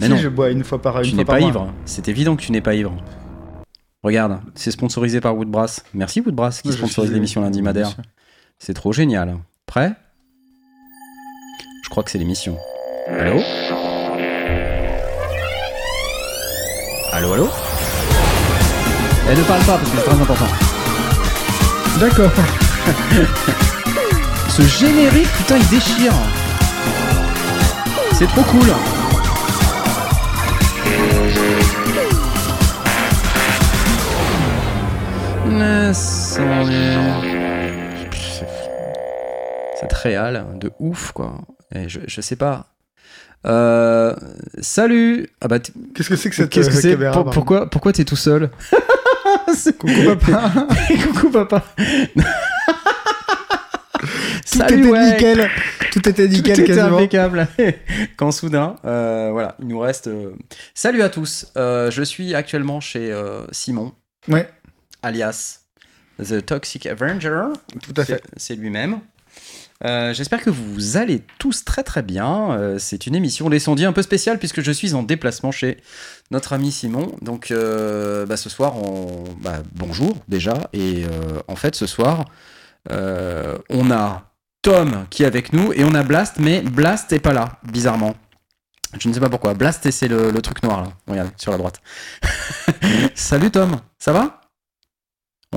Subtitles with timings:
[0.00, 0.18] Mais si non.
[0.18, 1.48] je bois une fois par une Tu n'es pas mois.
[1.48, 1.72] ivre.
[1.84, 2.94] C'est évident que tu n'es pas ivre.
[4.02, 5.82] Regarde, c'est sponsorisé par Woodbrass.
[5.92, 7.90] Merci Woodbrass qui sponsorise l'émission Lundi Madère.
[8.58, 9.36] C'est trop génial.
[9.66, 9.92] Prêt?
[11.84, 12.56] Je crois que c'est l'émission.
[13.08, 13.40] Allô?
[17.12, 17.48] Allô, allô?
[19.28, 20.46] Elle ne parle pas parce que c'est très important.
[21.98, 22.30] D'accord.
[24.48, 26.12] Ce générique, putain, il déchire.
[28.12, 28.66] C'est trop cool.
[39.80, 41.40] Cette réal de ouf, quoi.
[41.74, 42.66] Et je, je sais pas.
[43.46, 44.14] Euh,
[44.60, 45.58] salut Ah bah,
[45.94, 48.04] Qu'est-ce que c'est que cette qu'est-ce que euh, c'est caméra, Pour- pardon Pourquoi, pourquoi t'es
[48.04, 48.50] tout seul
[49.54, 50.52] C'est- Coucou papa.
[51.14, 51.64] Coucou papa
[54.50, 55.12] Tout était ouais.
[55.12, 55.50] nickel.
[55.92, 56.96] Tout était nickel Tout était quasiment.
[56.98, 57.46] impeccable.
[58.16, 60.08] Quand soudain, euh, voilà, il nous reste.
[60.08, 60.32] euh,
[60.74, 61.46] Salut à tous.
[61.56, 63.92] Euh, je suis actuellement chez euh, Simon,
[64.28, 64.48] Ouais,
[65.02, 65.60] alias
[66.22, 67.44] The Toxic Avenger.
[67.82, 68.22] tout à fait.
[68.36, 69.00] C'est- lui-même.
[69.84, 72.50] Euh, J'espère que vous allez tous très très bien.
[72.52, 75.76] Euh, c'est une émission Les Sondiers un peu spéciale puisque je suis en déplacement chez
[76.32, 77.14] notre ami Simon.
[77.22, 79.22] Donc euh, bah, ce soir, on...
[79.40, 80.54] bah, bonjour déjà.
[80.72, 81.04] Et
[81.46, 82.24] en fait, ce soir,
[82.90, 84.24] on a
[84.62, 88.16] Tom qui est avec nous et on a Blast, mais Blast est pas là, bizarrement.
[88.98, 89.54] Je ne sais pas pourquoi.
[89.54, 90.92] Blast, c'est le, le truc noir là.
[91.06, 91.80] Regarde, sur la droite.
[93.14, 94.40] Salut Tom, ça va?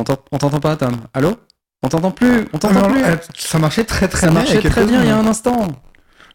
[0.01, 1.35] On t'ent- on t'entend pas, Tom Allô?
[1.83, 4.39] On t'entend plus On t'entend plus euh, ça marchait très très Ça bien.
[4.39, 5.27] marchait il y a très quelques bien il y a secondes.
[5.27, 5.67] un instant.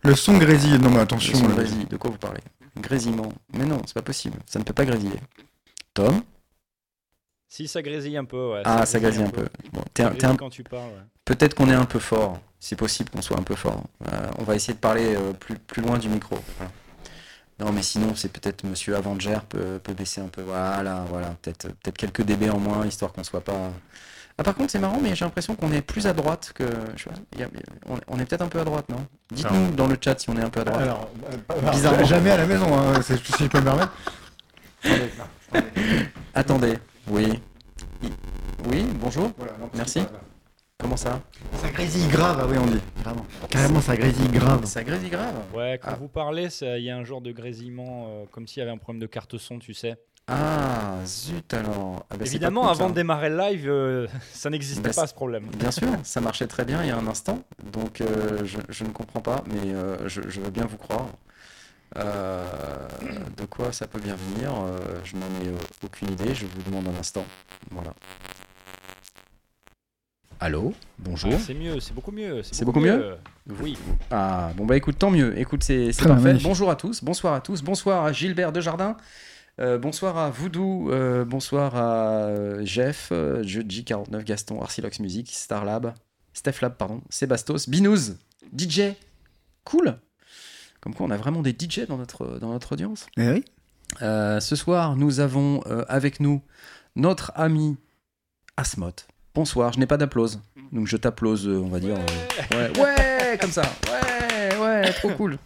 [0.05, 0.79] Le son grésille.
[0.79, 1.35] Non mais attention.
[1.37, 1.55] Son là.
[1.55, 2.41] grésille, de quoi vous parlez?
[2.79, 3.33] Grésillement.
[3.55, 4.39] Mais non, c'est pas possible.
[4.47, 5.19] Ça ne peut pas grésiller.
[5.95, 6.23] Tom?
[7.49, 8.63] Si ça grésille un peu, ouais.
[8.65, 9.47] Ah, ça grésille un peu.
[9.73, 11.05] Bon, t'es Ça un- t'es grésille un- quand tu parles, ouais.
[11.25, 12.39] Peut-être qu'on est un peu fort.
[12.61, 13.83] C'est possible qu'on soit un peu fort.
[14.13, 16.39] Euh, on va essayer de parler euh, plus, plus loin du micro.
[16.59, 16.71] Voilà.
[17.59, 20.43] Non, mais sinon, c'est peut-être Monsieur Avenger peut, peut baisser un peu.
[20.43, 21.35] Voilà, voilà.
[21.41, 23.71] Peut-être peut quelques dB en moins, histoire qu'on soit pas.
[24.39, 26.65] Ah, par contre, c'est marrant, mais j'ai l'impression qu'on est plus à droite que.
[28.09, 29.07] on, est peut-être un peu à droite, non?
[29.31, 30.83] Dites-nous dans le chat si on est un peu à droite.
[30.83, 32.05] Alors, euh, Bizarrement.
[32.05, 33.93] Jamais à la maison, hein, c'est- si je peux me permettre.
[36.35, 36.79] Attendez,
[37.09, 37.41] oui.
[38.69, 39.33] Oui, bonjour.
[39.39, 40.03] Voilà, non, Merci.
[40.79, 41.21] Comment ça
[41.55, 42.81] Ça grésille grave, ah oui on dit.
[43.03, 43.25] Vraiment.
[43.49, 44.65] Carrément ça grésille grave.
[44.67, 45.35] Ça grésille grave.
[45.55, 45.97] Ouais, quand Ah.
[45.99, 48.71] vous parlez, ça- il y a un genre de grésillement, euh, comme s'il y avait
[48.73, 49.97] un problème de carte son, tu sais.
[50.29, 52.05] Ah, zut alors.
[52.11, 52.91] Ah, bah, c'est Évidemment, cool, avant ça.
[52.91, 55.47] de démarrer le live, euh, ça n'existait Bah, pas ce problème.
[55.57, 58.85] Bien sûr, ça marchait très bien il y a un instant, donc euh, je, je
[58.85, 61.07] ne comprends pas, mais euh, je, je veux bien vous croire.
[61.97, 62.45] Euh,
[63.39, 66.63] de quoi ça peut bien venir euh, Je n'en ai euh, aucune idée, je vous
[66.71, 67.25] demande un instant.
[67.71, 67.95] Voilà.
[70.39, 72.43] Allô Bonjour Ah, c'est mieux, c'est beaucoup mieux.
[72.43, 73.17] C'est beaucoup mieux
[73.63, 73.77] Oui.
[74.11, 75.39] Ah, bon bah écoute, tant mieux.
[75.39, 76.23] Écoute, c'est bien, parfait.
[76.25, 76.47] magnifique.
[76.47, 78.97] Bonjour à tous, bonsoir à tous, bonsoir à Gilbert Desjardins,
[79.61, 85.95] euh, bonsoir à Voodoo, euh, bonsoir à euh, Jeff, euh, J49 Gaston, Arcilox Music, Starlab,
[86.35, 88.17] Stephlab, pardon, Sébastos, Binous,
[88.57, 88.93] DJ.
[89.65, 89.99] Cool
[90.81, 93.07] Comme quoi, on a vraiment des DJ dans notre, dans notre audience.
[93.17, 93.45] Eh oui.
[94.03, 96.43] Euh, ce soir, nous avons euh, avec nous
[96.95, 97.77] notre ami
[98.59, 98.93] Asmot.
[99.37, 100.41] Bonsoir, je n'ai pas d'applause,
[100.73, 101.97] donc je t'applause, euh, on va dire.
[102.55, 103.63] euh, ouais, ouais, comme ça.
[103.87, 105.39] Ouais, ouais, trop cool.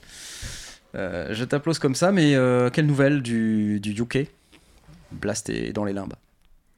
[0.94, 4.28] Euh, je t'applause comme ça, mais euh, quelle nouvelle du, du UK
[5.10, 6.14] Blast est dans les limbes.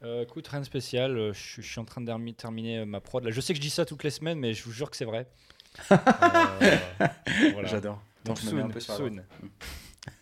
[0.03, 1.17] Euh, écoute, rien de spécial.
[1.19, 3.22] euh, Je, je suis en train de terminer ma prod.
[3.22, 3.31] Là.
[3.31, 5.05] Je sais que je dis ça toutes les semaines, mais je vous jure que c'est
[5.05, 5.27] vrai.
[5.91, 7.69] Voilà.
[7.69, 8.03] J'adore.
[8.25, 9.22] Donc, un soon, peu sur la soon.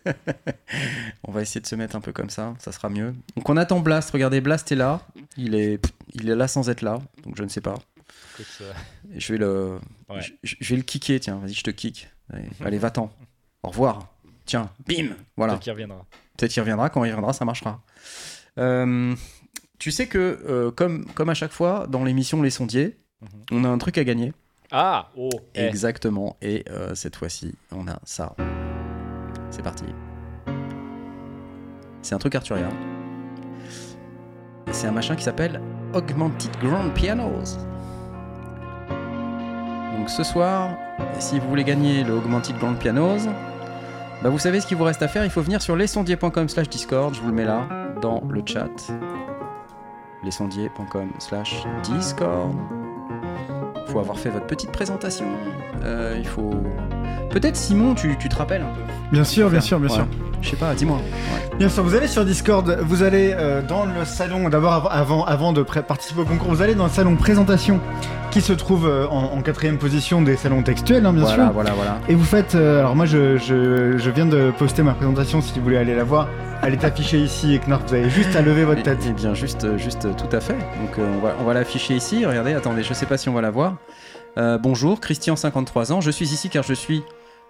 [1.23, 3.15] On va essayer de se mettre un peu comme ça, ça sera mieux.
[3.35, 5.01] Donc on attend Blast, regardez, Blast est là.
[5.37, 5.79] Il est,
[6.13, 7.75] il est là sans être là, donc je ne sais pas.
[8.33, 8.73] Écoute, euh,
[9.17, 9.79] je vais le,
[10.09, 10.21] Ouais.
[10.43, 12.09] je, je vais le kicker, tiens, vas-y, je te kick.
[12.33, 13.11] Allez, allez, va-t'en.
[13.63, 14.07] Au revoir.
[14.45, 15.53] Tiens, bim Voilà.
[15.53, 16.05] peut-être qu'il reviendra.
[16.37, 17.81] Peut-être qu'il reviendra, quand il reviendra, ça marchera.
[18.57, 19.15] Euh,
[19.79, 20.17] tu sais que,
[20.47, 23.29] euh, comme, comme à chaque fois, dans l'émission Les Sondiers, Mhm.
[23.51, 24.33] on a un truc à gagner.
[24.71, 25.61] Ah Oh eh.
[25.65, 26.37] Exactement.
[26.41, 28.35] Et cette fois-ci, on a ça.
[29.51, 29.83] C'est parti.
[32.01, 32.69] C'est un truc Arturia.
[34.67, 35.61] Et c'est un machin qui s'appelle
[35.93, 37.57] Augmented Grand Pianos.
[39.97, 40.71] Donc ce soir,
[41.19, 43.27] si vous voulez gagner le Augmented Grand Pianos,
[44.23, 45.23] bah vous savez ce qu'il vous reste à faire.
[45.25, 47.13] Il faut venir sur lesondiers.com slash discord.
[47.13, 47.67] Je vous le mets là,
[48.01, 48.69] dans le chat.
[50.23, 52.55] lesondiers.com slash discord.
[53.75, 55.25] Il faut avoir fait votre petite présentation.
[55.83, 56.51] Euh, il faut.
[57.29, 58.81] Peut-être Simon, tu, tu te rappelles un peu
[59.11, 59.95] Bien sûr, bien sûr, bien Ouais.
[59.95, 60.07] sûr.
[60.41, 60.97] Je sais pas, dis-moi.
[60.97, 61.57] Ouais.
[61.59, 65.23] Bien sûr, vous allez sur Discord, vous allez euh, dans le salon, d'abord av- avant,
[65.23, 67.79] avant de participer au concours, vous allez dans le salon présentation
[68.31, 71.53] qui se trouve euh, en, en quatrième position des salons textuels, hein, bien voilà, sûr.
[71.53, 71.99] voilà, voilà.
[72.09, 75.53] Et vous faites, euh, alors moi je, je, je viens de poster ma présentation si
[75.59, 76.27] vous voulez aller la voir.
[76.63, 78.99] Elle est affichée ici et Knarf, vous avez juste à lever votre Eh- tête.
[79.07, 80.53] Eh bien, juste, juste tout à fait.
[80.53, 82.23] Donc, on va, on va l'afficher ici.
[82.25, 83.75] Regardez, attendez, je sais pas si on va la voir.
[84.37, 86.01] Euh, bonjour, Christian, 53 ans.
[86.01, 87.03] Je suis ici car je suis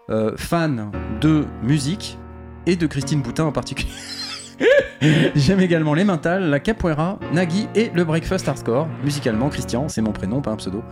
[0.10, 2.18] euh, fan de musique
[2.66, 3.92] et de Christine Boutin en particulier.
[5.36, 8.88] J'aime également les mentales, la capoeira, Nagui et le breakfast hardcore.
[9.04, 10.84] Musicalement, Christian, c'est mon prénom, pas un pseudo.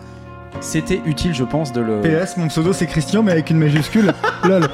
[0.61, 2.01] C'était utile, je pense, de le.
[2.01, 4.13] PS, mon pseudo c'est Christian mais avec une majuscule.
[4.43, 4.67] Lol.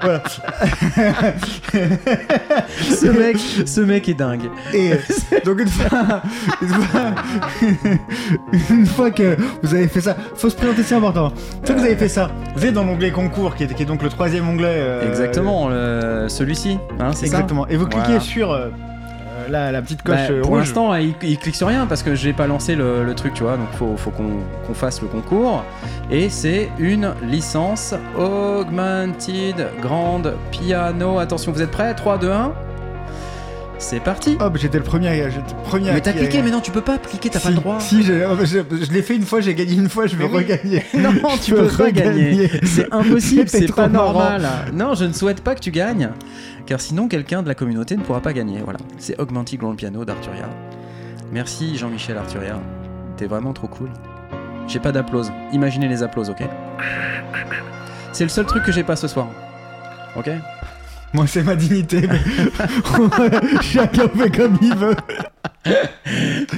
[0.00, 0.22] Voilà.
[2.80, 4.50] ce mec, ce mec est dingue.
[4.72, 4.92] Et
[5.44, 6.22] donc une fois,
[6.60, 7.14] une fois,
[8.70, 11.32] une fois que vous avez fait ça, faut se présenter, c'est important.
[11.60, 13.82] Une fois que vous avez fait ça, vous êtes dans l'onglet concours, qui est, qui
[13.82, 14.66] est donc le troisième onglet.
[14.78, 17.36] euh, Exactement, euh, celui-ci, hein, c'est ça.
[17.38, 17.66] Exactement.
[17.68, 18.20] Et vous cliquez Voilà.
[18.20, 18.52] sur
[19.48, 22.14] euh, la, petite coche Bah, euh, pour l'instant, il, il clique sur rien parce que
[22.14, 23.56] j'ai pas lancé le, le truc, tu vois.
[23.56, 25.64] Donc faut, faut qu'on qu'on fasse le concours.
[26.10, 31.18] Et c'est une licence Augmented Grand Piano.
[31.18, 31.94] Attention, vous êtes prêts?
[31.94, 32.52] 3, 2, 1.
[33.84, 34.36] C'est parti.
[34.38, 35.08] Hop, j'étais le premier.
[35.08, 37.48] à- j'étais le premier mais t'as cliqué, mais non, tu peux pas cliquer, t'as pas
[37.50, 37.80] le droit.
[37.80, 38.44] Si, oh, je,
[38.84, 40.24] je l'ai fait une fois, j'ai gagné une fois, je oui.
[40.24, 40.84] regagner.
[40.94, 41.10] Non,
[41.42, 42.30] tu Je peux veux pas gagner.
[42.46, 42.50] regagner.
[42.64, 44.12] C'est impossible, c'est pas marrant.
[44.12, 44.46] normal.
[44.72, 46.10] Non, je ne souhaite pas que tu gagnes,
[46.64, 48.60] car sinon quelqu'un de la communauté ne pourra pas gagner.
[48.62, 50.48] Voilà, c'est Augmented Grand Piano d'Arturia.
[51.32, 52.60] Merci Jean-Michel Arturia,
[53.16, 53.88] t'es vraiment trop cool.
[54.68, 55.32] J'ai pas d'applause.
[55.52, 56.42] Imaginez les applauses, ok?
[58.12, 59.26] C'est le seul truc que j'ai pas ce soir.
[60.16, 60.30] Ok?
[61.14, 62.02] Moi, c'est ma dignité.
[63.60, 64.96] Chacun fait comme il veut.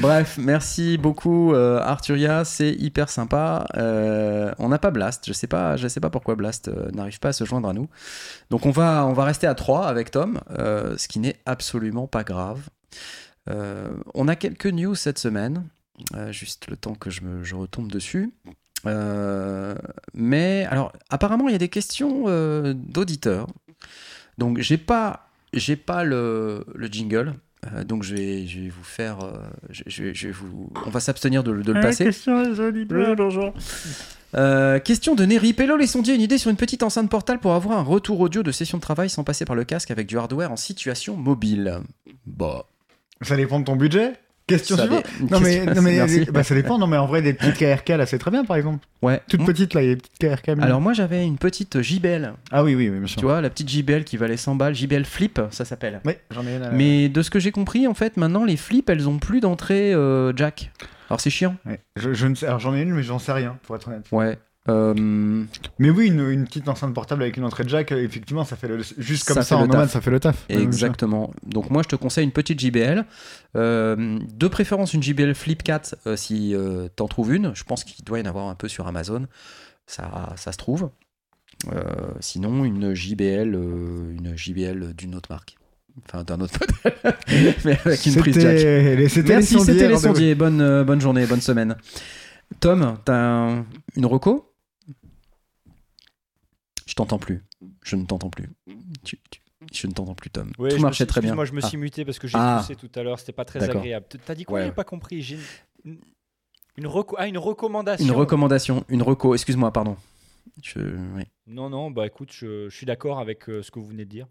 [0.00, 3.66] Bref, merci beaucoup euh, Arturia, c'est hyper sympa.
[3.76, 5.48] Euh, on n'a pas Blast, je sais
[5.88, 7.88] sais pas pourquoi Blast euh, n'arrive pas à se joindre à nous.
[8.50, 12.06] Donc on va, on va rester à 3 avec Tom, euh, ce qui n'est absolument
[12.06, 12.60] pas grave.
[14.14, 15.64] On a quelques news cette semaine,
[16.30, 18.32] juste le temps que je, me, je retombe dessus.
[20.14, 22.24] Mais alors, apparemment, il y a des questions
[22.72, 23.48] d'auditeurs.
[24.38, 27.34] Donc, j'ai pas, j'ai pas le, le jingle.
[27.72, 29.20] Euh, donc, je vais, je vais vous faire.
[29.24, 29.32] euh,
[29.70, 32.04] je, je vais- je vais vous, on va s'abstenir de, de le passer.
[34.36, 35.52] Euh, question de Neri.
[35.52, 38.42] Pello les sondiers, une idée sur une petite enceinte portable pour avoir un retour audio
[38.42, 41.78] de session de travail sans passer par le casque avec du hardware en situation mobile.
[42.26, 42.66] Bah.
[43.22, 44.14] Ça dépend de ton budget.
[44.46, 45.06] Question ça suivante.
[45.30, 46.78] Non mais, non, bah, ça dépend.
[46.78, 48.84] Non mais en vrai, des petites KRK là, c'est très bien par exemple.
[49.00, 49.22] Ouais.
[49.28, 50.48] Toutes petites là, il y a des petites KRK.
[50.60, 53.20] Alors moi j'avais une petite JBL, ah oui, oui, oui, bien sûr.
[53.20, 56.00] tu vois, la petite JBL qui valait 100 balles, JBL Flip, ça s'appelle.
[56.04, 56.62] Oui, j'en ai une.
[56.62, 59.40] euh, Mais de ce que j'ai compris, en fait, maintenant les flips, elles ont plus
[59.40, 60.70] d'entrée euh, jack.
[61.08, 61.56] Alors c'est chiant.
[61.66, 61.80] ouais.
[61.96, 62.46] je, je ne sais.
[62.46, 64.04] Alors j'en ai une, mais j'en sais rien, pour être honnête.
[64.12, 64.38] Ouais.
[64.68, 65.44] Euh,
[65.78, 68.80] Mais oui, une, une petite enceinte portable avec une entrée jack, effectivement, ça fait le,
[68.96, 70.44] juste comme Ça en nomade, ça fait le taf.
[70.48, 71.30] Exactement.
[71.46, 73.04] Donc moi je te conseille une petite JBL.
[73.56, 76.54] Euh, de préférence une JBL Flip 4 euh, si
[76.96, 77.54] t'en trouves une.
[77.54, 79.26] Je pense qu'il doit y en avoir un peu sur Amazon.
[79.86, 80.88] Ça, ça se trouve.
[82.20, 85.56] Sinon une JBL, une JBL d'une autre marque.
[86.08, 87.14] Enfin d'un autre modèle.
[87.64, 88.56] Mais avec une prise jack.
[88.58, 90.34] Les, Merci, c'était les sondiers.
[90.34, 91.76] Bonne, bonne journée, bonne semaine.
[92.60, 93.66] Tom, t'as un-
[93.96, 94.50] une reco?
[96.86, 97.42] Je t'entends plus.
[97.82, 98.48] Je ne t'entends plus.
[99.04, 99.40] Tu- tu-
[99.72, 100.52] je ne t'entends plus, Tom.
[100.58, 101.34] Ouais, Tout marchait suis- très bien.
[101.34, 101.68] Moi, je me Ah.
[101.68, 102.58] suis muté parce que j'ai Ah.
[102.60, 103.18] poussé tout à l'heure.
[103.18, 104.06] C'était pas très agréable.
[104.24, 104.66] T'as dit quoi Ouais.
[104.66, 105.22] J'ai pas compris.
[105.22, 105.38] J'ai
[105.84, 108.04] une, reco- ah, une recommandation.
[108.04, 109.96] Une recommandation, une reco, excuse-moi, pardon.
[110.62, 110.80] Je...
[111.16, 111.22] oui.
[111.46, 114.10] Non, non, bah écoute, je, je suis d'accord avec euh, ce que vous venez de
[114.10, 114.26] dire.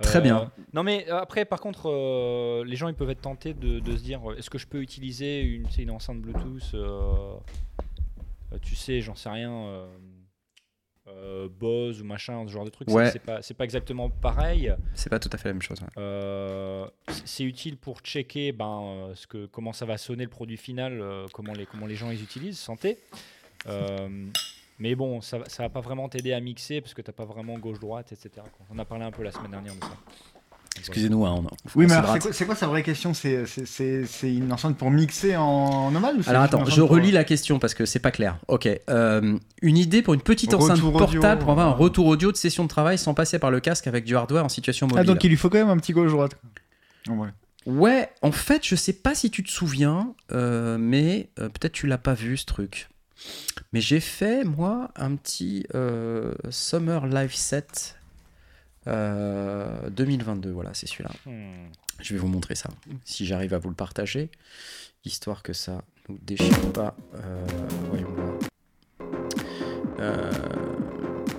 [0.00, 0.52] Très Euh, bien.
[0.72, 3.96] Non, mais euh, après, par contre, euh, les gens ils peuvent être tentés de, de
[3.96, 7.34] se dire euh, est-ce que je peux utiliser une, une enceinte Bluetooth euh,
[8.52, 9.50] euh, Tu sais, j'en sais rien.
[11.08, 12.88] Euh, Bose ou machin, ce genre de truc.
[12.90, 13.10] C'est- Ouais.
[13.10, 14.72] C'est pas, pas exactement pareil.
[14.94, 15.80] C'est pas tout à fait la même chose.
[15.80, 15.88] ouais.
[15.98, 16.86] Euh,
[17.24, 21.00] c'est utile pour checker ben, euh, ce que, comment ça va sonner le produit final,
[21.00, 22.98] euh, comment, les, comment les gens les utilisent, santé.
[24.80, 27.24] Mais bon, ça, va- ça va pas vraiment t'aider à mixer parce que t'as pas
[27.24, 28.30] vraiment gauche-droite, etc.
[28.36, 28.64] quoi.
[28.70, 29.96] On a parlé un peu la semaine dernière de ça.
[30.78, 31.42] Excusez-nous, hein,
[31.74, 31.94] Oui, mais
[32.32, 33.44] c'est quoi, sa vraie question C'est
[34.22, 37.74] une enceinte pour mixer en ou c'est Alors attends, je pour- relis la question parce
[37.74, 38.38] que c'est pas clair.
[38.48, 38.68] Ok.
[38.90, 40.92] euh, une idée pour une petite enceinte audio.
[40.92, 43.86] portable pour avoir un retour audio de session de travail sans passer par le casque
[43.86, 45.00] avec du hardware en situation mobile.
[45.00, 46.36] Ah, donc il lui faut quand même un petit gauche-droite.
[47.08, 47.30] vrai.
[47.66, 51.86] Ouais, en fait, je sais pas si tu te souviens, euh, mais euh, peut-être tu
[51.86, 52.88] l'as pas vu ce truc.
[53.72, 57.96] Mais j'ai fait, moi, un petit euh, Summer Live Set
[58.88, 60.50] euh, 2022.
[60.50, 61.10] Voilà, c'est celui-là.
[61.26, 61.68] Hmm.
[62.00, 62.70] Je vais vous montrer ça,
[63.04, 64.30] si j'arrive à vous le partager,
[65.04, 66.96] histoire que ça nous déchire pas.
[67.14, 67.44] Euh,
[67.90, 68.34] voyons voir.
[70.00, 70.30] Euh,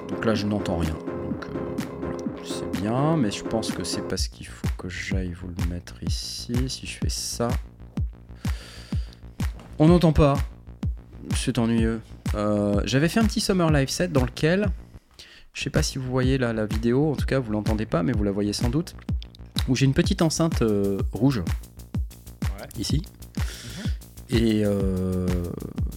[0.10, 0.94] donc là, je n'entends rien.
[0.94, 2.82] Donc, euh, voilà.
[2.82, 6.54] bien, mais je pense que c'est parce qu'il faut que j'aille vous le mettre ici.
[6.68, 7.50] Si je fais ça,
[9.78, 10.38] on n'entend pas.
[11.36, 12.02] C'est ennuyeux.
[12.36, 14.70] Euh, J'avais fait un petit Summer Live set dans lequel,
[15.60, 18.02] je sais pas si vous voyez là la vidéo, en tout cas vous l'entendez pas,
[18.02, 18.96] mais vous la voyez sans doute,
[19.68, 21.44] où j'ai une petite enceinte euh, rouge
[22.44, 22.68] Ouais.
[22.78, 23.02] ici.
[24.30, 25.28] Et euh,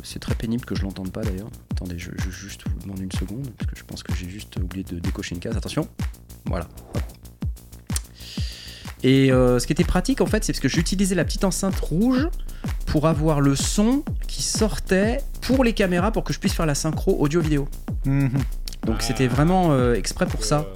[0.02, 1.48] c'est très pénible que je l'entende pas d'ailleurs.
[1.70, 4.56] Attendez, je, je juste vous demande une seconde, parce que je pense que j'ai juste
[4.56, 5.56] oublié de décocher une case.
[5.56, 5.86] Attention,
[6.46, 6.66] voilà.
[9.04, 11.78] Et euh, ce qui était pratique en fait, c'est parce que j'utilisais la petite enceinte
[11.78, 12.28] rouge
[12.86, 16.74] pour avoir le son qui sortait pour les caméras pour que je puisse faire la
[16.74, 17.68] synchro audio-vidéo.
[18.06, 18.30] Mhm.
[18.86, 19.02] Donc Ah.
[19.02, 20.66] c'était vraiment euh, exprès pour ça.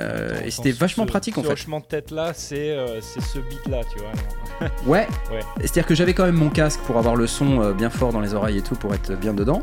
[0.00, 1.52] Euh, et c'était ce- vachement ce- pratique en ce fait.
[1.54, 4.68] hochement de tête là, c'est euh, ce beat là, tu vois.
[4.86, 5.08] Ouais.
[5.32, 5.40] Ouais.
[5.60, 8.20] C'est-à-dire que j'avais quand même mon casque pour avoir le son euh, bien fort dans
[8.20, 9.62] les oreilles et tout pour être bien dedans.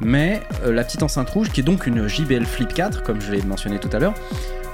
[0.00, 3.42] Mais la petite enceinte rouge, qui est donc une JBL Flip 4, comme je l'ai
[3.42, 4.14] mentionné tout à l'heure,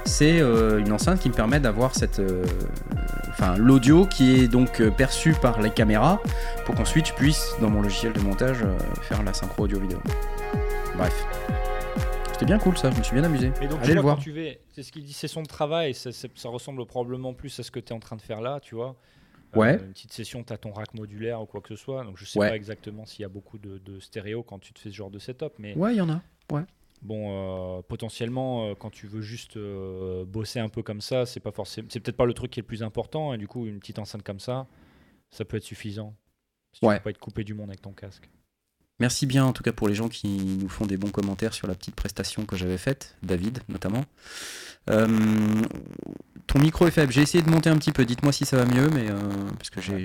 [0.05, 2.21] c'est une enceinte qui me permet d'avoir cette,
[3.29, 6.21] enfin l'audio qui est donc perçu par les caméras
[6.65, 8.63] pour qu'ensuite je puisse dans mon logiciel de montage
[9.01, 9.97] faire la synchro audio vidéo.
[10.95, 11.25] Bref,
[12.35, 13.47] c'était bien cool ça, je me suis bien amusé.
[13.61, 14.15] Et donc, Allez tu le voir.
[14.17, 17.33] quand tu vas, c'est ce qu'il dit, c'est son travail, ça, ça- ça ressemble probablement
[17.33, 18.97] plus à ce que tu es en train de faire là, tu vois.
[19.55, 19.73] Euh, Ouais.
[19.75, 22.25] une petite session, tu as ton rack modulaire ou quoi que ce soit, donc je
[22.25, 22.49] sais Ouais.
[22.49, 25.09] pas exactement s'il y a beaucoup de, de stéréo quand tu te fais ce genre
[25.09, 26.21] de setup, mais Ouais, il y en a.
[27.01, 29.57] bon, euh, potentiellement, euh, quand tu veux juste
[30.27, 32.63] bosser un peu comme ça, c'est pas forcément, c'est peut-être pas le truc qui est
[32.63, 34.67] le plus important, et du coup, une petite enceinte comme ça,
[35.31, 36.13] ça peut être suffisant.
[36.73, 36.95] Si tu Ouais.
[36.95, 38.29] veux pas être coupé du monde avec ton casque.
[38.99, 40.27] Merci bien en tout cas pour les gens qui
[40.61, 44.05] nous font des bons commentaires sur la petite prestation que j'avais faite, David notamment.
[44.89, 45.07] Euh,
[46.47, 48.65] ton micro est faible, j'ai essayé de monter un petit peu, dites-moi si ça va
[48.65, 49.15] mieux, mais euh,
[49.57, 49.99] parce que j'ai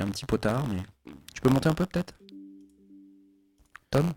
[0.00, 0.82] un petit potard, mais
[1.32, 2.14] tu peux monter un peu peut-être?
[3.90, 4.12] Tom?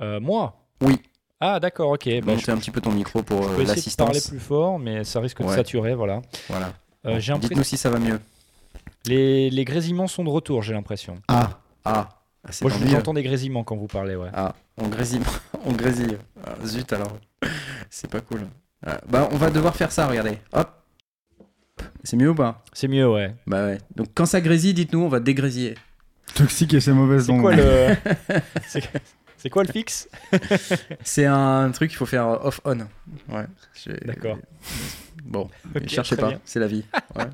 [0.00, 0.66] Euh, moi?
[0.80, 0.98] Oui.
[1.40, 2.08] Ah, d'accord, ok.
[2.20, 4.28] Bah, Monter je, un petit peu ton micro pour je peux essayer de parler l'assistance.
[4.30, 6.22] plus fort, mais ça risque de saturer, voilà.
[6.48, 6.72] Voilà.
[7.04, 8.20] Bon, Dites-nous si ça va mieux.
[9.06, 11.16] Les, les grésillements sont de retour, j'ai l'impression.
[11.28, 12.08] Ah, Ah,
[12.44, 12.90] ah, Moi, je- mieux.
[12.90, 14.30] j'entends des grésillements quand vous parlez, ouais.
[14.32, 15.22] Ah, on grésille.
[15.64, 16.18] on grésille.
[16.44, 17.18] Ah, zut alors.
[17.90, 18.40] C'est pas cool.
[18.86, 20.38] Ah, bah, on va devoir faire ça, regardez.
[20.52, 20.70] Hop.
[22.04, 22.62] C'est mieux ou pas?
[22.72, 23.34] C'est mieux, ouais.
[23.46, 23.78] Bah ouais.
[23.94, 25.74] Donc quand ça grésille, dites-nous, on va dégrésiller.
[26.34, 27.96] toxique et ses mauvaises C'est quoi le.
[29.36, 30.08] c'est quoi le fixe?
[31.02, 32.78] C'est un truc qu'il faut faire off-on.
[33.28, 33.46] Ouais.
[33.84, 34.38] j'ai- D'accord.
[35.24, 36.84] Bon, Ok, cherchez pas, c'est la vie.
[37.14, 37.26] Ouais.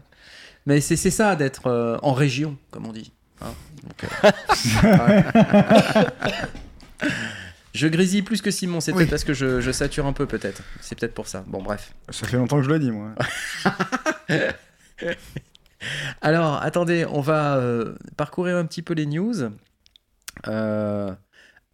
[0.67, 3.13] Mais c'est c'est ça d'être euh, en région, comme on dit.
[3.45, 3.55] Hein.
[3.83, 4.05] Donc,
[7.75, 8.99] je grésille plus que Simon, c'est Oui.
[8.99, 10.63] peut-être parce que je, je sature un peu, peut-être.
[10.81, 11.45] C'est peut-être pour ça.
[11.47, 11.93] Bon, bref.
[12.11, 13.11] Ça fait longtemps que je le dis, moi.
[16.23, 19.51] Alors, attendez, on va euh, parcourir un petit peu les news.
[20.49, 21.13] Euh,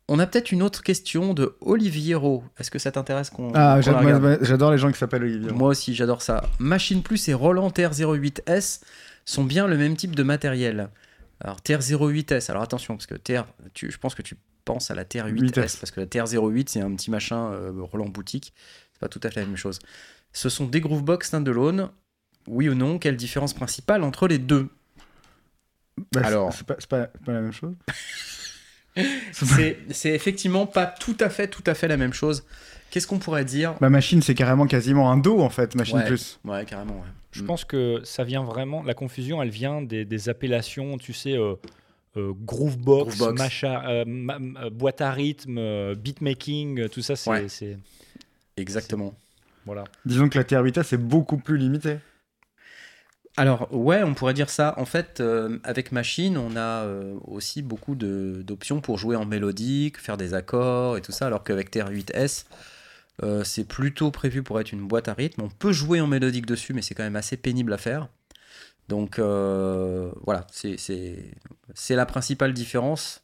[0.08, 2.42] on a peut-être une autre question de Oliviero.
[2.58, 5.52] Est-ce que ça t'intéresse qu'on Ah, moi, j'adore les gens qui s'appellent Olivier.
[5.52, 6.42] Moi aussi, j'adore ça.
[6.58, 8.80] Machine Plus et Roland TR08S
[9.24, 10.88] sont bien le même type de matériel.
[11.40, 13.14] Alors, TR08S, alors attention, parce que
[13.72, 15.80] tu, je pense que tu penses à la TR8S, 8S.
[15.80, 18.52] parce que la TR08, c'est un petit machin euh, Roland boutique.
[18.92, 19.78] C'est pas tout à fait la même chose.
[20.32, 21.90] Ce sont des Groovebox standalone.
[22.46, 24.68] Oui ou non Quelle différence principale entre les deux?
[26.12, 26.52] Bah, Alors.
[26.52, 27.74] C'est pas, pas, la même chose
[29.32, 32.44] c'est effectivement pas tout à fait, tout à fait la même chose.
[32.90, 36.06] Qu'est-ce qu'on pourrait dire Ma machine, c'est carrément quasiment un dos, en fait, machine Ouais.
[36.06, 36.38] plus.
[36.44, 36.94] Ouais, carrément.
[36.94, 37.06] ouais.
[37.32, 37.46] Je Mm.
[37.46, 38.82] pense que ça vient vraiment.
[38.82, 41.54] La confusion, elle vient des, des appellations, tu sais, euh,
[42.16, 43.38] euh, Groovebox, Groovebox.
[43.40, 44.38] macha- euh, ma-
[44.70, 47.30] boîte à rythme, euh, beatmaking, tout ça, c'est.
[47.30, 47.46] Ouais.
[48.56, 49.14] Exactement.
[49.66, 49.84] Voilà.
[50.04, 51.98] Disons que la TR8S c'est beaucoup plus limité.
[53.36, 54.74] Alors ouais, on pourrait dire ça.
[54.76, 59.24] En fait, euh, avec Machine, on a euh, aussi beaucoup de- d'options pour jouer en
[59.24, 62.46] mélodique, faire des accords et tout ça, alors qu'avec TR8S,
[63.22, 65.42] euh, c'est plutôt prévu pour être une boîte à rythme.
[65.42, 68.08] On peut jouer en mélodique dessus, mais c'est quand même assez pénible à faire.
[68.88, 70.76] Donc euh, voilà, c'est-
[71.90, 73.22] la principale différence,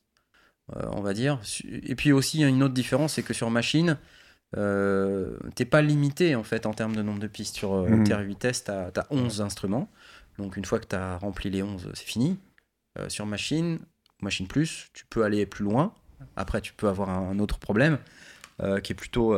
[0.76, 1.40] euh, on va dire.
[1.64, 3.98] Et puis aussi, il y a une autre différence, c'est que sur Machine,
[5.54, 7.56] t'es pas limité en fait en termes de nombre de pistes.
[7.56, 8.04] Sur Mhm.
[8.04, 9.90] TR8S, t'as as 11 instruments.
[10.38, 12.38] Donc une fois que tu as rempli les 11, c'est fini.
[13.08, 13.78] Sur Machine,
[14.22, 15.92] Machine Plus, tu peux aller plus loin.
[16.36, 17.98] Après, tu peux avoir un, un autre problème
[18.82, 19.34] qui, est plutôt,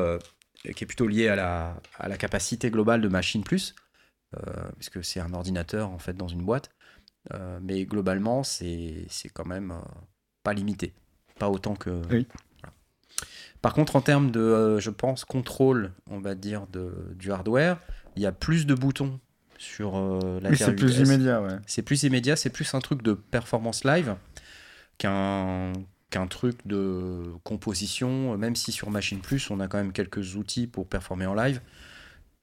[0.63, 3.75] qui est plutôt lié à la, à la capacité globale de Machine Plus,
[4.37, 4.41] euh,
[4.77, 6.71] puisque c'est un ordinateur en fait dans une boîte.
[7.35, 9.81] Euh, mais globalement, c'est quand même euh,
[10.43, 10.95] pas limité.
[11.39, 11.91] Pas autant que.
[12.11, 12.27] Oui.
[12.61, 12.75] Voilà.
[13.61, 17.79] Par contre, en termes de, euh, je pense, contrôle, on va dire, de, du hardware,
[18.17, 19.21] il y a plus de boutons
[19.59, 21.05] sur euh, la Oui, c'est plus TR8S.
[21.07, 21.57] immédiat, ouais.
[21.67, 24.15] C'est plus immédiat, c'est plus un truc de performance live
[24.99, 25.73] qu'un
[26.11, 30.67] qu'un truc de composition, même si sur Machine Plus, on a quand même quelques outils
[30.67, 31.61] pour performer en live.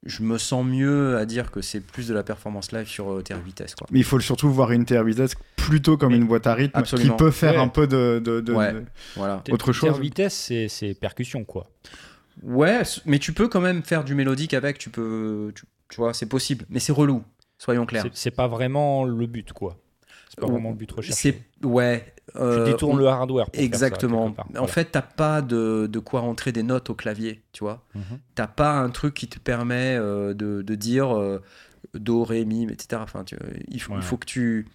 [0.08, 3.24] je me sens mieux à dire que c'est plus de la performance live sur euh,
[3.24, 3.74] TR-Vitesse.
[3.74, 3.88] Quoi.
[3.90, 6.78] Mais il faut surtout voir une TR vitesse plutôt comme Mais- une boîte à rythme
[6.78, 7.16] Absolument.
[7.16, 7.58] qui peut faire Ouais.
[7.60, 8.72] un peu de, de, de- Ouais.
[8.74, 9.42] de- Voilà.
[9.50, 11.72] Autre chose Terre vitesse, c'est- c'est percussion, quoi.
[12.44, 15.52] Ouais, mais tu peux quand même faire du mélodique avec, tu peux.
[15.56, 16.66] Tu, tu vois, c'est possible.
[16.70, 17.24] Mais c'est relou,
[17.58, 18.04] soyons clairs.
[18.04, 19.76] C'est- C'est pas vraiment le but, quoi.
[20.30, 21.42] C'est pas vraiment le but recherché.
[21.64, 22.14] Ouais.
[22.34, 23.46] Tu euh, détournes on- le hardware.
[23.46, 24.36] Pour faire ça, Exactement.
[24.58, 27.84] En fait, t'as pas de, de quoi rentrer des notes au clavier, tu vois.
[27.94, 28.02] Mhm.
[28.34, 31.42] T'as pas un truc qui te permet euh, de, de dire euh,
[31.94, 33.02] do, ré, mi, etc.
[33.04, 33.38] Enfin, tu-
[33.70, 34.00] il, faut, Ouais.
[34.00, 34.66] il faut que tu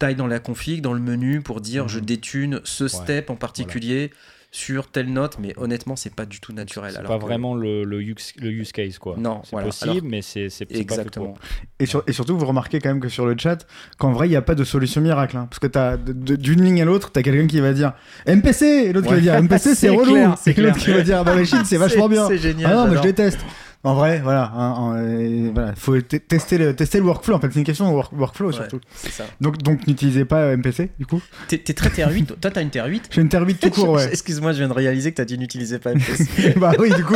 [0.00, 1.88] ailles dans la config, dans le menu pour dire Mhm.
[1.90, 4.10] je détune ce step en particulier
[4.50, 6.92] sur telle note, mais honnêtement, c'est pas du tout naturel.
[6.92, 9.14] C'est alors pas que- vraiment le, le, use, le use case, quoi.
[9.18, 9.66] Non, C'est voilà.
[9.66, 11.26] possible, Alors- mais c'est c'est- c'est pas fait Exactement.
[11.26, 11.38] pour.
[11.78, 13.66] Et, sur- et surtout, vous remarquez quand même que sur le chat,
[13.98, 15.36] qu'en vrai, il n'y a pas de solution miracle.
[15.36, 15.46] hein.
[15.50, 17.92] parce que t'as de- de- d'une ligne à l'autre, t'as quelqu'un qui va dire
[18.26, 20.12] MPC et l'autre qui va dire MPC, c'est C'est relou.
[20.12, 20.84] clair, c'est et l'autre clair.
[20.84, 22.26] qui va dire Dans les Chine, c'est vachement bien.
[22.28, 22.70] C'est génial.
[22.72, 23.40] Ah non, mais je déteste.
[23.84, 24.50] En vrai, voilà.
[24.54, 27.36] hein, et voilà, faut te- tester le, tester le workflow.
[27.36, 28.80] En fait, c'est une question de work- workflow Ouais, surtout.
[28.92, 29.24] ça.
[29.40, 31.22] Donc, donc n'utilisez pas euh, MPC du coup.
[31.46, 32.26] T'es très TR8.
[32.40, 34.08] Toi, t'as une TR8 J'ai une TR8 tout court, ouais.
[34.10, 36.54] Excuse-moi, je viens de réaliser que t'as dit n'utilisez pas MPC.
[36.56, 37.14] bah oui, du coup.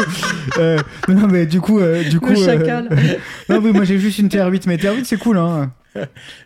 [0.58, 0.78] euh,
[1.08, 2.30] non, mais du coup, euh, du coup.
[2.30, 2.88] Le euh, chacal.
[3.48, 5.72] non, oui, moi j'ai juste une TR8, mais TR8 c'est cool, hein.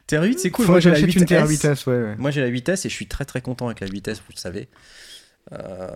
[0.09, 0.65] TR8, c'est cool.
[0.65, 1.25] Faut Moi, j'ai la une 8S.
[1.27, 1.95] TR vitesse, ouais.
[1.95, 2.15] ouais.
[2.19, 4.41] Moi j'ai la vitesse et je suis très très content avec la vitesse, vous le
[4.41, 4.69] savez.
[5.53, 5.88] Euh,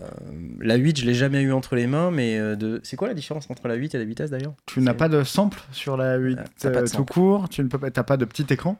[0.59, 2.79] la 8, je l'ai jamais eu entre les mains, mais euh, de...
[2.83, 4.53] c'est quoi la différence entre la 8 et la vitesse d'ailleurs?
[4.65, 7.49] Tu n'as pas de sample sur la 8 Euh, t'as pas de euh, tout court,
[7.49, 8.79] tu peux pas, pas de petit écran?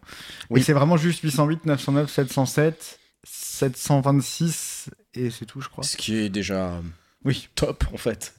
[0.49, 0.61] Oui.
[0.63, 5.83] C'est vraiment juste 808, 909, 707, 726 et c'est tout, je crois.
[5.83, 6.79] Ce qui est déjà
[7.25, 7.49] Oui.
[7.55, 8.33] top en fait.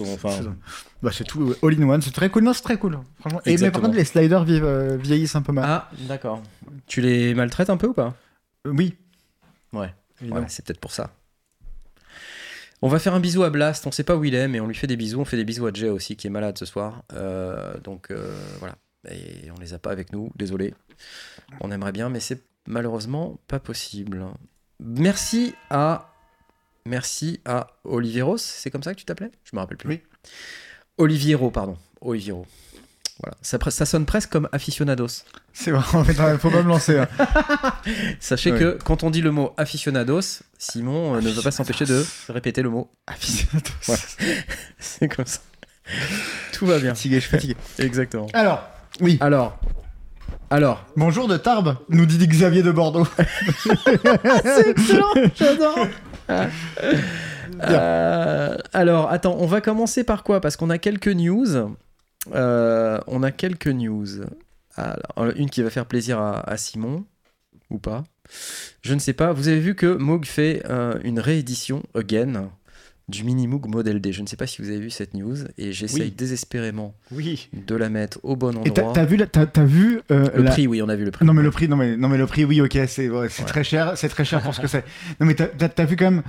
[0.00, 0.48] Enfin, C'est.
[1.02, 2.42] Bah, c'est tout, all in one, c'est très cool.
[2.42, 2.98] Non, c'est très cool.
[3.20, 3.40] Franchement.
[3.46, 5.64] Et, mais par contre, les sliders vieillissent, euh, vieillissent un peu mal.
[5.68, 6.42] Ah, d'accord.
[6.86, 8.14] Tu les maltraites un peu ou pas?
[8.66, 8.96] Euh, oui.
[9.72, 9.92] Ouais,
[10.48, 11.12] c'est peut-être pour ça.
[12.80, 14.66] On va faire un bisou à Blast, on sait pas où il est, mais on
[14.66, 15.20] lui fait des bisous.
[15.20, 17.02] On fait des bisous à Jay aussi, qui est malade ce soir.
[17.12, 18.76] Euh, donc euh, voilà.
[19.10, 20.74] Et on les a pas avec nous, désolé.
[21.60, 24.24] On aimerait bien, mais c'est malheureusement pas possible.
[24.80, 26.14] Merci à.
[26.86, 29.30] Merci à Olivieros, c'est comme ça que tu t'appelais?
[29.44, 29.88] Je me rappelle plus.
[29.88, 30.00] Oui.
[30.96, 31.76] Oliviero, pardon.
[32.00, 32.46] Oliviero.
[33.22, 33.36] Voilà.
[33.42, 35.24] Ça, sonne presque comme aficionados.
[35.52, 36.98] C'est vrai, en fait, faut pas me lancer.
[36.98, 37.08] hein.
[38.20, 42.04] Sachez que quand on dit le mot aficionados, Simon euh, ne veut pas s'empêcher de
[42.28, 42.90] répéter le mot.
[43.08, 43.70] Aficionados.
[43.86, 44.02] Voilà.
[44.78, 45.40] C'est comme ça.
[46.52, 46.94] Tout va bien.
[46.94, 47.56] Fatigué, je suis fatigué.
[47.78, 48.28] Exactement.
[48.34, 48.62] Alors,
[49.00, 49.18] oui.
[49.20, 49.58] Alors,
[50.50, 50.84] alors.
[50.96, 53.06] Bonjour de Tarbes, nous dit Xavier de Bordeaux.
[54.44, 55.86] C'est excellent, j'adore.
[57.62, 60.40] Euh, alors, attends, on va commencer par quoi?
[60.40, 61.76] Parce qu'on a quelques news.
[62.34, 64.06] Euh, on a quelques news.
[64.76, 67.04] Alors, une qui va faire plaisir à, à Simon,
[67.70, 68.04] ou pas.
[68.82, 69.32] Je ne sais pas.
[69.32, 72.50] Vous avez vu que Moog fait euh, une réédition, again,
[73.08, 74.12] du mini Moog Model D.
[74.12, 76.10] Je ne sais pas si vous avez vu cette news, et j'essaye Oui.
[76.10, 77.48] désespérément Oui.
[77.54, 78.92] de la mettre au bon Et t'as endroit.
[78.94, 81.10] t'as vu, la- t'as t'as vu euh, Le la- prix, oui, on a vu le
[81.10, 81.24] prix.
[81.24, 83.42] Non mais le prix, non mais, non mais le prix, oui, ok, c'est ouais, c'est
[83.42, 83.48] Ouais.
[83.48, 84.84] très cher, c'est très cher pour ce que c'est.
[85.20, 86.22] Non mais t'as vu quand même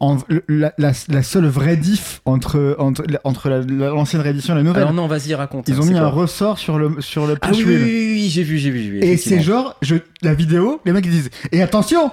[0.00, 4.58] en, la, la, la seule vraie diff entre entre entre la- la- l'ancienne réédition et
[4.58, 4.82] la nouvelle.
[4.82, 5.68] Alors non, vas-y, raconte.
[5.68, 8.12] Ils hein, ont mis un ressort sur le sur le Ah oui, oui, oui, oui,
[8.14, 9.00] oui, j'ai vu, j'ai vu, j'ai vu.
[9.02, 12.10] Et c'est genre, je, la vidéo, les mecs ils disent et attention,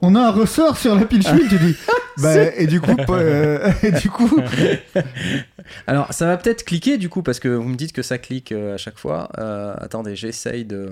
[0.00, 1.48] on a un ressort sur la pitch wheel.
[1.48, 1.74] tu dis
[2.22, 4.38] bah et du coup euh, et du coup
[5.86, 8.52] Alors, ça va peut-être cliquer du coup, parce que vous me dites que ça clique
[8.52, 9.28] euh, à chaque fois.
[9.38, 10.90] Euh, attendez, j'essaye de,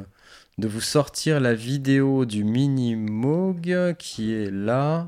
[0.59, 5.07] de vous sortir la vidéo du mini Moog qui est là.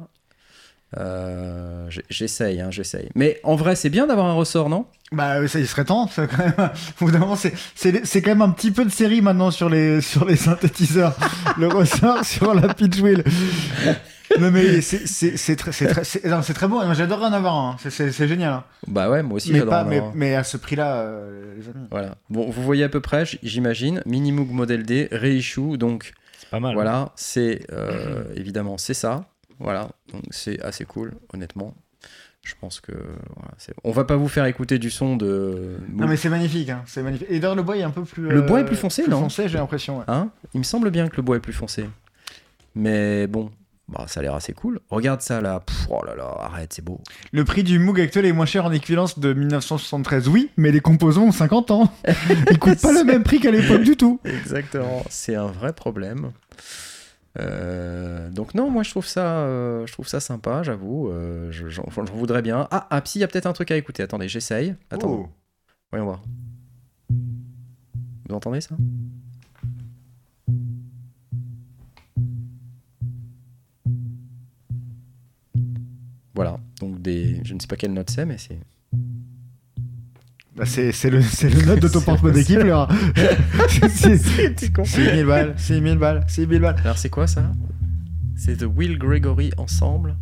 [0.96, 3.08] Euh, j'essaye, hein, j'essaye.
[3.14, 4.86] Mais en vrai, c'est bien d'avoir un ressort, non?
[5.12, 6.08] Bah, ça, il serait temps.
[6.08, 7.34] Ça, quand même.
[7.36, 10.36] C'est, c'est, c'est quand même un petit peu de série maintenant sur les, sur les
[10.36, 11.16] synthétiseurs.
[11.58, 13.22] le ressort sur la pitch wheel.
[14.38, 16.84] Non, mais c'est, c'est, c'est très, c'est très, c'est, non, c'est très beau.
[16.84, 17.76] Moi, J'adorerais en avoir un.
[17.80, 18.52] C'est, c'est, c'est génial.
[18.52, 18.64] hein.
[18.86, 20.16] Bah ouais, moi aussi, mais, j'adore pas, en mais, avoir un.
[20.16, 21.86] mais à ce prix-là, euh, les amis.
[21.90, 22.14] Voilà.
[22.28, 24.02] Bon, vous voyez à peu près, j'imagine.
[24.04, 26.74] Mini Moog Model D, reissue, donc C'est pas mal.
[26.74, 29.24] Voilà, c'est euh, évidemment c'est ça.
[29.58, 31.74] Voilà, donc c'est assez cool, honnêtement.
[32.42, 33.52] Je pense que voilà,
[33.84, 35.76] on va pas vous faire écouter du son de.
[35.92, 36.70] Non, mais c'est magnifique.
[36.70, 36.82] Hein.
[36.86, 37.26] C'est magnifique.
[37.30, 38.22] Et d'ailleurs, le bois est un peu plus.
[38.22, 39.98] Le euh, bois est plus foncé, non foncé, j'ai l'impression.
[39.98, 40.04] ouais.
[40.08, 40.30] Hein?
[40.54, 41.84] Il me semble bien que le bois est plus foncé.
[42.74, 43.50] Mais bon,
[43.88, 44.80] bah, ça a l'air assez cool.
[44.90, 45.60] Regarde ça là.
[45.60, 47.00] Pff, oh là là, arrête, c'est beau.
[47.32, 50.80] Le prix du Moog actuel est moins cher en équivalence de 1973, oui, mais les
[50.80, 51.92] composants ont 50 ans.
[52.50, 54.20] Ils coûtent pas le même prix qu'à l'époque du tout.
[54.24, 56.32] Exactement, c'est un vrai problème.
[57.40, 61.08] Euh, donc non, moi je trouve ça, euh, je trouve ça sympa, j'avoue.
[61.10, 62.66] Euh, je- j'en j'en voudrais bien.
[62.70, 64.02] Ah, ah, si, il y a peut-être un truc à écouter.
[64.02, 64.74] Attendez, j'essaye.
[64.90, 65.08] Attends.
[65.10, 65.28] Oh.
[65.90, 66.22] Voyons voir.
[68.28, 68.76] Vous entendez ça?
[76.34, 77.40] Voilà, donc des.
[77.44, 78.58] Je ne sais pas quelle note c'est, mais c'est.
[80.58, 82.88] Bah, c'est c'est le, c'est le note de ton porte-monnaie qui pleure.
[83.88, 84.84] C'est- c'est- con.
[84.84, 86.76] 6000 balles, 6000 balles, 6000 balles.
[86.82, 87.52] Alors c'est quoi ça?
[88.34, 90.16] C'est The Will Gregory Ensemble.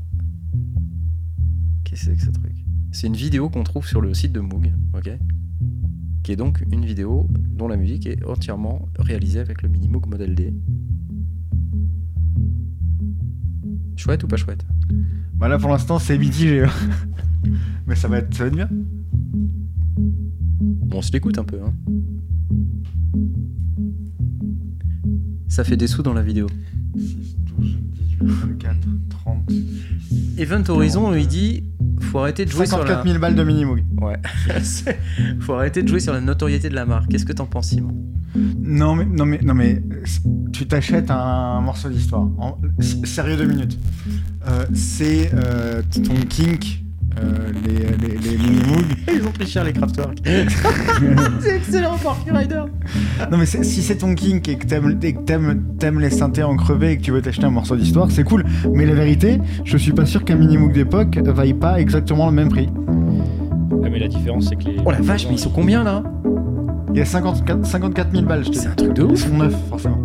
[1.85, 2.53] Qu'est-ce que c'est que ce truc?
[2.93, 5.11] C'est une vidéo qu'on trouve sur le site de Moog, ok?
[6.23, 10.07] Qui est donc une vidéo dont la musique est entièrement réalisée avec le Mini Moog
[10.07, 10.53] Model D.
[13.97, 14.67] Chouette ou pas chouette?
[15.35, 16.65] Bah là pour l'instant c'est mitigé.
[16.65, 16.71] hein.
[17.87, 18.69] Mais ça va être, ça va être bien.
[20.97, 21.59] Bon, on se l'écoute un peu.
[21.63, 21.75] Hein.
[25.47, 26.47] Ça fait des sous dans la vidéo.
[26.97, 27.77] 6, 12,
[28.19, 28.77] 18, 24,
[29.11, 29.53] 30.
[30.39, 31.65] Event Horizon, il dit
[32.01, 33.11] faut arrêter de jouer sur 54 la...
[33.11, 33.85] 000 balles de minimoog.
[34.01, 34.17] Ouais.
[35.41, 37.09] Faut arrêter de jouer sur la notoriété de la marque.
[37.11, 37.95] Qu'est-ce que t'en penses, Simon?
[38.35, 40.03] Non mais non mais non mais euh,
[40.53, 42.23] tu t'achètes un morceau d'histoire.
[42.39, 42.59] En-
[43.05, 43.79] Sérieux deux minutes.
[44.49, 46.86] Euh, c'est euh, ton kink.
[47.19, 48.85] Euh, les, les, les Minimoog.
[49.15, 50.19] Ils ont pris cher les Kraftwerk.
[51.41, 52.63] c'est excellent, Parky Rider.
[53.31, 56.43] Non mais si c'est ton kink et que t'aimes et que t'aimes- t'aimes les synthés
[56.43, 58.45] en crevé et que tu veux t'acheter un morceau d'histoire, c'est cool.
[58.73, 62.49] Mais la vérité, je suis pas sûr qu'un Minimoog d'époque vaille pas exactement le même
[62.49, 62.69] prix.
[63.85, 64.77] Ah, mais la différence, c'est que les.
[64.85, 66.03] Oh la vache, mais ils sont combien là
[66.93, 69.19] Il y a 54, 54 000 balles, je te C'est un truc de Ils ouf.
[69.29, 70.03] sont neufs, forcément.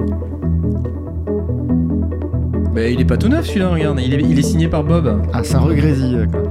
[2.73, 3.99] Bah, il est pas tout neuf celui-là, regarde.
[4.01, 5.21] Il est, il est signé par Bob.
[5.33, 6.15] Ah, ça regrésille.
[6.15, 6.41] euh, quoi.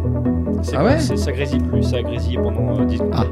[0.62, 3.12] C'est Ah ouais Ça grésille plus, ça a grésillé pendant euh, 10 secondes.
[3.14, 3.24] Ah.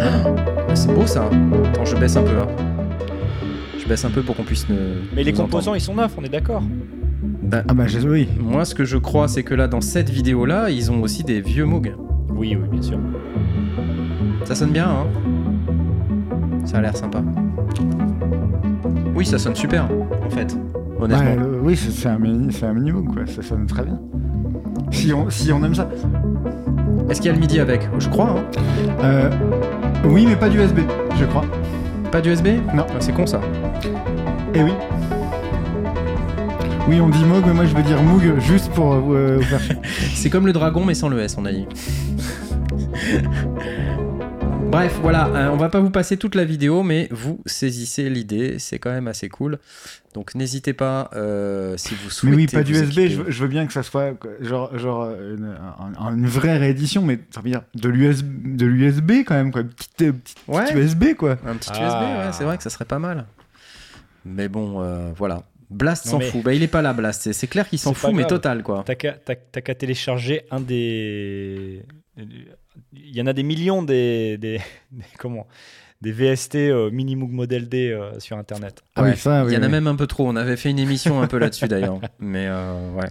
[0.00, 1.24] Ah, c'est beau ça.
[1.64, 2.46] Attends, je baisse un peu là.
[3.78, 4.76] Je baisse un peu pour qu'on puisse ne.
[5.14, 5.76] Mais les composants, entendre.
[5.76, 6.62] ils sont neufs, on est d'accord.
[7.42, 8.28] Bah, Ah bah je- oui.
[8.40, 11.40] moi, ce que je crois, c'est que là, dans cette vidéo-là, ils ont aussi des
[11.40, 11.94] vieux Moog.
[12.34, 12.98] Oui, oui, bien sûr.
[14.44, 15.06] Ça sonne bien, hein
[16.64, 17.22] Ça a l'air sympa.
[19.14, 19.88] Oui, ça sonne super,
[20.24, 20.56] en fait.
[20.98, 21.24] Honnêtement.
[21.24, 23.26] Ouais, euh, oui, c'est un, mini, c'est un Minimoog, quoi.
[23.26, 24.00] Ça sonne très bien.
[24.92, 25.88] Si on, si on aime ça.
[27.08, 28.44] Est-ce qu'il y a le midi avec Je crois, hein.
[29.02, 29.30] Euh,
[30.04, 30.80] oui, mais pas d'USB,
[31.18, 31.44] je crois.
[32.10, 32.86] Pas d'USB Non.
[32.88, 33.40] Ah, c'est con ça.
[34.54, 34.72] Eh oui.
[36.88, 39.60] Oui, on dit Moog, mais moi je veux dire Moog juste pour euh, vous faire
[39.60, 39.76] chier.
[40.14, 41.66] C'est comme le dragon, mais sans le S, on a dit.
[44.72, 48.58] Bref, voilà, euh, on va pas vous passer toute la vidéo, mais vous saisissez l'idée,
[48.58, 49.58] c'est quand même assez cool.
[50.14, 52.36] Donc n'hésitez pas, euh, si vous Mais souhaitez.
[52.36, 55.56] oui, pas d'USB, je, veux- je veux bien que ça soit genre, genre euh, une,
[55.98, 59.62] un- une vraie réédition, mais ça veut dire de l'USB, de l'USB quand même, quoi.
[59.62, 60.62] Petite, euh, petite, Ouais.
[60.64, 61.36] petite USB, quoi.
[61.46, 61.84] Un petit Ah.
[61.84, 63.26] USB, ouais, c'est vrai que ça serait pas mal.
[64.24, 65.42] Mais bon, euh, voilà.
[65.70, 66.42] Blast s'en mais- fout.
[66.42, 67.32] Bah, il est pas là, Blast.
[67.32, 68.82] C'est- clair qu'il s'en fout, mais total, quoi.
[68.86, 71.82] T'as qu'à t'as- t'as qu'à télécharger un des.
[72.92, 74.38] Il y en a des millions des.
[74.38, 75.46] des, des- comment
[76.00, 78.82] Des VST euh, Minimoog Model D euh, sur internet.
[78.96, 79.10] Ah Ouais.
[79.12, 79.52] oui, ça, oui.
[79.52, 79.72] Il y en a oui.
[79.72, 80.28] même un peu trop.
[80.28, 82.00] On avait fait une émission un peu là-dessus, d'ailleurs.
[82.18, 83.08] Mais euh, ouais.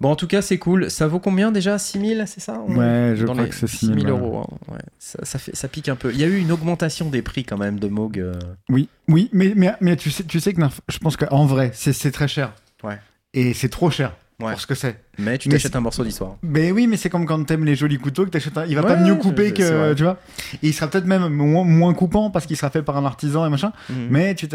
[0.00, 0.90] Bon, en tout cas, c'est cool.
[0.90, 1.78] Ça vaut combien déjà?
[1.78, 2.60] 6000, c'est ça?
[2.66, 4.38] On- Ouais, je dans crois que c'est 6000 6000 euros.
[4.38, 4.72] hein.
[4.72, 4.78] Ouais.
[4.98, 6.12] Ça, ça fait, ça pique un peu.
[6.12, 8.18] Il y a eu une augmentation des prix quand même de Moog.
[8.18, 8.34] euh.
[8.68, 11.70] Oui, oui, mais, mais, mais tu, sais, tu sais que non, je pense qu'en vrai,
[11.74, 12.52] c'est c'est très cher.
[12.82, 12.98] Ouais.
[13.34, 14.52] Et c'est trop cher Ouais.
[14.52, 14.96] pour ce que c'est.
[15.18, 16.36] Mais tu t'achètes un morceau d'histoire.
[16.42, 18.66] Mais oui, mais c'est comme quand t'aimes les jolis couteaux que t'achètes un...
[18.66, 19.94] Il va pas mieux couper que...
[19.94, 20.18] Tu vois
[20.62, 23.46] Et il sera peut-être même moins, moins coupant parce qu'il sera fait par un artisan
[23.46, 23.72] et machin.
[23.90, 24.06] Mhm.
[24.10, 24.48] Mais tu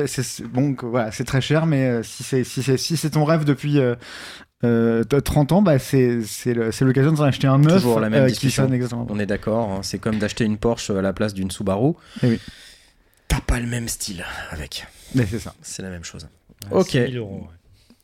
[0.52, 3.46] bon, voilà, c'est très cher, mais euh, si c'est si c'est si c'est ton rêve
[3.46, 3.96] depuis euh,
[4.66, 8.00] euh, t- 30 ans, bah c'est c'est le- c'est l'occasion d'en acheter un neuf Toujours
[8.00, 8.64] la même euh, qui discussion.
[8.64, 9.08] sonne exactement.
[9.10, 9.72] On est d'accord.
[9.72, 9.80] hein.
[9.84, 11.94] C'est comme d'acheter une Porsche à la place d'une Subaru.
[12.24, 12.40] Eh oui.
[13.28, 14.86] T'as pas le même style avec.
[15.16, 15.54] Mais c'est ça.
[15.62, 16.28] C'est la même chose.
[16.72, 16.90] Ouais, Ok.
[16.92, 17.56] 6000 euros, ouais.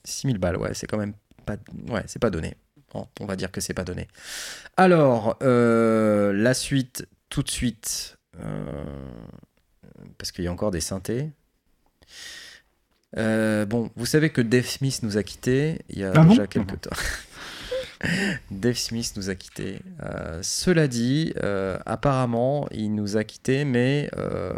[0.06, 1.14] 6000 balles, ouais, c'est quand même
[1.46, 1.58] pas.
[1.90, 2.56] Ouais, c'est pas donné.
[2.94, 4.08] Bon, on va dire que c'est pas donné.
[4.78, 8.18] Alors, euh, la suite, tout de suite.
[8.40, 8.84] euh,
[10.18, 11.30] parce qu'il y a encore des synthés.
[13.18, 16.30] Euh, bon, vous savez que Dave Smith nous a quittés il y a Ah bon
[16.32, 16.90] déjà quelques temps.
[18.52, 19.80] Dave Smith nous a quittés.
[20.04, 24.54] Euh, cela dit, euh, apparemment, il nous a quittés, mais euh,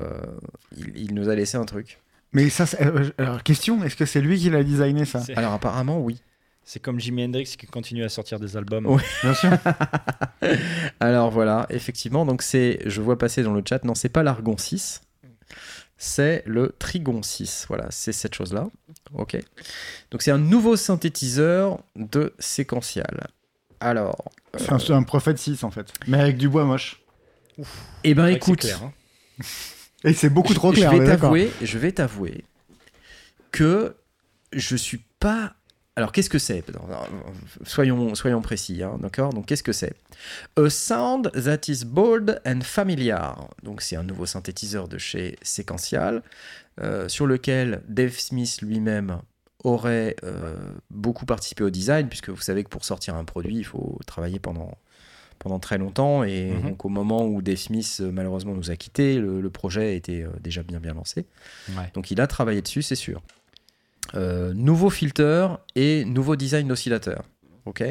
[0.75, 1.99] il, il nous a laissé un truc.
[2.33, 5.21] Mais ça, c'est- euh, alors question, est-ce que c'est lui qui l'a designé ça?
[5.35, 6.19] Alors apparemment, oui.
[6.69, 8.85] C'est comme Jimi Hendrix qui continue à sortir des albums.
[8.87, 9.01] Ouais.
[9.23, 9.51] Bien sûr.
[10.99, 14.57] Alors voilà, effectivement, donc c'est, je vois passer dans le chat, non, c'est pas l'Argon
[14.57, 15.01] 6,
[15.97, 17.67] c'est le Trigon 6.
[17.69, 18.67] Voilà, c'est cette chose-là.
[19.13, 19.37] Ok.
[20.11, 23.27] Donc c'est un nouveau synthétiseur de séquential.
[23.79, 25.93] Alors, C'est un, c'est un Prophet 6 en fait.
[26.05, 27.01] Mais avec du bois moche.
[28.03, 28.91] eh ben écoute, clair, hein.
[30.03, 30.91] Et c'est beaucoup trop je clair.
[30.93, 32.43] on vais t'avouer, je vais t'avouer
[33.51, 33.95] que
[34.51, 35.53] je suis pas.
[35.97, 36.63] Alors qu'est-ce que c'est?
[37.65, 39.33] Soyons, soyons précis, hein, d'accord?
[39.33, 39.93] Donc qu'est-ce que c'est?
[40.55, 43.49] A sound that is bold and familiar.
[43.63, 46.21] Donc c'est un nouveau synthétiseur de chez Sequential
[46.81, 49.19] euh, sur lequel Dave Smith lui-même
[49.63, 50.55] aurait euh,
[50.91, 54.37] beaucoup participé au design, puisque vous savez que pour sortir un produit, il faut travailler
[54.39, 54.77] pendant
[55.39, 56.23] pendant très longtemps.
[56.23, 56.61] Et Mhm.
[56.69, 60.25] donc, au moment où Dave Smith, euh, malheureusement, nous a quittés, le, le projet était
[60.41, 61.25] déjà bien, bien lancé.
[61.69, 61.91] Ouais.
[61.93, 63.21] Donc, il a travaillé dessus, c'est sûr.
[64.15, 67.23] Euh, nouveau filter et nouveau design d'oscillateur.
[67.65, 67.83] Ok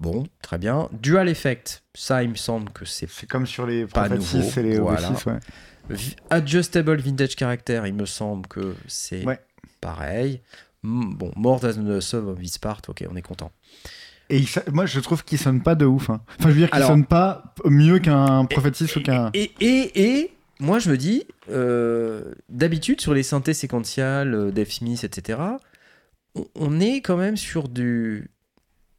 [0.00, 0.88] Bon, très bien.
[0.92, 4.42] Dual effect, ça, il me semble que c'est C'est comme sur les Pas Prophet nouveau,
[4.42, 5.10] 6 et les voilà.
[5.12, 5.96] OB6, ouais.
[6.30, 9.38] Adjustable Vintage Character, il me semble que c'est Ouais.
[9.80, 10.40] pareil.
[10.82, 13.52] Bon, More Than the Sum of This Part, ok, on est content.
[14.28, 16.10] Et il moi, je trouve qu'il sonne pas de ouf.
[16.10, 16.20] hein.
[16.40, 19.30] Enfin, je veux dire qu'il sonne pas mieux qu'un Prophet 6 ou qu'un.
[19.34, 20.32] Et, et, et
[20.62, 25.40] moi, je me dis, euh, d'habitude, sur les synthés séquentiales, euh, Dave Smith, etc.,
[26.54, 28.30] on, est quand même sur du,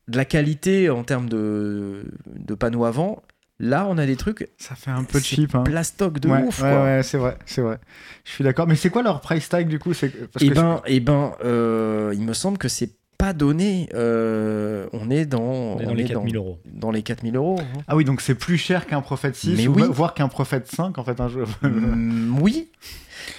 [0.09, 3.23] de la qualité en termes de, de panneaux avant.
[3.59, 5.55] Là, on a des trucs Ça fait un peu cheap.
[5.55, 5.63] Hein.
[5.63, 6.61] plastoc de ouais, ouf.
[6.61, 6.83] ouais, quoi.
[6.83, 7.79] ouais, c'est vrai, c'est vrai.
[8.25, 8.67] Je suis d'accord.
[8.67, 9.93] Mais c'est quoi leur price tag du coup?
[9.93, 12.91] Parce Et que ben, et ben euh, il me semble que c'est
[13.23, 13.87] pas donné.
[13.93, 16.59] Euh, on est dans, On est dans les est 4000 euros.
[16.65, 17.57] dans les 4000 euros.
[17.61, 17.81] hein.
[17.87, 19.83] Ah oui, donc c'est plus cher qu'un Prophet 6 Mais ou oui.
[19.89, 21.45] voire qu'un Prophet 5 en fait un jeu.
[21.61, 22.69] Mm, oui.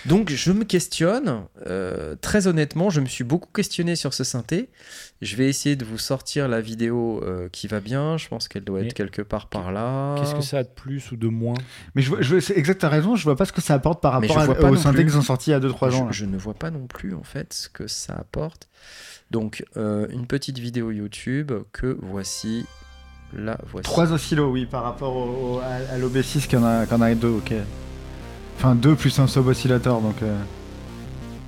[0.07, 1.43] Donc je me questionne.
[1.67, 4.71] euh, très honnêtement, je me suis beaucoup questionné sur ce synthé.
[5.21, 8.17] Je vais essayer de vous sortir la vidéo euh, qui va bien.
[8.17, 10.15] Je pense qu'elle doit être quelque part par là.
[10.19, 11.57] Qu'est-ce que ça a de plus ou de moins?
[11.95, 13.17] Mais je, vois- je, c'est exact, t'as raison.
[13.17, 15.05] Je vois pas ce que ça apporte par rapport à- synthés plus.
[15.11, 16.09] qu'ils ont sortis il y a 2-3 ans.
[16.11, 18.69] je, je ne vois pas non plus en fait ce que ça apporte.
[19.35, 22.67] Donc euh, une petite vidéo YouTube que voici.
[23.37, 23.83] La voici.
[23.83, 27.01] 3 oscillos, oui, par rapport au, au- à, à l'OB6 qu'il y en a, en
[27.01, 27.53] a deux, ok.
[28.57, 30.23] Enfin, deux plus un sub-oscillateur, donc.
[30.23, 30.39] euh,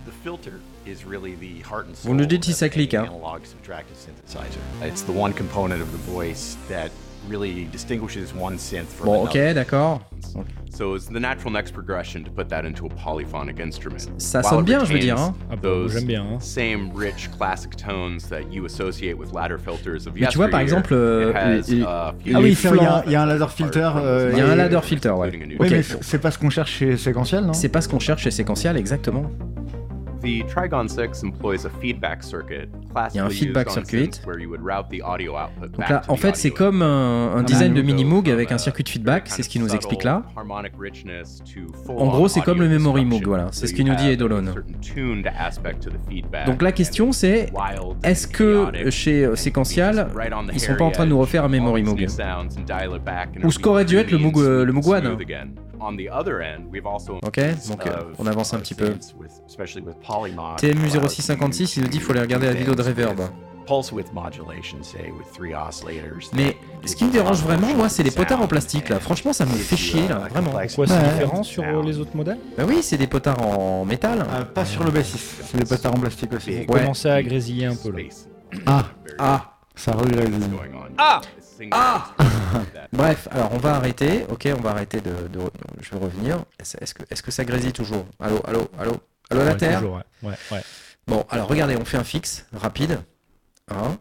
[0.04, 0.50] The filter
[0.84, 3.06] is really the heart and Vous nous dites si of ça clique, hein.
[7.28, 9.54] Really distinguishes one synth from Bon, ok, another.
[9.54, 10.00] d'accord.
[10.70, 14.10] So it's the natural next progression to put that into a polyphonic instrument.
[14.18, 15.34] Ça While sonne bien, je veux dire, hein.
[15.50, 15.54] Ah
[15.88, 16.38] j'aime bien, hein.
[16.38, 20.60] Same rich classic tones that you associate with ladder filters of Mais tu vois, par
[20.60, 23.90] exemple, euh, has, uh, Ah oui, il y a- y, un laser filter.
[23.96, 25.30] euh, Il y a un ladder filter, ouais.
[25.32, 25.70] Oui, Ok.
[25.70, 27.54] mais c'est c'est pas ce qu'on cherche chez séquentiel, non?
[27.54, 29.30] C'est pas ce qu'on cherche chez séquentiel, exactement.
[30.26, 32.68] The Trigon 6 employs a feedback circuit,
[33.14, 34.10] Il y a un feedback circuit.
[34.26, 38.58] Donc là, en fait, c'est comme un, un Ah, design de mini-moog avec un a
[38.58, 40.24] circuit de feedback, c'est ce qu'il nous explique là.
[41.88, 43.48] En gros, c'est comme le memory moog, voilà.
[43.52, 44.08] C'est So ce qu'il nous dit
[46.08, 47.52] feedback Donc la question, c'est
[48.02, 50.08] est-ce que chez euh, on the
[50.52, 52.04] ils sont pas en train de nous refaire un memory moog
[53.44, 55.18] Ou ce qu'aurait dû être le Moog, euh, le smooth Moog One.
[55.76, 55.86] Smooth again.
[55.88, 58.86] On the other end, we've also Ok, donc, euh, uh, on avance un petit peu.
[58.92, 62.46] synths with- especially with polymod, TMU allows 0656, il nous dit qu'il faut aller regarder
[62.46, 63.20] la vidéo de Reverb.
[66.34, 69.00] Mais ce qui me dérange vraiment, moi, c'est les potards en plastique là.
[69.00, 70.50] Franchement, ça me fait chier là, vraiment.
[70.52, 71.12] Pourquoi c'est Ouais.
[71.12, 72.38] différent sur les autres modèles?
[72.56, 74.20] Bah oui, c'est des potards en métal.
[74.20, 75.18] Euh, Pas sur l'OB6,
[75.50, 76.58] c'est des potards en plastique aussi.
[76.58, 76.66] Ouais.
[76.66, 78.02] Commencer à grésiller un peu là.
[78.66, 78.84] Ah,
[79.18, 80.04] Ah, ça on?
[80.98, 81.20] Ah!
[81.70, 82.14] Ah!
[82.92, 84.24] bref, alors on va arrêter.
[84.28, 85.10] Ok, on va arrêter de.
[85.28, 85.40] de-
[85.80, 86.44] je vais revenir.
[86.60, 88.06] Est-ce que, est que ça grésille toujours?
[88.20, 88.96] Allô, allô, allô?
[89.30, 89.78] Allô la Ouais, Terre?
[89.80, 90.28] toujours, ouais.
[90.30, 90.60] Ouais, ouais.
[91.06, 92.98] Bon, alors regardez, on fait un fixe rapide.
[93.70, 93.96] Hein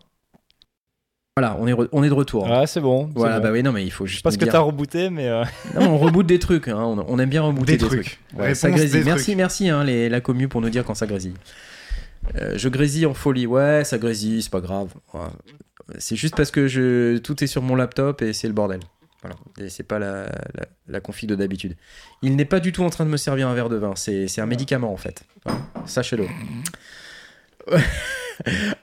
[1.38, 2.48] voilà, on est, on est de retour.
[2.50, 3.10] Ah, c'est bon.
[3.14, 3.44] voilà, bon.
[3.44, 4.24] bah oui, non, mais il faut juste.
[4.24, 5.44] Parce que dire- t'as rebooté, mais euh,
[5.76, 6.70] Non, on reboot des trucs.
[6.70, 8.06] hein, On, on aime bien rebooter des, Des trucs.
[8.06, 8.20] trucs.
[8.40, 9.00] Ouais, ça Réponse grésille.
[9.02, 9.38] des Merci, trucs.
[9.38, 11.34] merci hein, les, la commu pour nous dire quand ça grésille.
[12.40, 13.48] Euh, je grésille en folie.
[13.48, 14.94] Ouais, ça grésille, c'est pas grave.
[15.14, 15.20] Ouais.
[16.00, 18.80] C'est juste parce que je, tout est sur mon laptop et c'est le bordel.
[19.22, 19.36] Voilà.
[19.60, 21.76] Et c'est pas la, la, la config de d'habitude.
[22.22, 23.94] Il n'est pas du tout en train de me servir un verre de vin.
[23.96, 25.24] C'est un médicament en fait.
[25.44, 25.60] Voilà.
[25.86, 26.26] Sachez-le.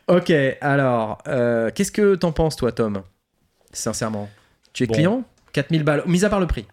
[0.09, 3.03] ok, alors, euh, qu'est-ce que t'en penses toi, Tom?
[3.73, 4.29] Sincèrement.
[4.73, 4.95] Tu es Bon.
[4.95, 5.25] client?
[5.53, 6.67] 4000 balles, mis à part le prix.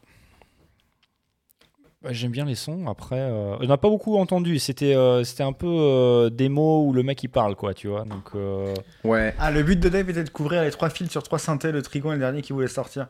[2.02, 2.88] Bah, j'aime bien les sons.
[2.88, 4.58] Après, euh, on n'a pas beaucoup entendu.
[4.60, 8.06] C'était euh, c'était un peu euh, démo où le mec il parle, quoi, tu vois.
[8.06, 9.36] Donc, euh, Ouais.
[9.40, 11.82] Ah, le but de Dave était de couvrir les trois fils sur trois synthés, le
[11.82, 13.08] Trigon et le dernier qui voulait sortir.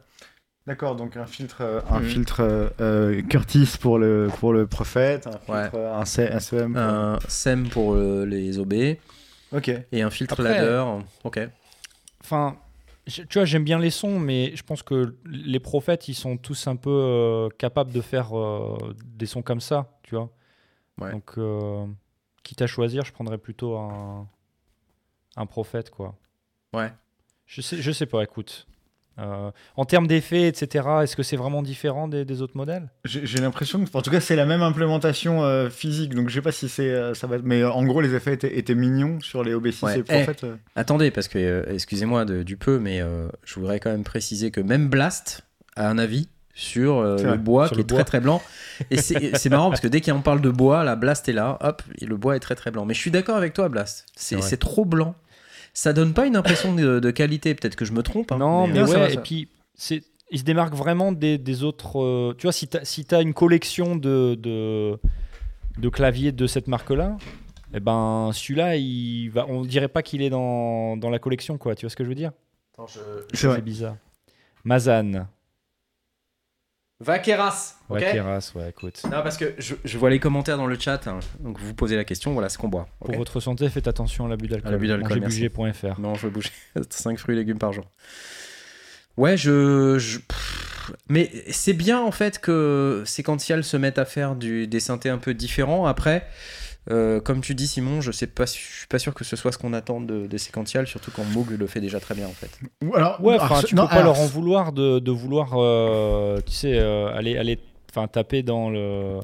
[0.68, 2.06] D'accord, donc un filtre, euh, un Mhm.
[2.06, 2.74] filtre
[3.30, 5.86] Curtis pour le, pour le prophète, un filtre, Ouais.
[5.86, 6.74] un, C- un CM.
[6.74, 8.74] pour- un SEM pour euh, les OB
[9.52, 9.72] Ok.
[9.92, 10.84] et un filtre Après- ladder.
[11.24, 11.40] Ok.
[12.24, 12.58] Enfin,
[13.10, 16.38] je- tu vois, j'aime bien les sons, mais je pense que les prophètes, ils sont
[16.38, 20.30] tous un peu euh, capables de faire euh, des sons comme ça, tu vois.
[21.00, 21.12] Ouais.
[21.12, 21.86] Donc, euh,
[22.44, 24.28] quitte à choisir, je prendrais plutôt un,
[25.36, 26.16] un prophète, quoi.
[26.74, 26.92] Ouais.
[27.46, 28.68] Je sais, je sais pas, écoute.
[29.20, 32.90] Euh, en termes d'effets, etc., est-ce que c'est vraiment différent des, des autres modèles?
[33.06, 36.42] J'ai l'impression que, en tout cas, c'est la même implémentation euh, physique, donc je sais
[36.42, 37.36] pas si c'est, euh, ça va.
[37.36, 40.00] être- Mais euh, en gros, les effets étaient, étaient mignons sur les OB6 Ouais.
[40.00, 40.46] et Prophet.
[40.46, 40.56] euh.
[40.76, 44.62] Attendez, parce que, euh, excusez-moi du peu, mais euh, je voudrais quand même préciser que
[44.62, 45.42] même Blast
[45.76, 47.98] a un avis sur euh, le vrai, bois sur qui le est bois.
[48.00, 48.42] très très blanc.
[48.92, 51.82] Et c'est marrant parce que dès qu'on parle de bois, la Blast est là, hop,
[52.00, 52.86] et le bois est très très blanc.
[52.86, 54.06] Mais je suis d'accord avec toi, Blast.
[54.16, 55.16] C'est trop blanc.
[55.82, 57.56] Ça donne pas une impression de, de qualité.
[57.56, 58.34] Peut-être que je me trompe.
[58.34, 61.38] hein, Non, mais, non, ça ouais, va, et puis c'est, il se démarque vraiment des,
[61.38, 62.02] des autres.
[62.02, 65.00] euh, tu vois, si tu as, si une collection de, de,
[65.78, 67.16] de claviers de cette marque-là,
[67.74, 71.76] eh ben celui-là, il va, on dirait pas qu'il est dans, dans la collection, quoi.
[71.76, 72.32] Tu vois ce que je veux dire?
[73.34, 73.96] C'est bizarre.
[74.66, 75.28] Mazan.
[77.02, 79.02] Vaqueras, ok Ouais, Keras, ouais, écoute.
[79.06, 81.20] Non, parce que je, je vois les commentaires dans le chat, hein.
[81.40, 82.88] donc vous posez la question, voilà ce qu'on boit.
[83.00, 84.68] Pour votre santé, faites attention à l'abus d'alcool.
[84.68, 85.14] À l'abus d'alcool, je
[86.24, 86.50] veux bouger
[86.90, 87.86] 5 fruits et légumes par jour.
[89.16, 89.98] Ouais, je.
[89.98, 90.20] je-
[91.08, 95.20] Mais c'est bien en fait que Sequential se mette à faire du, des synthés un
[95.20, 95.86] peu différents.
[95.86, 96.28] Après,
[96.92, 99.52] euh, comme tu dis, Simon, je sais pas, je suis pas sûr que ce soit
[99.52, 102.32] ce qu'on attend de, de Sequential, surtout quand Moog le fait déjà très bien en
[102.32, 102.50] fait.
[102.96, 105.12] Alors, Ouais, alors, enfin, ce- tu non, peux pas alors, leur en vouloir de, de
[105.12, 107.60] vouloir, euh, tu sais, euh, aller, aller,
[107.92, 109.20] enfin, taper dans le,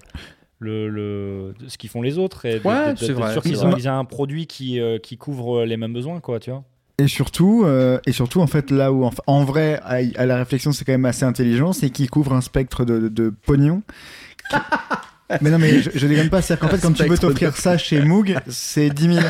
[0.60, 3.74] le, le- ce qu'ils font les autres et Ouais, de- c'est vrai, sûr qu'ils ont,
[3.76, 6.64] un produit qui, euh, qui couvre les mêmes besoins, quoi, tu vois.
[6.98, 10.38] Et surtout, euh, et surtout, en fait, là où, en, en vrai, à, à la
[10.38, 13.82] réflexion, c'est quand même assez intelligent, c'est qu'il couvre un spectre de, de, de pognon.
[14.50, 14.56] qui-
[15.42, 17.78] mais non, mais je, je déconne pas, c'est qu'en fait, quand tu veux t'offrir ça
[17.78, 19.26] chez Moog, c'est 10 000.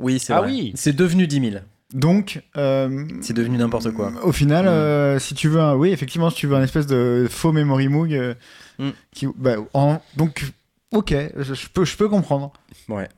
[0.00, 0.50] Oui, c'est Ah vrai.
[0.50, 0.72] oui.
[0.74, 1.62] C'est devenu 10 000.
[1.92, 4.12] Donc, euh, C'est devenu n'importe quoi.
[4.22, 4.68] Au final, Mm.
[4.68, 7.88] euh, si tu veux un, oui, effectivement, si tu veux un espèce de faux memory
[7.88, 8.34] Moog, euh,
[8.78, 8.90] Mm.
[9.14, 10.44] qui, bah, en, donc,
[10.92, 12.52] ok, je, je peux, je peux comprendre.
[12.88, 13.08] Ouais,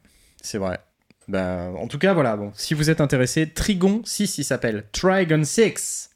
[0.43, 0.81] c'est vrai.
[1.29, 2.37] Ben, en tout cas, voilà.
[2.37, 6.11] Bon, si vous êtes intéressé, Trigon 6, il s'appelle Trigon 6.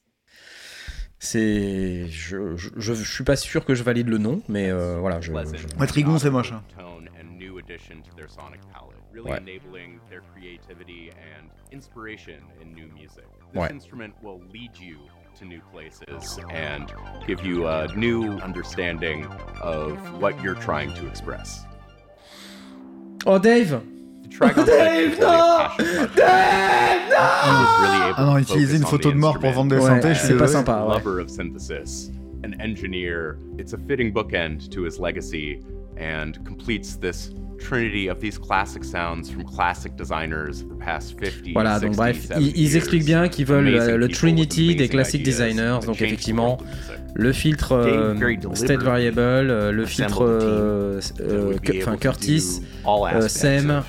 [1.21, 4.99] C'est, je, je, je, je suis pas sûr que je valide le nom, mais euh,
[5.01, 6.63] voilà, je, Ouais, Trigon, c'est moche, hein.
[6.79, 9.39] Tone and new addition to their sonic palette, really Ouais.
[9.39, 13.25] enabling their creativity and inspiration in new music.
[13.53, 13.69] This Ouais.
[13.73, 14.97] instrument will lead you
[15.41, 16.87] to new places and
[17.27, 19.27] give you a new understanding
[19.61, 21.65] of what you're trying to express.
[23.27, 23.81] Oh Dave,
[24.39, 24.67] Trigon.
[24.67, 24.71] He
[27.51, 29.81] was really able Ah non, utiliser une photo de mort pour vendre des
[30.15, 30.85] suis c'est pas sympa.
[30.87, 30.99] ouais.
[31.05, 32.11] lover of synthesis,
[32.45, 33.37] an engineer.
[33.59, 35.61] It's a fitting bookend to his legacy
[35.97, 41.53] and completes this trinity of these classic sounds from classic designers of the past 50
[41.55, 43.21] Voilà, donc 60, bref, 70 ils, ils expliquent years.
[43.23, 46.59] bien qu'ils veulent euh, le Trinity des classic designers, donc effectivement
[47.15, 53.83] le filtre euh, Dave State Variable, euh, le filtre euh, euh, enfin Curtis, euh, Sam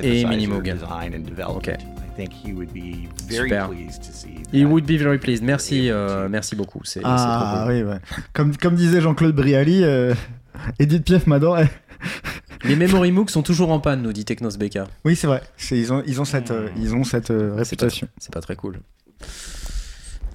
[0.00, 1.56] and development.
[1.56, 1.68] Ok.
[1.68, 3.68] I think he would be very Super.
[3.68, 5.42] pleased to see He would be very pleased.
[5.42, 6.80] Merci, euh, merci beaucoup.
[6.84, 7.72] C'est c'est Ah trop cool.
[7.74, 7.98] oui, ouais.
[8.34, 10.14] Comme, comme disait Jean-Claude Brialy, euh,
[10.78, 11.70] Edith Piaf m'adorait.
[12.64, 14.80] Les Memory MOOC sont toujours en panne, nous dit Technos BK.
[15.04, 15.42] Oui, c'est vrai.
[15.56, 18.08] C'est- Ils ont, ils ont cette, euh, ils ont cette euh, C'est pas, réputation.
[18.18, 18.78] c'est pas très cool.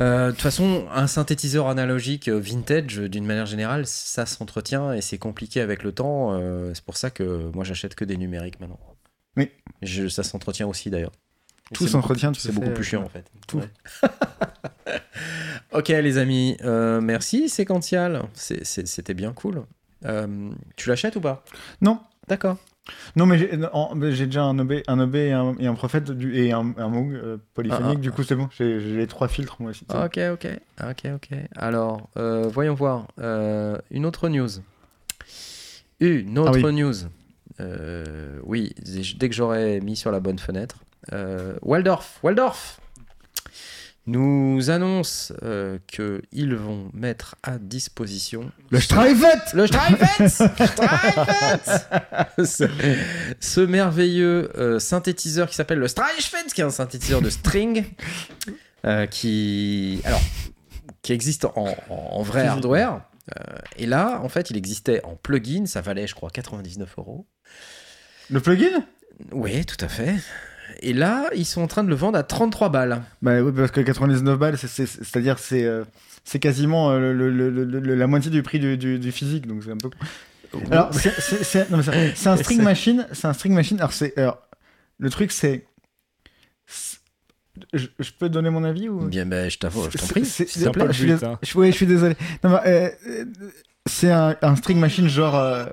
[0.02, 5.18] Euh, De toute façon, un synthétiseur analogique vintage, d'une manière générale, ça s'entretient et c'est
[5.18, 6.34] compliqué avec le temps.
[6.34, 8.80] euh, c'est pour ça que moi j'achète que des numériques maintenant.
[9.38, 9.50] Oui.
[9.82, 11.12] Je- ça s'entretient aussi d'ailleurs.
[11.74, 13.26] Tout s'entretient, tu C'est beaucoup euh, plus chiant en fait.
[13.48, 13.60] tout.
[13.60, 13.70] Ouais.
[15.74, 19.64] ok les amis, euh, merci Séquential, c'était bien cool.
[20.06, 21.44] Euh, tu l'achètes ou pas?
[21.82, 22.00] Non.
[22.28, 22.58] D'accord.
[23.16, 26.52] Non, mais j'ai déjà un OB, un OB et, un, et un prophète du, et
[26.54, 27.86] un, un Moog euh, polyphonique.
[27.86, 28.48] Ah, ah, du coup, c'est bon.
[28.58, 29.86] J'ai les trois filtres, moi aussi.
[29.90, 30.48] Ok, ok,
[30.82, 31.30] ok, ok.
[31.56, 33.08] Alors, euh, voyons voir.
[33.20, 34.48] Euh, une autre news.
[36.00, 36.74] Une autre Ah oui.
[36.74, 36.94] news.
[37.60, 38.74] Euh, oui,
[39.18, 40.78] dès que j'aurai mis sur la bonne fenêtre.
[41.14, 42.80] Euh, Waldorf, Waldorf
[44.06, 50.42] nous annonce euh, qu'ils vont mettre à disposition Le Strivette le Strivette
[52.46, 52.64] ce,
[53.40, 57.86] ce merveilleux euh, synthétiseur qui s'appelle le Strivette, qui est un synthétiseur de string,
[58.86, 60.22] euh, qui, alors,
[61.02, 61.54] qui existe en,
[61.90, 63.02] en- en vrai hardware.
[63.38, 67.28] Euh, et là, en fait, il existait en plugin, ça valait, je crois, 99 euros.
[68.30, 68.84] Le plugin?
[69.32, 70.16] Oui, tout à fait.
[70.82, 73.02] Et là, ils sont en train de le vendre à 33 balles.
[73.22, 75.84] Bah oui, parce que 99 balles, c'est- c'est- c'est-à-dire c'est euh,
[76.24, 79.48] c'est quasiment euh, le, le- le- le- la moitié du prix du, du- du physique,
[79.48, 79.90] donc c'est un peu.
[80.72, 81.14] Alors c'est-
[82.30, 83.78] un string machine, c'est un string machine.
[83.80, 84.42] Alors c'est alors,
[85.00, 85.66] le truc c'est
[87.74, 89.08] je, je peux donner mon avis ou?
[89.08, 90.26] Bien, ben, je t'avoue, je t'en prie.
[90.26, 90.46] c'est-
[90.92, 91.40] je suis, hein.
[91.42, 92.16] je- suis désolé.
[92.44, 92.60] Non, mais,
[93.08, 93.26] euh,
[93.88, 95.66] c'est un, un string machine genre euh,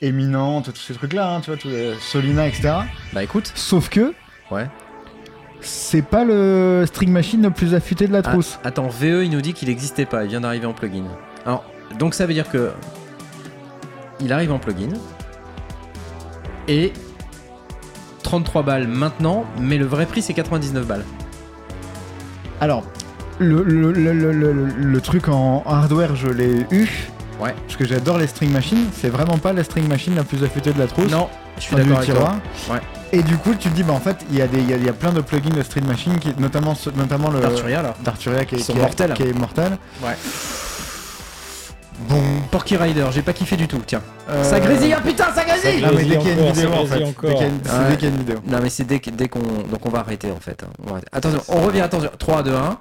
[0.00, 2.70] éminente, tous ces trucs-là, hein, tu vois, les Solina, etc.
[3.12, 4.12] Bah écoute, Sauf que
[4.50, 4.66] ouais.
[5.60, 8.58] c'est pas le string machine le plus affûté de la Ah, trousse.
[8.64, 11.04] attends, VE, il nous dit qu'il n'existait pas, il vient d'arriver en plugin.
[11.46, 11.64] Alors,
[11.98, 12.70] donc ça veut dire que
[14.20, 14.88] il arrive en plugin
[16.66, 16.92] et
[18.22, 21.04] 33 balles maintenant, mais le vrai prix c'est 99 balles.
[22.60, 22.84] Alors,
[23.38, 26.88] le, le- le truc en hardware, je l'ai eu.
[27.40, 27.54] Ouais.
[27.66, 28.86] Parce que j'adore les string machines.
[28.92, 31.10] C'est vraiment pas la string machine la plus affûtée de la trousse.
[31.10, 32.34] Non, je suis d'accord avec toi.
[32.64, 32.80] tiroir.
[33.12, 34.72] Et du coup, tu te dis, bah en fait, il y, a des- il y,
[34.74, 37.80] a, il y a plein de plugins de Stream Machine, qui, notamment, notamment le D'Arturia
[37.82, 37.94] là.
[38.04, 39.14] d'Arturia qui, est- Qui sont qui est- mortels.
[39.14, 39.78] qui est mortel.
[40.02, 40.16] Ouais.
[42.08, 42.22] Bon.
[42.50, 44.02] Porky Rider, j'ai pas kiffé du tout, tiens.
[44.28, 46.52] euh, Ça grésille, ah putain, ça grésille Ah, mais dès qu'il y a une encore,
[46.54, 46.98] vidéo, en fait.
[46.98, 47.62] Dès qu'il y a une- encore.
[47.64, 47.88] c'est Ouais.
[47.90, 48.36] dès qu'il y a une vidéo.
[48.46, 49.38] Non mais c'est dès, qu'on...
[49.40, 50.64] Donc on va arrêter en fait.
[50.80, 51.08] On va arrêter.
[51.12, 52.10] Attention, on revient, attention.
[52.18, 52.78] 3, 2, 1.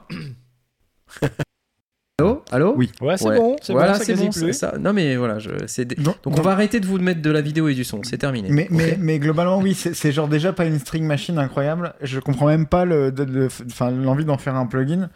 [2.20, 2.92] Allô Allô Oui.
[3.00, 3.38] Ouais, c'est Ouais.
[3.38, 4.54] bon, c'est voilà, bon, ça bon, plus.
[4.54, 4.74] ça.
[4.80, 5.52] Non mais voilà, je...
[5.84, 8.18] dé- Donc on va arrêter de vous mettre de la vidéo et du son, c'est
[8.18, 8.50] terminé.
[8.50, 11.94] Mais, mais, mais globalement, oui, c'est genre déjà pas une string machine incroyable.
[12.02, 15.12] Je comprends même pas le- de- de- enfin, l'envie d'en faire un plugin.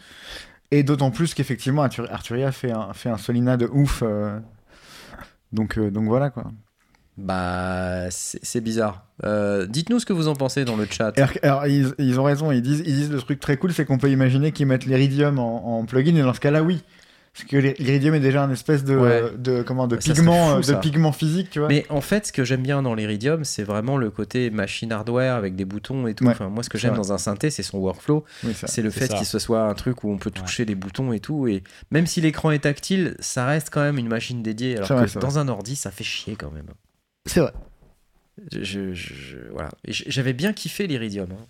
[0.70, 4.04] Et d'autant plus qu'effectivement, Artur- Arturia fait un, fait un Solina de ouf.
[4.06, 4.38] euh,
[5.54, 6.52] donc, euh, donc voilà quoi.
[7.18, 9.05] Bah, c'est, bizarre.
[9.26, 11.14] Euh, dites-nous ce que vous en pensez dans le chat.
[11.18, 13.86] Alors, alors, ils, ils ont raison, ils disent, ils disent le truc très cool, c'est
[13.86, 16.82] qu'on peut imaginer qu'ils mettent l'iridium en, en plugin, et dans ce cas-là, oui.
[17.34, 19.24] Parce que l'ir- l'iridium est déjà un espèce de, Ouais.
[19.38, 21.70] de, comment, de, Ça pigment, fou, euh, de pigment physique, tu vois.
[21.70, 25.36] Mais en fait, ce que j'aime bien dans l'Iridium, c'est vraiment le côté machine hardware
[25.36, 26.26] avec des boutons et tout.
[26.26, 26.32] Ouais.
[26.32, 28.26] Enfin, moi, ce que j'aime dans un synthé, c'est son workflow.
[28.43, 28.51] Oui.
[28.66, 31.22] C'est le fait qu'il se soit un truc où on peut toucher les boutons et
[31.22, 31.47] tout.
[31.47, 34.76] Et même si l'écran est tactile, ça reste quand même une machine dédiée.
[34.78, 36.66] Alors vrai, que dans un ordi, ça fait chier quand même.
[37.26, 37.53] C'est vrai.
[38.51, 39.69] Je, je- je- voilà.
[39.88, 41.30] J'avais bien kiffé l'Iridium.
[41.32, 41.45] hein.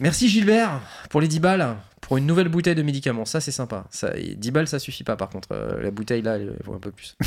[0.00, 0.80] Merci Gilbert
[1.10, 1.76] pour les 10 balles.
[2.00, 3.86] Pour une nouvelle bouteille de médicaments, ça c'est sympa.
[3.90, 5.48] Ça, et 10 balles ça suffit pas par contre.
[5.52, 7.16] Euh, la bouteille là, elle vaut un peu plus.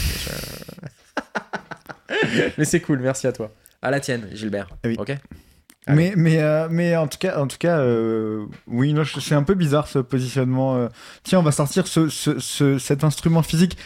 [2.58, 3.52] Mais c'est cool, merci à toi.
[3.82, 4.68] À la tienne, Gilbert.
[4.84, 4.96] Ah oui.
[5.00, 5.16] Ok?
[5.90, 9.54] Mais, mais, euh, mais en tout cas, en tout cas euh, oui, c'est un peu
[9.56, 10.76] bizarre ce positionnement.
[10.76, 10.90] euh.
[11.24, 13.78] Tiens, on va sortir ce, ce- ce- cet instrument physique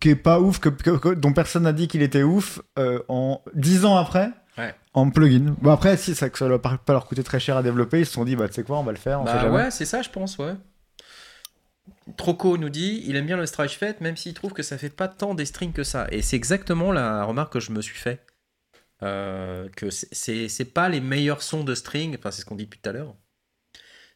[0.00, 3.84] qui est pas ouf, que, dont personne n'a dit qu'il était ouf, euh, en 10
[3.84, 4.74] ans après, Ouais.
[4.94, 5.54] en plugin.
[5.62, 8.06] Bon, après, si ça ne va pas pas leur coûter très cher à développer, ils
[8.06, 9.20] se sont dit, bah, tu sais quoi, on va le faire.
[9.20, 9.54] On sait Bah jamais.
[9.56, 10.54] ouais, c'est ça, je pense, ouais.
[12.16, 14.90] Troco nous dit, il aime bien le Stretch Fet, même s'il trouve que ça fait
[14.90, 16.06] pas tant des strings que ça.
[16.10, 18.20] Et c'est exactement la remarque que je me suis fait.
[19.02, 22.80] Euh, que c'est pas les meilleurs sons de string, enfin c'est ce qu'on dit depuis
[22.80, 23.14] tout à l'heure.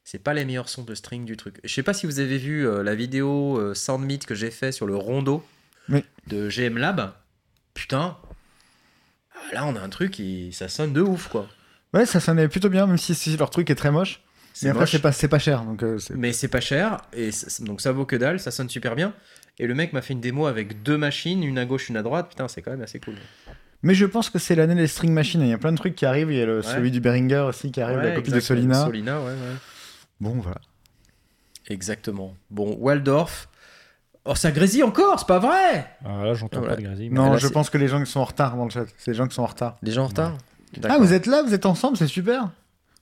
[0.03, 1.59] C'est pas les meilleurs sons de string du truc.
[1.65, 4.73] Je sais pas si vous avez vu euh, la vidéo euh, Soundmeet que j'ai fait
[4.73, 5.43] sur le rondo
[5.89, 6.05] Oui.
[6.27, 7.13] de GM Lab.
[7.75, 8.17] Putain,
[9.53, 11.49] là on a un truc et ça sonne de ouf quoi.
[11.95, 14.21] Ouais, ça sonnait plutôt bien, même si, si leur truc est très moche.
[14.53, 15.63] C'est Mais après, c'est pas, cher.
[15.63, 17.31] Donc, euh, Mais c'est pas cher, et
[17.61, 19.13] donc ça vaut que dalle, ça sonne super bien.
[19.59, 22.03] Et le mec m'a fait une démo avec deux machines, une à gauche, une à
[22.03, 22.29] droite.
[22.29, 23.15] Putain, c'est quand même assez cool.
[23.83, 25.41] Mais je pense que c'est l'année des string machines.
[25.41, 26.33] Il y a plein de trucs qui arrivent.
[26.33, 28.85] Il y a le, celui du Behringer aussi qui arrive, la copie de Solina.
[28.85, 29.33] Solina, ouais.
[30.21, 30.61] Bon, voilà.
[31.69, 32.37] Exactement.
[32.51, 33.49] Bon, Waldorf.
[34.27, 36.77] Oh, ça grésille encore, c'est pas vrai Ah, là, j'entends Voilà.
[36.77, 37.13] pas de grésil.
[37.13, 38.85] Non, là, je c'est- pense que les gens qui sont en retard dans le chat,
[38.97, 39.77] c'est les gens qui sont en retard.
[39.83, 40.33] Les gens en retard
[40.77, 41.01] Ah, D'accord.
[41.01, 42.51] vous êtes là, vous êtes ensemble, c'est super.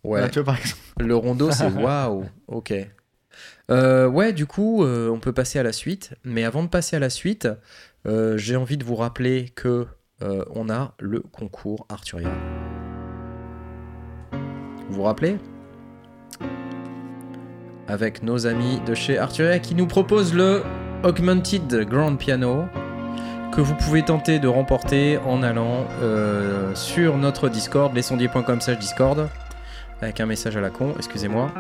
[0.02, 0.80] Ouais, Ah, tu vois, par exemple.
[0.98, 2.24] le rondo, c'est waouh.
[2.48, 2.74] Ok.
[3.70, 6.14] Euh, ouais, du coup, euh, on peut passer à la suite.
[6.24, 7.48] Mais avant de passer à la suite,
[8.06, 9.86] euh, j'ai envie de vous rappeler que
[10.22, 12.28] euh, on a le concours Arturia.
[14.88, 15.38] Vous vous rappelez?
[17.88, 20.62] Avec nos amis de chez Arturia qui nous proposent le
[21.04, 22.66] Augmented Grand Piano
[23.52, 29.28] que vous pouvez tenter de remporter en allant euh, sur notre Discord, lesondiers.com slash Discord,
[30.00, 31.52] avec un message à la con, excusez-moi.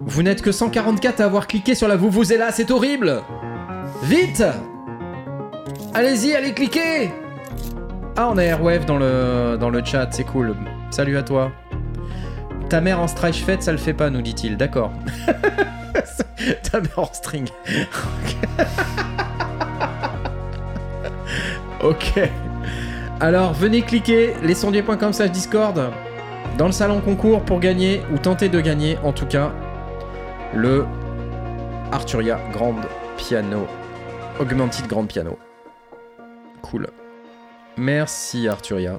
[0.00, 3.22] Vous n'êtes que 144 à avoir cliqué sur la vous vous là, c'est horrible
[4.02, 4.42] Vite
[5.92, 7.10] Allez-y, allez cliquer
[8.16, 10.56] Ah, on a Airwave dans le, dans le chat, c'est cool.
[10.90, 11.52] Salut à toi.
[12.70, 14.56] Ta mère en stretch fête, ça le fait pas, nous dit-il.
[14.56, 14.92] D'accord.
[16.70, 17.48] Ta mère en string.
[21.82, 22.20] ok.
[23.20, 25.80] Alors, venez cliquer lesondiers.com slash Discord
[26.58, 29.52] dans le salon concours pour gagner ou tenter de gagner en tout cas
[30.54, 30.84] le
[31.92, 32.74] Arturia Grand
[33.16, 33.66] Piano
[34.40, 35.38] Augmented Grand Piano.
[36.62, 36.88] Cool.
[37.76, 38.98] Merci Arturia.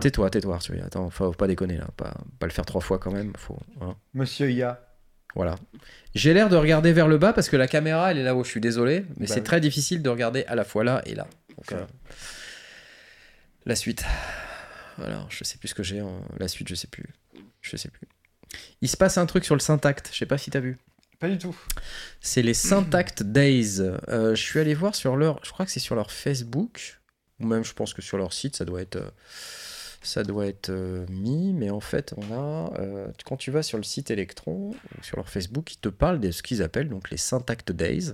[0.00, 0.84] Tais-toi, tais-toi Arturia.
[0.86, 3.32] Attends, faut pas déconner là, pas, pas le faire trois fois quand même.
[3.36, 3.94] Faut, hein.
[4.14, 4.80] Monsieur Ya.
[5.34, 5.56] Voilà.
[6.14, 8.44] J'ai l'air de regarder vers le bas parce que la caméra elle est là-haut.
[8.44, 9.44] Je suis désolé, mais Bah c'est oui.
[9.44, 11.26] très difficile de regarder à la fois là et là.
[11.56, 11.84] Donc, euh,
[13.66, 14.04] la suite.
[14.96, 16.00] Voilà, je sais plus ce que j'ai.
[16.00, 17.04] en- La suite, je sais plus.
[17.60, 18.08] Je sais plus.
[18.80, 20.10] Il se passe un truc sur le Syntact.
[20.12, 20.78] Je sais pas si t'as vu.
[21.20, 21.56] Pas du tout.
[22.20, 23.80] C'est les Syntact Days.
[24.08, 25.40] Euh, je suis allé voir sur leur.
[25.44, 26.98] Je crois que c'est sur leur Facebook.
[27.40, 28.96] Ou même, je pense que sur leur site, ça doit être.
[28.96, 29.10] euh,
[30.02, 32.72] Ça doit être euh, mis, mais en fait, on a.
[32.78, 36.30] euh, quand tu vas sur le site Electron, sur leur Facebook, ils te parlent de
[36.30, 38.12] ce qu'ils appellent donc les Syntact Days.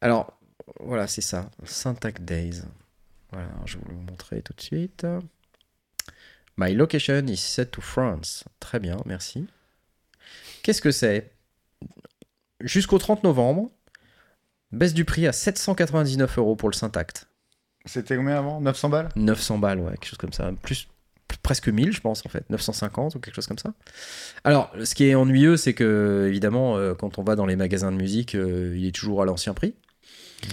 [0.00, 0.38] Alors,
[0.80, 1.50] voilà, c'est ça.
[1.64, 2.62] Syntact Days.
[3.32, 5.06] Voilà, je vais vous le montrer tout de suite.
[6.56, 8.44] My location is set to France.
[8.60, 9.46] Très bien, merci.
[10.62, 11.32] Qu'est-ce que c'est?
[12.60, 13.70] Jusqu'au 30 novembre,
[14.72, 17.29] baisse du prix à 799 euros pour le Syntact.
[17.86, 18.60] C'était combien avant?
[18.60, 19.08] 900 balles?
[19.16, 20.50] 900 balles, ouais, quelque chose comme ça.
[20.62, 20.88] Plus,
[21.42, 23.72] presque 1000, je pense, en fait, 950 ou quelque chose comme ça.
[24.44, 27.90] Alors, ce qui est ennuyeux, c'est que, évidemment, euh, quand on va dans les magasins
[27.90, 29.74] de musique, euh, il est toujours à l'ancien prix.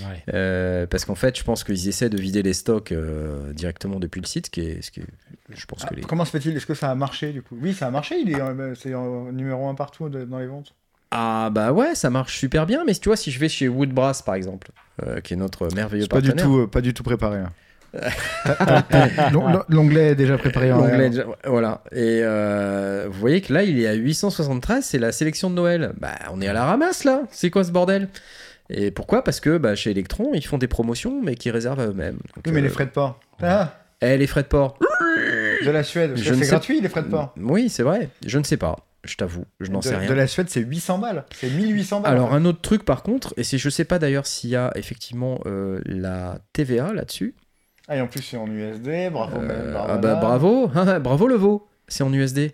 [0.05, 0.21] Ouais.
[0.34, 4.19] Euh, parce qu'en fait, je pense qu'ils essaient de vider les stocks euh, directement depuis
[4.19, 5.05] le site, qui est, ce qui est-
[5.49, 6.01] je pense Ah, que les...
[6.01, 6.55] Comment se fait-il?
[6.57, 7.57] Est-ce que ça a marché du coup?
[7.61, 8.19] Oui, ça a marché.
[8.19, 10.75] Il est, euh, c'est en numéro un partout de- dans les ventes.
[11.12, 14.22] Ah bah ouais, ça marche super bien, mais tu vois, si je vais chez Woodbrass,
[14.22, 14.68] par exemple,
[15.05, 17.38] euh, qui est notre merveilleux C'est pas du partenaire, tout, euh, pas du tout préparé.
[17.39, 17.51] hein.
[19.70, 20.72] L'onglet est déjà préparé.
[20.72, 21.82] en déjà- voilà.
[21.91, 25.93] Et euh, vous voyez que là, il est à 873, c'est la sélection de Noël.
[25.99, 27.22] Bah, on est à la ramasse là.
[27.32, 28.10] C'est quoi ce bordel?
[28.70, 29.24] Et pourquoi?
[29.24, 32.18] Parce que bah, chez Electron, ils font des promotions, mais qui réservent à eux-mêmes.
[32.45, 33.20] Oui, mais euh, les frais de port.
[33.41, 34.78] Ah, eh, les frais de port.
[35.66, 36.14] de la Suède.
[36.18, 37.34] C'est sais- gratuit les frais de port.
[37.39, 38.10] Oui, c'est vrai.
[38.26, 38.76] Je ne sais pas.
[39.04, 40.10] Je t'avoue, je n'en sais rien.
[40.10, 41.26] de la Suède, c'est 800 balles.
[41.36, 42.12] C'est 1800 balles.
[42.14, 44.72] Alors un autre truc par contre, et c'est je sais pas d'ailleurs s'il y a
[44.76, 47.36] effectivement euh, la TVA là-dessus.
[47.88, 49.12] Ah, et en plus, c'est en USD.
[49.14, 50.68] Bravo, Euh, ah bah, bravo,
[51.00, 52.52] bravo le veau, c'est en USD.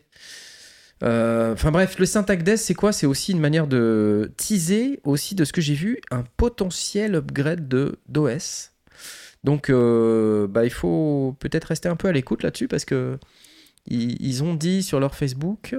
[1.03, 2.91] Euh, Enfin bref, le syntax des c'est quoi?
[2.93, 7.67] C'est aussi une manière de teaser aussi de ce que j'ai vu, un potentiel upgrade
[7.67, 8.71] de d'OS.
[9.43, 13.17] Donc euh, bah, il faut peut-être rester un peu à l'écoute là-dessus parce que
[13.87, 15.75] ils, ils ont dit sur leur Facebook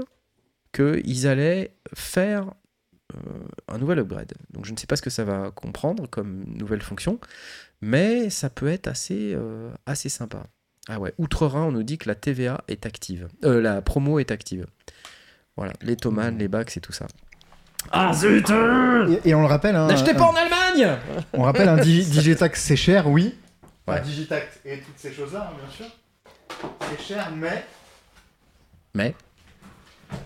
[0.74, 2.46] qu'ils allaient faire
[3.14, 3.18] euh,
[3.68, 4.32] un nouvel upgrade.
[4.50, 7.18] Donc je ne sais pas ce que ça va comprendre comme nouvelle fonction,
[7.80, 10.42] mais ça peut être assez, euh, assez sympa.
[10.88, 13.28] Ah ouais, Outre-Rhin, on nous dit que la TVA est active.
[13.44, 14.66] Euh, la promo est active.
[15.56, 17.06] Voilà, les tomates, les bacs, c'est tout ça.
[17.92, 19.76] Ah zut Et, et on le rappelle.
[19.76, 20.98] Hein, N'achetez un- pas en Allemagne
[21.34, 23.34] On rappelle un digi- Digitax, c'est cher, oui.
[23.86, 23.94] Ouais.
[23.94, 25.86] Enfin, Digitax et toutes ces choses-là, hein, bien sûr.
[26.90, 27.64] C'est cher, mais.
[28.94, 29.14] Mais,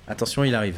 [0.08, 0.76] attention, il arrive.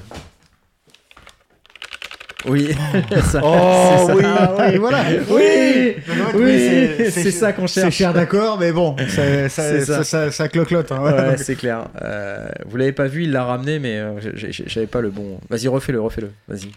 [2.47, 2.75] Oui,
[3.31, 4.57] ça- Oh c'est oui, ça.
[4.59, 5.05] oui, voilà.
[5.29, 7.97] Oui, c'est ça qu'on C'est cherche.
[7.97, 9.97] cher, d'accord, mais bon, ça, ça, C'est ça.
[9.99, 10.91] ça, ça, ça cloque-lotte.
[10.91, 11.29] hein, voilà.
[11.31, 11.89] Ouais, c'est clair.
[12.01, 15.39] Euh, vous l'avez pas vu, il l'a ramené, mais euh, j'avais pas le bon.
[15.51, 16.33] Vas-y, refais-le, refais-le.
[16.49, 16.71] Vas-y.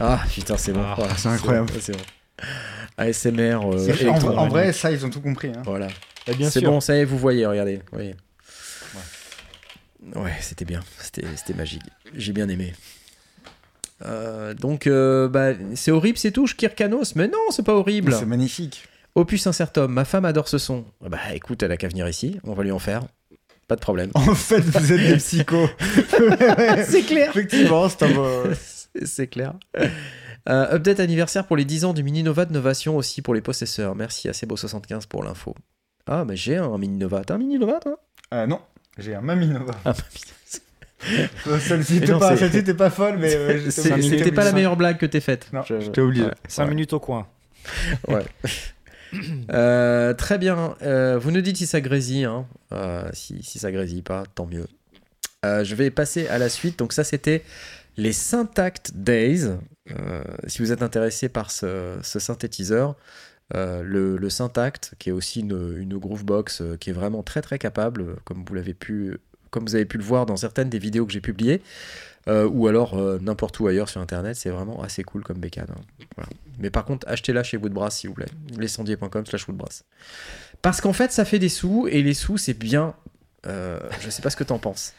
[0.00, 0.80] Ah putain, c'est bon.
[0.84, 1.66] Ah, Voilà, c'est incroyable.
[1.70, 2.02] bon, C'est bon.
[2.96, 3.60] ASMR.
[3.74, 5.48] euh, C'est- en, vrai, ça, ils ont tout compris.
[5.48, 5.62] hein.
[5.66, 5.88] Voilà.
[6.38, 7.80] Bien C'est bon, ça y est, vous voyez, regardez.
[7.92, 8.14] voyez.
[10.14, 10.80] Ouais, c'était bien.
[11.00, 11.82] C'était magique.
[12.14, 12.74] J'ai bien aimé.
[14.04, 17.14] Euh, donc, euh, bah, c'est horrible ces touches, Kirkanos.
[17.16, 18.12] Mais non, c'est pas horrible.
[18.14, 18.84] C'est magnifique.
[19.14, 20.84] Opus Incertum, ma femme adore ce son.
[21.00, 23.02] Bah écoute, elle a qu'à venir ici, on va lui en faire.
[23.66, 24.10] Pas de problème.
[24.14, 25.68] En fait, vous êtes des psychos.
[26.86, 27.30] c'est clair.
[27.30, 29.54] Effectivement, c'est un C'est- C'est clair.
[30.48, 33.40] Euh, update anniversaire pour les 10 ans du Mini Nova de Novation aussi pour les
[33.40, 33.94] possesseurs.
[33.94, 35.54] Merci à Sebo75 pour l'info.
[36.06, 37.24] Ah, mais j'ai un Mini Nova.
[37.24, 37.98] T'as un Mini Nova, toi?
[38.34, 38.60] Euh, non,
[38.98, 39.74] j'ai un Maminova.
[39.84, 39.94] Ah.
[41.60, 44.18] Celle-ci t'es non, pas, c'est- celle-ci t'es pas folle, mais euh, j'étais C'est- obligé.
[44.18, 45.46] C'était pas la meilleure blague que t'aies faite.
[45.52, 46.24] Non, Je- j'étais obligé.
[46.24, 46.32] Ouais.
[46.48, 47.26] 5 minutes au coin.
[49.52, 50.74] Euh, très bien.
[50.82, 52.24] Euh, vous nous dites si ça grésille.
[52.24, 52.44] hein.
[52.72, 54.66] Euh, si, si ça grésille pas, tant mieux.
[55.44, 56.78] Euh, je vais passer à la suite.
[56.78, 57.42] Donc ça, c'était
[57.96, 59.44] les Syntact Days.
[59.92, 62.96] Euh, si vous êtes intéressé par ce, ce synthétiseur,
[63.54, 67.42] euh, le, le Syntact, qui est aussi une, une Groovebox euh, qui est vraiment très
[67.42, 69.18] très capable, euh, comme vous l'avez pu,
[69.50, 71.62] comme vous avez pu le voir dans certaines des vidéos que j'ai publiées,
[72.28, 75.68] ou alors n'importe où ailleurs sur Internet, c'est vraiment assez cool comme bécane.
[76.18, 76.24] hein.
[76.58, 78.26] Mais par contre, achetez-la chez Woodbrass, s'il vous plaît.
[78.58, 79.84] lescendier.com slash Woodbrass.
[80.60, 82.94] Parce qu'en fait, ça fait des sous, et les sous, c'est bien.
[83.44, 84.92] Je sais pas ce que t'en penses.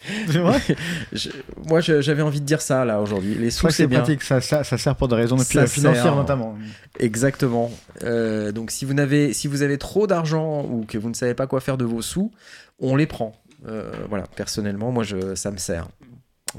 [0.00, 0.60] C'est vrai?
[1.12, 1.30] Je-
[1.68, 3.34] moi, j'avais envie de dire ça, là, aujourd'hui.
[3.34, 6.14] Les sous, c'est pratique, ça, ça, ça sert pour des raisons Ça financières sert.
[6.14, 6.56] notamment.
[7.00, 7.70] Exactement.
[8.04, 11.34] Euh, donc, si vous, n'avez, si vous avez trop d'argent ou que vous ne savez
[11.34, 12.30] pas quoi faire de vos sous,
[12.78, 13.34] on les prend.
[13.66, 15.88] Euh, voilà, personnellement, moi, je, ça me sert.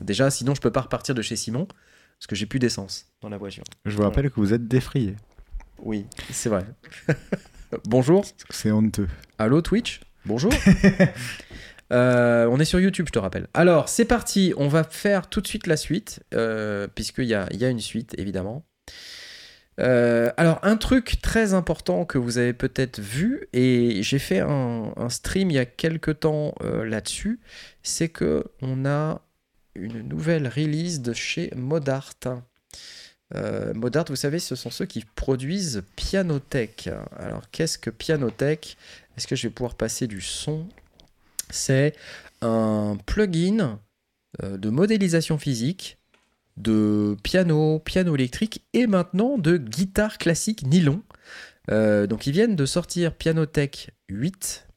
[0.02, 1.66] Déjà, sinon, je peux pas repartir de chez Simon,
[2.20, 3.64] parce que j'ai plus d'essence dans la voiture.
[3.86, 5.16] Je vous rappelle que vous êtes défrayé.
[5.82, 6.66] Oui, c'est vrai.
[7.86, 8.26] Bonjour.
[8.50, 9.08] C'est honteux.
[9.38, 10.02] Allô Twitch?
[10.26, 10.52] Bonjour.
[11.92, 13.48] Euh, on est sur YouTube, je te rappelle.
[13.54, 14.54] Alors, c'est parti.
[14.58, 17.70] On va faire tout de suite la suite, euh, puisqu'il y a, il y a
[17.70, 18.66] une suite, évidemment.
[19.80, 24.94] Euh, alors, un truc très important que vous avez peut-être vu, et j'ai fait un,
[25.10, 27.40] stream il y a quelques temps euh, là-dessus,
[27.82, 29.22] c'est que on a
[29.76, 32.16] une nouvelle release de chez Modart.
[33.76, 36.90] Modart, vous savez, ce sont ceux qui produisent Pianotech.
[37.16, 38.76] Alors, qu'est-ce que Pianotech?
[39.16, 40.68] Est-ce que je vais pouvoir passer du son?
[41.50, 41.94] C'est
[42.42, 43.80] un plugin
[44.44, 45.98] euh, de modélisation physique,
[46.58, 51.02] de piano, piano électrique et maintenant de guitare classique nylon.
[51.72, 54.68] Euh, donc, ils viennent de sortir Pianotech 8.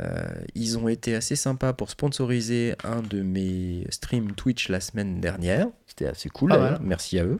[0.00, 5.20] Euh, ils ont été assez sympas pour sponsoriser un de mes streams Twitch la semaine
[5.20, 5.66] dernière.
[5.86, 6.52] C'était assez cool.
[6.80, 7.38] Merci à eux.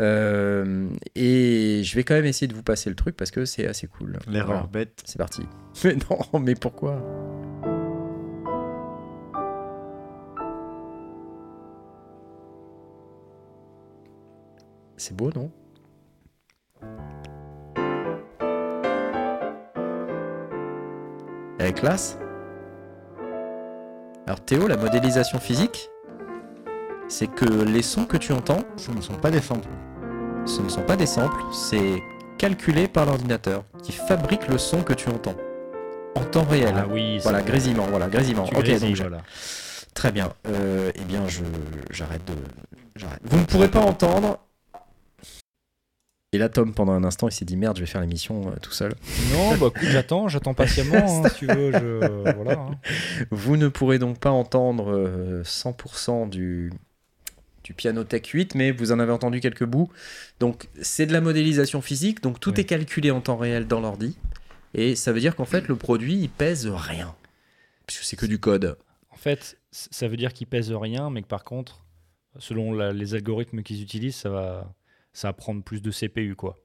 [0.00, 3.66] Euh, et je vais quand même essayer de vous passer le truc parce que c'est
[3.66, 4.18] assez cool.
[4.28, 5.02] L'erreur Voilà, bête.
[5.04, 5.42] c'est parti.
[5.84, 7.02] Mais non, mais pourquoi?
[14.98, 15.50] C'est beau, non?
[21.58, 22.18] Elle est classe?
[24.26, 25.90] Alors Théo, la modélisation physique,
[27.08, 29.68] c'est que les sons que tu entends, Ce ne sont pas des samples.
[30.44, 32.02] ce ne sont pas des samples, c'est
[32.36, 35.34] calculé par l'ordinateur qui fabrique le son que tu entends
[36.14, 36.74] en temps réel.
[36.76, 38.44] Ah oui, Voilà, c'est- grésillement, voilà, grésillement.
[38.44, 39.18] tu Ok, grésilles, donc je- voilà.
[39.94, 40.32] très bien.
[40.48, 41.42] Euh, eh bien, je
[41.90, 42.34] j'arrête de.
[43.24, 44.38] Vous ne pourrez pas entendre.
[46.32, 48.56] Et là, Tom, pendant un instant, il s'est dit merde, je vais faire l'émission euh,
[48.60, 48.94] tout seul.
[49.32, 51.72] Non, bah écoute, j'attends, j'attends patiemment, hein, si tu veux.
[51.72, 52.32] Je...
[52.36, 52.58] Voilà.
[52.58, 52.70] hein.
[53.30, 56.70] Vous ne pourrez donc pas entendre euh, 100% du,
[57.64, 59.90] du Piano Tech 8, mais vous en avez entendu quelques bouts.
[60.38, 62.60] Donc c'est de la modélisation physique, donc tout Oui.
[62.60, 64.18] est calculé en temps réel dans l'ordi.
[64.74, 67.14] Et ça veut dire qu'en fait, le produit, il pèse rien.
[67.86, 68.76] Parce que c'est que du code.
[69.10, 71.86] En fait, ça veut dire qu'ils pèsent rien, mais que par contre,
[72.38, 74.70] selon la- les algorithmes qu'ils utilisent, ça va,
[75.18, 76.56] ça va prendre plus de CPU, quoi.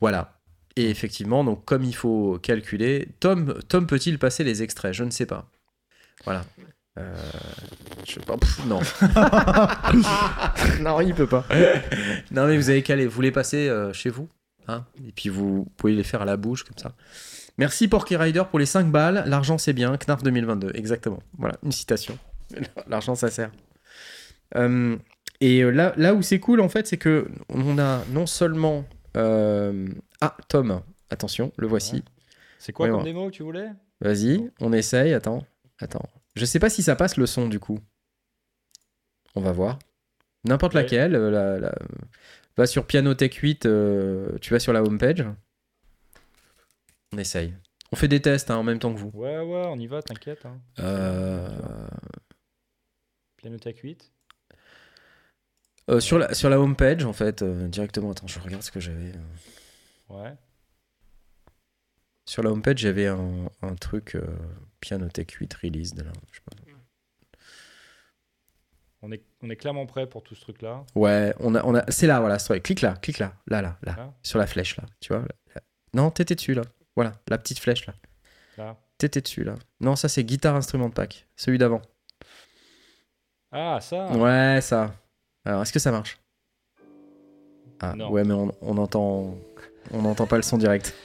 [0.00, 0.40] Voilà.
[0.76, 4.94] Et effectivement, donc comme il faut calculer, Tom, Tom peut-il passer les extraits?
[4.94, 5.50] Je ne sais pas.
[6.24, 6.44] Voilà.
[6.96, 7.12] Euh,
[8.06, 8.36] je sais pas.
[8.36, 8.78] Pff, non.
[10.80, 11.44] non, il peut pas.
[12.30, 13.08] non, mais vous avez calé.
[13.08, 14.28] Vous les passez euh, chez vous.
[14.68, 14.86] Hein?
[15.04, 16.94] Et puis vous pouvez les faire à la bouche comme ça.
[17.58, 19.24] Merci Porky Rider pour les 5 balles.
[19.26, 19.96] L'argent c'est bien.
[19.96, 20.70] Knarf 2022.
[20.74, 21.20] Exactement.
[21.36, 22.16] Voilà, une citation.
[22.86, 23.50] L'argent ça sert.
[24.54, 24.96] Euh,
[25.40, 28.84] et euh, là, là où c'est cool en fait, c'est que on a non seulement.
[29.16, 29.88] euh,
[30.20, 32.04] Ah, Tom, attention, le voici.
[32.58, 33.04] C'est quoi Ouais, comme ouais.
[33.04, 33.70] démo que tu voulais?
[34.00, 35.12] Vas-y, on essaye.
[35.14, 35.44] Attends,
[35.78, 36.08] attends.
[36.36, 37.78] Je sais pas si ça passe le son du coup.
[39.34, 39.78] On va voir.
[40.44, 40.82] N'importe Ouais.
[40.82, 41.14] laquelle.
[41.14, 41.74] euh, la- la-
[42.56, 45.24] Va sur Piano Tech 8, euh, tu vas sur la homepage.
[47.12, 47.54] On essaye.
[47.92, 49.10] On fait des tests hein, en même temps que vous.
[49.14, 50.44] Ouais, ouais, on y va, t'inquiète.
[50.46, 50.58] Hein.
[50.80, 51.48] Euh,
[53.36, 54.12] Pianotech 8.
[55.90, 58.10] Euh, sur, la, sur la homepage, en fait, euh, directement.
[58.12, 59.12] Attends, je regarde ce que j'avais.
[59.12, 60.14] euh.
[60.14, 60.34] Ouais.
[62.26, 64.24] Sur la homepage, j'avais un, un truc euh,
[64.80, 65.98] Piano Tech 8 released.
[66.04, 66.12] Là.
[66.30, 66.56] Je sais pas.
[69.02, 70.84] On est, on est clairement prêt pour tout ce truc-là.
[70.94, 72.60] Ouais, on a, on a, c'est là, voilà, c'est vrai.
[72.60, 75.22] Clique là, clique là, là, là, là, Là sur la flèche là, tu vois.
[75.54, 75.62] là.
[75.94, 76.62] Non, t'étais dessus là.
[76.94, 77.94] Voilà, la petite flèche là.
[78.58, 78.76] Là.
[78.98, 79.54] T'étais dessus là.
[79.80, 81.80] Non, ça c'est guitare instrument de pack, celui d'avant.
[83.52, 84.94] Ah, ça Ouais, ça.
[85.44, 86.18] Alors, est-ce que ça marche?
[87.80, 88.10] Ah, Non.
[88.10, 89.34] ouais, mais on, on entend,
[89.90, 90.94] on n'entend pas le son direct.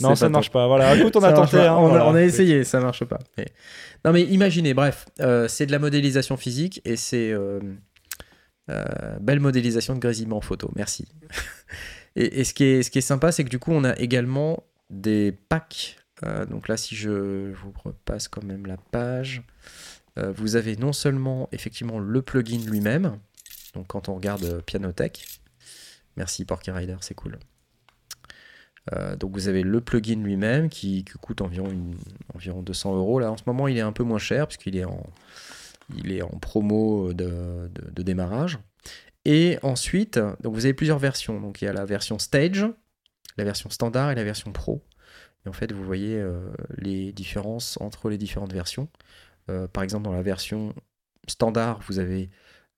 [0.00, 0.66] Non, ça pas marche pas.
[0.66, 1.58] Voilà, écoute, on a tenté.
[1.60, 2.06] hein, on, a, voilà.
[2.08, 3.18] on a essayé, ça marche pas.
[3.38, 3.46] Mais-
[4.04, 7.60] Non, mais imaginez, bref, euh, c'est de la modélisation physique et c'est euh,
[8.70, 8.84] euh,
[9.20, 10.70] belle modélisation de grésillement en photo.
[10.74, 11.06] Merci.
[12.16, 13.94] et et ce, qui est, ce qui est sympa, c'est que du coup, on a
[13.98, 15.96] également des packs.
[16.24, 19.42] Euh, donc là, si je vous repasse quand même la page,
[20.36, 23.18] vous avez non seulement effectivement le plugin lui-même.
[23.74, 25.40] Donc quand on regarde euh, Pianotech,
[26.16, 27.38] merci Porky Rider, c'est cool.
[28.92, 31.72] Euh, donc vous avez le plugin lui-même qui, coûte environ,
[32.34, 33.18] environ 200 euros.
[33.20, 35.06] Là en ce moment il est un peu moins cher puisqu'il est en,
[35.96, 38.58] il est en promo de, de- démarrage.
[39.24, 41.40] Et ensuite, donc vous avez plusieurs versions.
[41.40, 42.66] Donc il y a la version Stage,
[43.36, 44.84] la version standard et la version Pro.
[45.46, 48.88] Et en fait vous voyez euh, les différences entre les différentes versions.
[49.72, 50.72] Par exemple dans la version
[51.28, 52.30] standard vous avez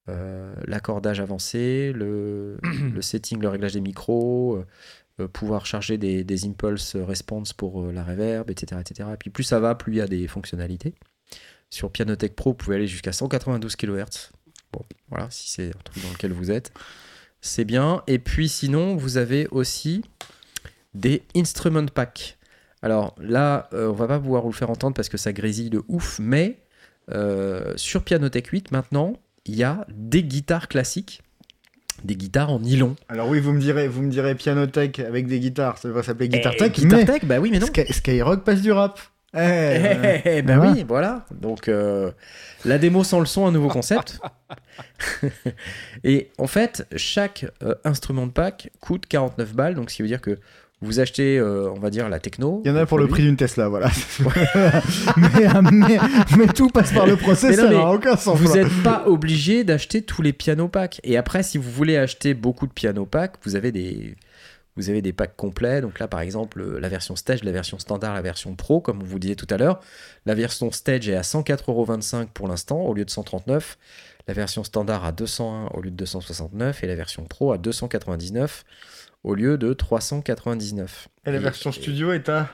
[0.07, 2.59] l'accordage avancé, le,
[2.92, 4.66] le setting, le réglage des micros, euh,
[5.20, 9.11] euh, pouvoir charger des, des impulse response pour euh, la reverb, etc., etc.
[9.14, 10.92] Et puis plus ça va, plus il y a des fonctionnalités.
[11.70, 14.32] Sur Pianotech Pro, vous pouvez aller jusqu'à 192 kHz.
[14.72, 16.72] Bon, voilà, si c'est un truc dans lequel vous êtes,
[17.40, 18.02] c'est bien.
[18.09, 20.02] Et puis sinon, vous avez aussi
[20.94, 22.36] des instrument packs.
[22.82, 25.70] Alors là, euh, on va pas pouvoir vous le faire entendre parce que ça grésille
[25.70, 26.59] de ouf, mais
[27.12, 29.14] euh, sur Pianotech 8, maintenant,
[29.47, 31.22] il y a des guitares classiques,
[32.03, 32.97] des guitares en nylon.
[33.09, 36.28] Alors oui, vous me direz, vous me direz Pianotech avec des guitares, ça devrait s'appeler
[36.28, 37.66] Guitar Eh, Tech, Guitar mais Tech, bah oui, mais non.
[37.66, 38.99] Sky- Skyrock passe du rap.
[39.36, 40.72] Eh, euh, Eh, ben voilà.
[40.72, 41.24] oui, voilà.
[41.32, 42.12] Donc euh,
[42.64, 44.20] la démo sans le son, un nouveau concept.
[46.05, 50.09] Et en fait, chaque euh, instrument de pack coûte 49 balles, donc ce qui veut
[50.09, 50.38] dire que
[50.81, 52.61] vous achetez, euh, on va dire, la techno.
[52.64, 53.91] Il y en a pour le prix d'une Tesla, voilà.
[55.16, 55.99] mais, euh, mais,
[56.37, 58.39] mais tout passe par le processeur, non, mais ça n'a aucun sens.
[58.39, 61.01] Vous n'êtes pas obligé d'acheter tous les piano packs.
[61.05, 64.16] Et après, si vous voulez acheter beaucoup de piano packs, vous avez des,
[64.77, 65.81] vous avez des packs complets.
[65.81, 69.07] Donc là, par exemple, la version Stage, la version standard, la version Pro, comme on
[69.07, 69.81] vous disait tout à l'heure.
[70.27, 73.79] La version Stage est à 104,25€ pour l'instant, au lieu de 139.
[74.27, 78.64] la version standard à 201 au lieu de 269 et la version pro à 299
[79.25, 81.09] au lieu de 399.
[81.27, 82.49] Et la version studio est à.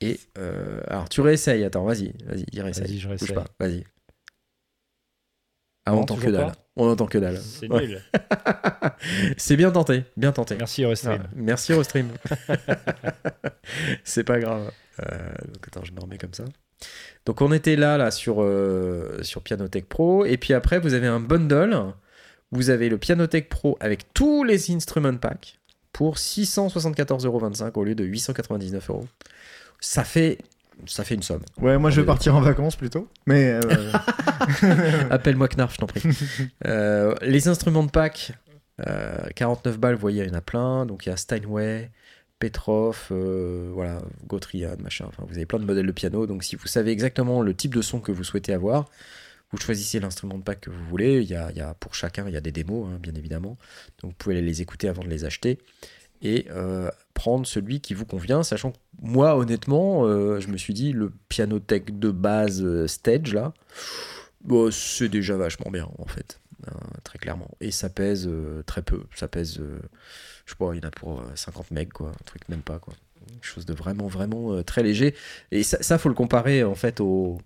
[0.00, 2.84] Et euh, alors tu réessayes, attends, vas-y, vas-y, il réessaye.
[2.86, 3.34] Vas-y, je Bouge réessaye.
[3.36, 3.84] pas, vas-y.
[5.84, 6.52] Ah, on entend que dalle.
[6.76, 7.38] On entend que dalle.
[7.38, 7.86] C'est Ouais.
[7.86, 8.02] nul.
[9.36, 10.56] C'est bien tenté, bien tenté.
[10.56, 11.22] Merci Eurostream.
[11.24, 12.08] Ah, merci Eurostream.
[14.04, 14.70] c'est pas grave.
[15.00, 15.18] Euh,
[15.52, 16.44] donc attends, je me remets comme ça.
[17.26, 20.24] Donc on était là, là sur, euh, sur Pianotech Pro.
[20.24, 21.76] Et puis après, vous avez un bundle.
[22.52, 25.58] Vous avez le Pianotech Pro avec tous les instrument packs
[25.92, 29.06] pour 674,25€ au lieu de 899 euros.
[29.80, 30.38] Ça fait,
[30.86, 31.42] ça fait une somme.
[31.60, 33.08] Ouais, moi je vais est partir en vacances plutôt.
[33.26, 33.52] Mais.
[33.52, 33.92] euh,
[35.10, 36.02] Appelle-moi Knarf, je t'en prie.
[36.66, 38.32] Euh, les instruments de pack,
[38.86, 40.86] euh, 49 balles, vous voyez, il y en a plein.
[40.86, 41.90] Donc il y a Steinway,
[42.38, 45.06] Petrov, euh, voilà, Gautrian, machin.
[45.08, 46.26] Enfin, vous avez plein de modèles de piano.
[46.26, 48.86] Donc si vous savez exactement le type de son que vous souhaitez avoir,
[49.52, 51.20] vous choisissez l'instrument de pack que vous voulez.
[51.20, 53.58] Il y a, pour chacun, il y a des démos, hein, bien évidemment.
[54.00, 55.58] Donc vous pouvez aller les écouter avant de les acheter.
[56.22, 60.72] Et euh, prendre celui qui vous convient, sachant que moi, honnêtement, euh, je me suis
[60.72, 63.52] dit, le pianotech de base euh, stage, là,
[64.42, 67.48] Bon, c'est déjà vachement bien en fait, hein, très clairement.
[67.60, 68.28] Et ça pèse
[68.66, 69.04] très peu.
[69.14, 69.60] Ça pèse,
[70.44, 72.62] je sais pas, il y en a pour euh, 50 megs, quoi, un truc même
[72.62, 72.94] pas, quoi.
[73.40, 75.14] Chose de vraiment, vraiment très léger.
[75.52, 77.38] Et ça, ça, faut le comparer en fait au,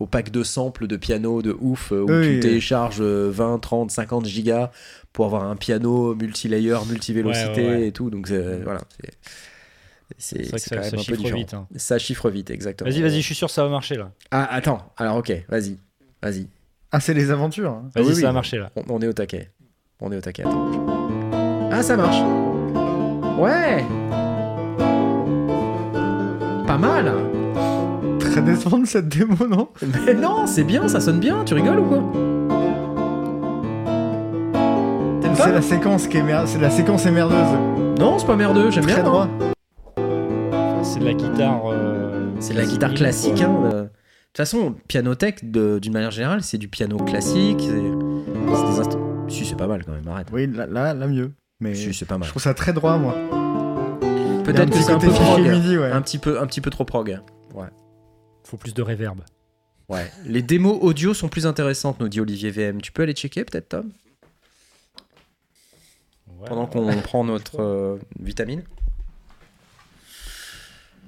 [0.00, 2.26] au pack de samples de piano de ouf euh, où Oui.
[2.26, 4.70] tu télécharges euh, 20, 30, 50 gigas
[5.12, 7.86] pour avoir un piano multilayer, multivélocité Ouais, ouais, ouais.
[7.88, 8.10] et tout.
[8.10, 8.80] Donc c'est- voilà,
[10.18, 11.38] c'est c'est ça, quand même ça un peu chiffre différent.
[11.38, 11.54] vite.
[11.54, 11.66] hein.
[11.76, 12.90] Ça chiffre vite, exactement.
[12.90, 14.10] Vas-y, vas-y, je suis sûr que ça va marcher là.
[14.30, 15.78] Ah, attends, alors ok, vas-y,
[16.22, 16.48] vas-y.
[16.92, 17.70] Ah, c'est les aventures.
[17.70, 17.84] hein.
[17.94, 18.22] Ah Vas-y, oui, ça oui.
[18.24, 18.70] va marcher là.
[18.76, 19.50] On, on est au taquet.
[20.00, 20.42] On est au taquet.
[20.42, 21.68] attends.
[21.70, 22.20] Ah, ça marche.
[23.38, 23.84] Ouais.
[26.66, 27.12] Pas mal.
[28.30, 29.68] Très décevante cette démo, non
[30.06, 31.44] Mais non, c'est bien, ça sonne bien.
[31.44, 32.02] Tu rigoles ou quoi
[35.34, 37.38] C'est la séquence qui est mer- c'est la séquence est merdeuse.
[37.98, 38.70] Non, c'est pas merdeux.
[38.70, 38.94] J'aime bien.
[38.96, 39.28] Très droit.
[40.82, 41.62] C'est de la guitare.
[41.72, 43.82] euh, C'est de la guitare classique, hein, de- De
[44.34, 47.60] toute façon, pianotech, de- d'une manière générale, c'est du piano classique.
[47.68, 47.72] C'est
[48.84, 50.06] des Si, c'est pas mal quand même.
[50.08, 50.28] Arrête.
[50.32, 51.32] Oui, là, là, là, mieux.
[51.60, 52.24] Mais Si, c'est pas mal.
[52.26, 53.14] je trouve ça très droit, moi.
[54.44, 55.40] Peut-être que c'est un peu prog.
[55.40, 55.90] MIDI, ouais.
[55.90, 57.18] Un petit peu, un petit peu trop prog.
[58.50, 59.20] Faut plus de reverb.
[59.88, 60.10] Ouais.
[60.24, 62.82] Les démos audio sont plus intéressantes, nous dit Olivier VM.
[62.82, 63.92] Tu peux aller checker peut-être, Tom?
[66.40, 68.64] Ouais, Pendant ouais, qu'on prend notre euh, vitamine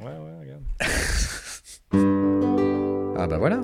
[0.01, 0.62] Ouais, ouais, regarde.
[3.18, 3.61] Ah bah voilà.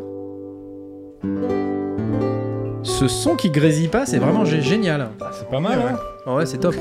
[2.85, 5.11] Ce son qui grésille pas, c'est vraiment gé- génial.
[5.33, 6.75] C'est pas mal, Ouais, hein Oh ouais, c'est top.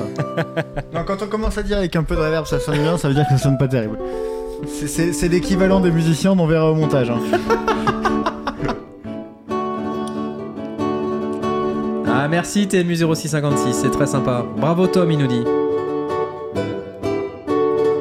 [0.92, 3.08] Non, quand on commence à dire avec un peu de reverb ça sonne bien, ça
[3.08, 3.98] veut dire que ça sonne pas terrible.
[4.66, 7.10] C'est- l'équivalent des musiciens dont on verra au montage.
[7.10, 7.18] hein.
[12.10, 14.44] Ah merci TMU0656, c'est très sympa.
[14.56, 15.44] Bravo Tom, il nous dit.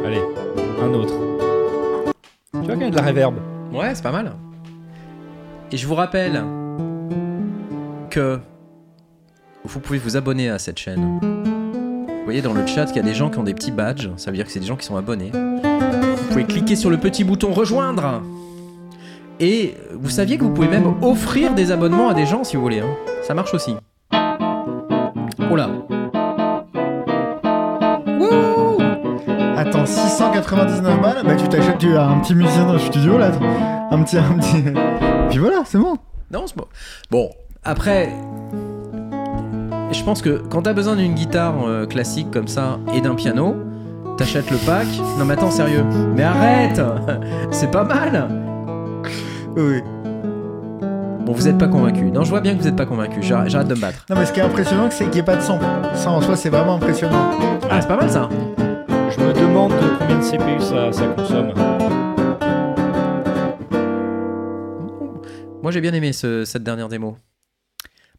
[0.05, 0.21] Allez,
[0.81, 1.13] un autre.
[2.53, 3.35] Tu vois qu'il y a de la reverb.
[3.73, 4.33] Ouais, c'est pas mal.
[5.71, 6.43] Et je vous rappelle
[8.09, 8.39] que
[9.65, 11.19] vous pouvez vous abonner à cette chaîne.
[11.21, 14.09] Vous voyez dans le chat qu'il y a des gens qui ont des petits badges,
[14.17, 15.31] ça veut dire que c'est des gens qui sont abonnés.
[16.27, 18.21] Vous pouvez cliquer sur le petit bouton rejoindre.
[19.39, 22.61] Et vous saviez que vous pouvez même offrir des abonnements à des gens si vous
[22.63, 22.79] voulez.
[22.81, 22.89] hein.
[23.23, 23.75] Ça marche aussi.
[25.49, 25.69] Oh là.
[28.19, 28.77] Wouh
[29.55, 33.31] Attends, 699 balles, bah tu t'achètes tu as un petit musicien dans le studio là,
[33.91, 34.63] un petit, un petit.
[35.29, 35.95] Puis voilà, c'est bon.
[36.31, 36.65] Non, c'est bon.
[37.09, 37.29] Bon,
[37.63, 38.09] après,
[39.91, 43.55] je pense que quand t'as besoin d'une guitare euh, classique comme ça et d'un piano,
[44.17, 44.87] t'achètes le pack.
[45.17, 45.83] Non, mais attends, sérieux.
[46.15, 46.81] Mais arrête
[47.51, 48.27] C'est pas mal
[49.55, 49.81] Oui.
[51.25, 52.05] Bon, vous êtes pas convaincu.
[52.11, 53.21] Non, je vois bien que vous êtes pas convaincu.
[53.21, 54.05] J'arrête de me battre.
[54.09, 55.65] Non, mais ce qui est impressionnant, c'est qu'il n'y ait pas de sample.
[55.93, 57.31] Ça en soi, c'est vraiment impressionnant.
[57.69, 58.29] Ah, c'est pas mal ça
[59.09, 61.51] Je me demande de combien de CPU ça, ça consomme.
[65.61, 67.17] Moi, j'ai bien aimé ce- cette dernière démo.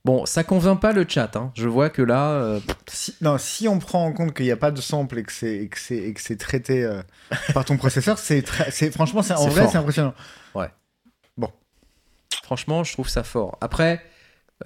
[0.09, 1.37] Bon, ça convainc pas le chat.
[1.37, 1.53] hein.
[1.55, 4.57] Je vois que là, euh, Si, non, si on prend en compte qu'il n'y a
[4.57, 7.03] pas de sample et que c'est et que c'est et que c'est traité euh,
[7.53, 9.71] par ton processeur, c'est très- c'est franchement, c'est en C'est vrai, fort.
[9.73, 10.15] c'est impressionnant.
[12.43, 13.59] franchement, je trouve ça fort.
[13.61, 14.03] Après,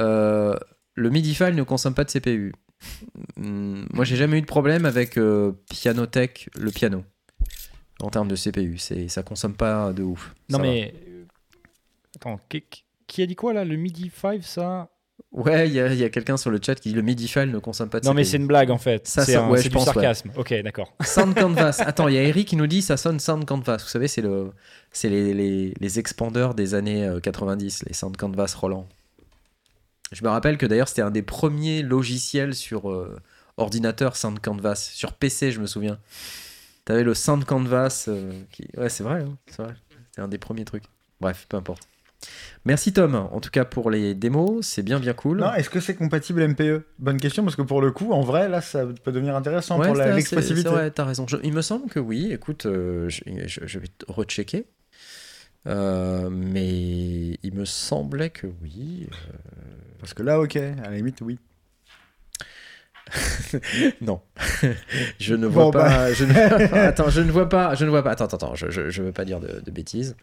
[0.01, 0.55] euh,
[0.95, 2.53] le MIDI file ne consomme pas de CPU.
[3.37, 7.05] Hum, Moi, j'ai jamais eu de problème avec euh, Pianotech, le piano,
[8.01, 8.79] en termes de CPU.
[8.79, 10.35] C'est, ça consomme pas de ouf.
[10.49, 10.95] Non, Ça mais.
[12.17, 12.63] Attends, qui,
[13.09, 14.89] qui a dit quoi là Le MIDI 5, ça
[15.31, 17.89] Ouais, il y a, quelqu'un sur le chat qui dit le MIDI file ne consomme
[17.89, 19.07] pas de Non, mais c'est une blague en fait.
[19.07, 19.95] Ça, c'est ouais, du pense, ouais.
[19.95, 20.31] sarcasme.
[20.37, 20.93] Ok, d'accord.
[21.05, 21.77] Sound Canvas.
[21.87, 23.79] Attends, il y a Eric qui nous dit ça sonne Sound Canvas.
[23.79, 24.51] Vous savez, c'est le,
[24.91, 28.87] c'est les, les, les expandeurs des années euh, 90, les Sound Canvas Roland.
[30.13, 33.19] Je me rappelle que d'ailleurs, c'était un des premiers logiciels sur euh,
[33.57, 34.91] ordinateur Sound Canvas.
[34.93, 35.99] Sur PC, je me souviens.
[36.85, 38.05] T'avais le Sound Canvas.
[38.09, 38.69] euh, qui...
[38.77, 39.75] Ouais, c'est vrai, hein, c'est vrai.
[40.11, 40.85] C'était un des premiers trucs.
[41.21, 41.89] Bref, peu importe.
[42.65, 45.39] Merci Tom, en tout cas pour les démos, c'est bien bien cool.
[45.39, 48.49] Non, est-ce que c'est compatible MPE Bonne question, parce que pour le coup, en vrai,
[48.49, 50.69] là, ça peut devenir intéressant Ouais, pour l'expressivité.
[50.69, 51.27] Vrai, t'as raison.
[51.27, 52.31] Je- il me semble que oui.
[52.33, 54.67] Écoute, euh, je, je- je vais rechecker.
[55.67, 59.09] Euh, mais il me semblait que oui.
[60.01, 61.39] Parce que là, ok, à la limite, oui.
[64.01, 64.21] Non,
[65.21, 65.85] je ne vois Bon, bah.
[65.85, 66.13] pas.
[66.13, 66.75] Je ne...
[66.75, 67.75] attends, je ne vois pas.
[67.75, 68.13] Je ne vois pas.
[68.13, 68.55] Attends, attends, attends.
[68.55, 70.17] Je, je, je veux pas dire de, de bêtises.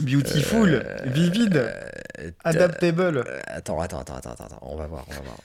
[0.00, 3.24] Beautiful, Euh, vivide, euh, adaptable.
[3.26, 4.58] euh, attends, attends, attends, attends, attends.
[4.62, 5.38] On va voir, on va voir.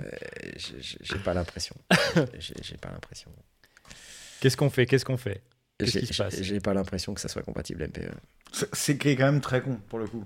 [0.00, 0.10] Euh,
[0.56, 1.74] j'ai- pas l'impression.
[2.38, 3.30] J'ai pas l'impression.
[4.40, 5.42] Qu'est-ce qu'on fait Qu'est-ce qu'on fait?
[5.78, 6.40] Qu'est-ce J'ai qui se passe?
[6.42, 8.10] j'ai- pas l'impression que ça soit compatible MPE.
[8.72, 10.24] C'est- quand même très con, pour le coup.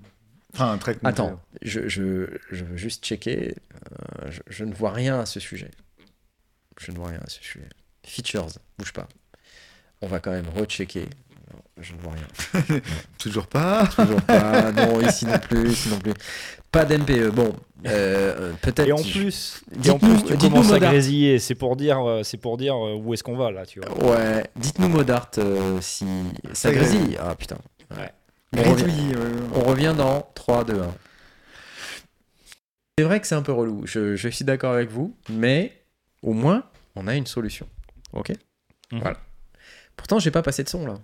[0.54, 0.78] Enfin.
[1.04, 3.54] Attends, je, je, je veux juste checker.
[4.24, 5.70] Euh, je, je ne vois rien à ce sujet.
[6.80, 7.68] Je ne vois rien à ce sujet.
[8.04, 8.48] Features,
[8.78, 9.08] bouge pas.
[10.00, 11.06] On va quand même rechecker.
[11.52, 12.80] Non, Je ne vois rien.
[13.18, 13.86] Toujours pas.
[13.96, 14.72] Toujours pas.
[14.72, 15.70] Non, ici non plus.
[15.70, 16.12] Ici non plus.
[16.70, 17.30] Pas d'MPE.
[17.30, 17.54] Bon,
[17.86, 18.88] euh, peut-être.
[18.88, 21.38] Et en je- plus, et en plus tu commences à grésiller.
[21.38, 24.10] C'est pour dire, euh, c'est pour dire euh, où est-ce qu'on va là, tu vois.
[24.16, 26.04] Ouais, dites-nous Modart euh, si
[26.52, 27.16] Ça grésille.
[27.20, 27.58] Ah putain.
[27.96, 28.10] Ouais.
[28.56, 28.62] On
[29.64, 30.94] revient, on dans 3, 2, 1.
[32.98, 33.86] C'est vrai que c'est un peu relou.
[33.86, 35.72] Je, je suis d'accord avec vous, mais
[36.22, 37.66] au moins, on a une solution.
[38.12, 38.30] Ok?
[38.92, 39.00] Mhm.
[39.00, 39.18] Voilà.
[39.96, 40.98] Pourtant, j'ai pas passé de son là.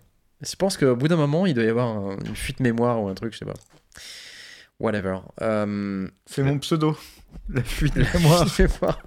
[0.47, 3.09] Je pense qu'au bout d'un moment, il doit y avoir un- une fuite mémoire ou
[3.09, 3.55] un truc, je sais pas.
[4.79, 5.19] Whatever.
[5.41, 6.97] Euh, C'est mon pseudo.
[7.49, 8.47] La fuite de mémoire.
[8.47, 9.03] je vais voir.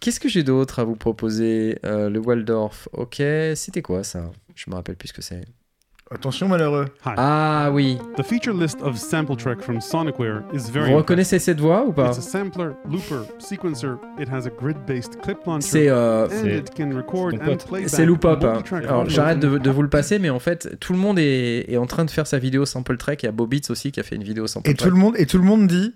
[0.00, 1.78] Qu'est-ce que j'ai d'autre à vous proposer?
[1.84, 3.22] Euh, Le Waldorf, ok.
[3.54, 4.30] C'était quoi ça?
[4.54, 5.44] Je me rappelle plus ce que c'est.
[6.14, 6.86] Attention, malheureux.
[7.06, 7.14] Hi.
[7.16, 7.98] Ah oui.
[8.16, 11.92] The feature list of sample track from Sonicware is very Vous reconnaissez cette voix ou
[11.92, 12.08] pas?
[12.08, 13.94] It's a sampler, looper, sequencer.
[14.20, 15.66] It has a grid-based clip launcher.
[15.68, 18.44] C'est euh, and C'est- Loopop.
[18.44, 18.62] hein.
[18.86, 21.86] Alors j'arrête de, vous le passer, mais en fait tout le monde est, est en
[21.86, 23.22] train de faire sa vidéo sample track.
[23.22, 24.92] Il y a Bobitz aussi qui a fait une vidéo sample Et tout track.
[24.92, 25.94] le monde, et tout le monde dit.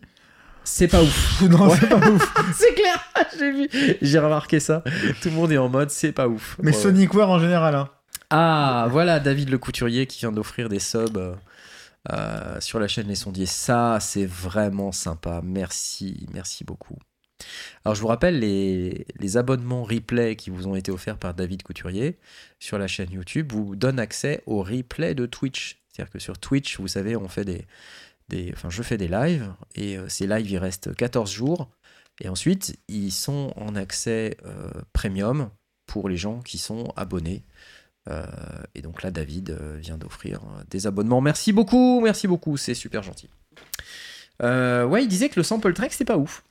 [0.64, 1.42] C'est pas ouf.
[1.48, 1.76] Non, Ouais.
[1.78, 2.34] c'est pas ouf.
[2.54, 2.98] c'est clair.
[3.38, 3.68] J'ai vu.
[4.02, 4.82] J'ai remarqué ça.
[5.22, 6.56] Tout le monde est en mode c'est pas ouf.
[6.62, 6.76] Mais Ouais.
[6.76, 7.74] Sonicware en général.
[7.74, 7.88] Hein.
[8.30, 11.34] Ah, voilà David le couturier qui vient d'offrir des subs euh,
[12.10, 13.46] euh, sur la chaîne Les Sondiers.
[13.46, 15.40] Ça, c'est vraiment sympa.
[15.44, 16.98] Merci, merci beaucoup.
[17.84, 22.18] Alors, je vous rappelle les, abonnements replay qui vous ont été offerts par David Couturier
[22.58, 25.82] sur la chaîne YouTube vous donnent accès au replay de Twitch.
[25.88, 27.64] C'est-à-dire que sur Twitch, vous savez, on fait des,
[28.28, 31.70] des, enfin, je fais des lives et euh, ces lives, ils restent 14 jours.
[32.20, 34.38] Et ensuite, ils sont en accès
[34.94, 35.50] premium
[35.86, 37.44] pour les gens qui sont abonnés.
[38.08, 38.24] Euh,
[38.74, 41.20] et donc là, David euh, vient d'offrir euh, des abonnements.
[41.20, 43.28] Merci beaucoup, merci beaucoup, c'est super gentil.
[44.42, 46.42] Euh, ouais, il disait que le sample track, c'était pas ouf.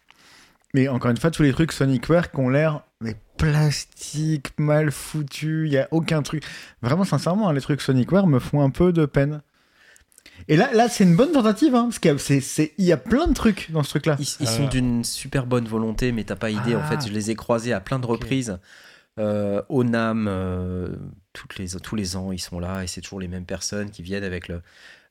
[0.74, 5.68] Mais encore une fois, tous les trucs Sonicware qui ont l'air mais plastique, mal foutu,
[5.68, 6.44] il y a aucun truc.
[6.82, 9.42] Vraiment, sincèrement, hein, les trucs Sonicware me font un peu de peine.
[10.50, 12.12] Et là, là c'est une bonne tentative, hein, parce qu'il
[12.86, 14.18] y, a- y plein de trucs dans ce truc-là.
[14.20, 16.76] Ils, ils sont d'une super bonne volonté, mais t'as pas idée.
[16.76, 16.90] En Ah.
[16.90, 18.58] fait, je les ai croisés à plein de reprises.
[19.18, 20.90] Euh, au NAM, euh,
[21.36, 24.02] toutes les, tous les ans, ils sont là et c'est toujours les mêmes personnes qui
[24.02, 24.62] viennent avec le,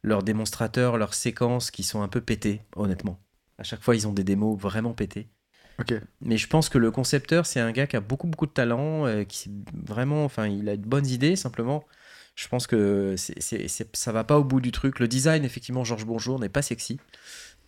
[0.02, 3.20] leurs démonstrateurs, leurs séquences qui sont un peu pétées, honnêtement.
[3.58, 5.28] À chaque fois, ils ont des démos vraiment pétées.
[6.20, 9.06] Mais je pense que le concepteur, c'est un gars qui a beaucoup, beaucoup de talent,
[9.06, 9.50] euh, qui
[9.86, 11.84] vraiment, enfin, il a de bonnes idées, simplement.
[12.36, 14.98] Je pense que c'est, c'est- c'est- ça va pas au bout du truc.
[15.00, 16.98] Le design, effectivement, Georges Bonjour n'est pas sexy.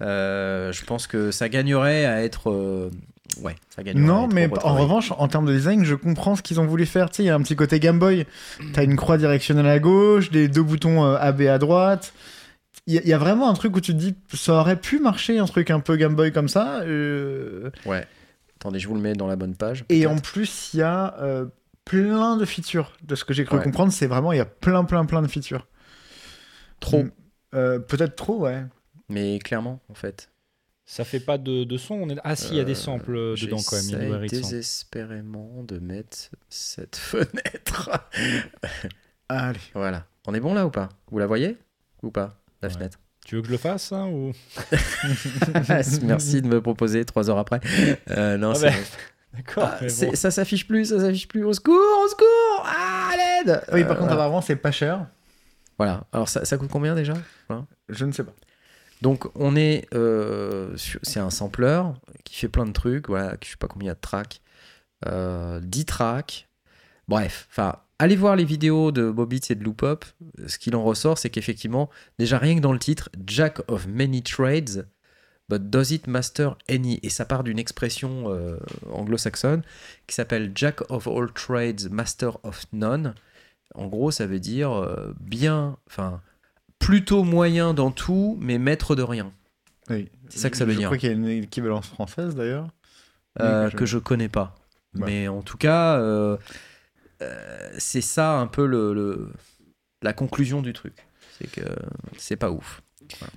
[0.02, 2.50] Euh, je pense que ça gagnerait à être.
[2.50, 2.90] euh,
[3.42, 6.42] ouais, ça gagnerait à Non, mais en revanche, en termes de design, je comprends ce
[6.42, 7.10] qu'ils ont voulu faire.
[7.10, 8.26] Tu sais, il y a un petit côté Game Boy.
[8.72, 12.12] T'as une croix directionnelle à gauche, des deux boutons euh, AB à droite.
[12.86, 14.76] Il y, a- il y a vraiment un truc où tu te dis, ça aurait
[14.80, 16.80] pu marcher, un truc un peu Game Boy comme ça.
[16.82, 18.06] euh, Ouais.
[18.60, 19.84] Attendez, je vous le mets dans la bonne page.
[19.88, 21.46] Et en plus, il y a euh,
[21.84, 22.92] plein de features.
[23.02, 23.62] De ce que j'ai cru Ouais.
[23.64, 25.66] comprendre, c'est vraiment, il y a plein, plein, plein de features.
[26.80, 27.04] Trop.
[27.54, 28.64] Euh, Peut-être trop, ouais.
[29.08, 30.30] Mais clairement, en fait.
[30.88, 31.94] Ça fait pas de, de son.
[31.94, 32.16] On est...
[32.22, 33.84] Ah si, il y a des samples Euh, dedans quand même.
[34.00, 34.28] Il y samples.
[34.28, 36.16] désespérément de mettre
[36.48, 37.90] cette fenêtre.
[39.28, 39.58] Allez.
[39.74, 40.04] voilà.
[40.28, 40.88] On est bon là ou pas?
[41.10, 41.56] Vous la voyez?
[42.04, 42.74] Ou pas La Ouais.
[42.74, 42.98] fenêtre?
[43.24, 44.30] Tu veux que je le fasse hein, ou...
[46.02, 47.60] Merci de me proposer trois heures après.
[48.10, 48.74] Euh, non, Ah c'est ben,
[49.34, 49.64] D'accord.
[49.72, 50.14] Ah, bon.
[50.14, 51.44] ça s'affiche plus, ça s'affiche plus.
[51.44, 51.74] Au secours,
[52.04, 54.12] au secours Ah, à l'aide Oui, par Euh, contre, voilà.
[54.14, 55.06] apparemment, c'est pas cher.
[55.76, 56.04] Voilà.
[56.12, 57.14] Alors, ça, ça coûte combien déjà?
[57.88, 58.32] Je ne sais pas.
[59.02, 59.86] Donc, on est.
[59.94, 61.82] euh, c'est un sampler
[62.24, 63.08] qui fait plein de trucs.
[63.08, 64.40] Voilà, je sais pas combien de tracks.
[65.06, 66.48] Euh, 10 tracks.
[67.08, 67.76] Bref, enfin.
[67.98, 70.04] Allez voir les vidéos de Bobitz et de Loopop.
[70.46, 71.88] Ce qu'il en ressort, c'est qu'effectivement,
[72.18, 74.86] déjà rien que dans le titre, Jack of Many Trades,
[75.48, 77.00] but does it master any?
[77.02, 78.58] Et ça part d'une expression euh,
[78.92, 79.62] anglo-saxonne
[80.06, 83.14] qui s'appelle Jack of all trades, master of none.
[83.74, 86.20] En gros, ça veut dire euh, bien, enfin,
[86.86, 89.32] plutôt moyen dans tout, mais maître de rien.
[89.90, 90.08] Oui.
[90.28, 90.88] C'est ça que ça veut je dire.
[90.88, 92.68] crois qu'il y a une équivalence française d'ailleurs.
[93.40, 94.54] Euh, que je- je connais pas.
[94.94, 95.02] Ouais.
[95.06, 96.36] Mais en tout cas, euh,
[97.22, 99.32] euh, c'est ça un peu le, le-
[100.02, 100.94] la conclusion du truc.
[101.38, 101.60] C'est que
[102.16, 102.80] c'est pas ouf.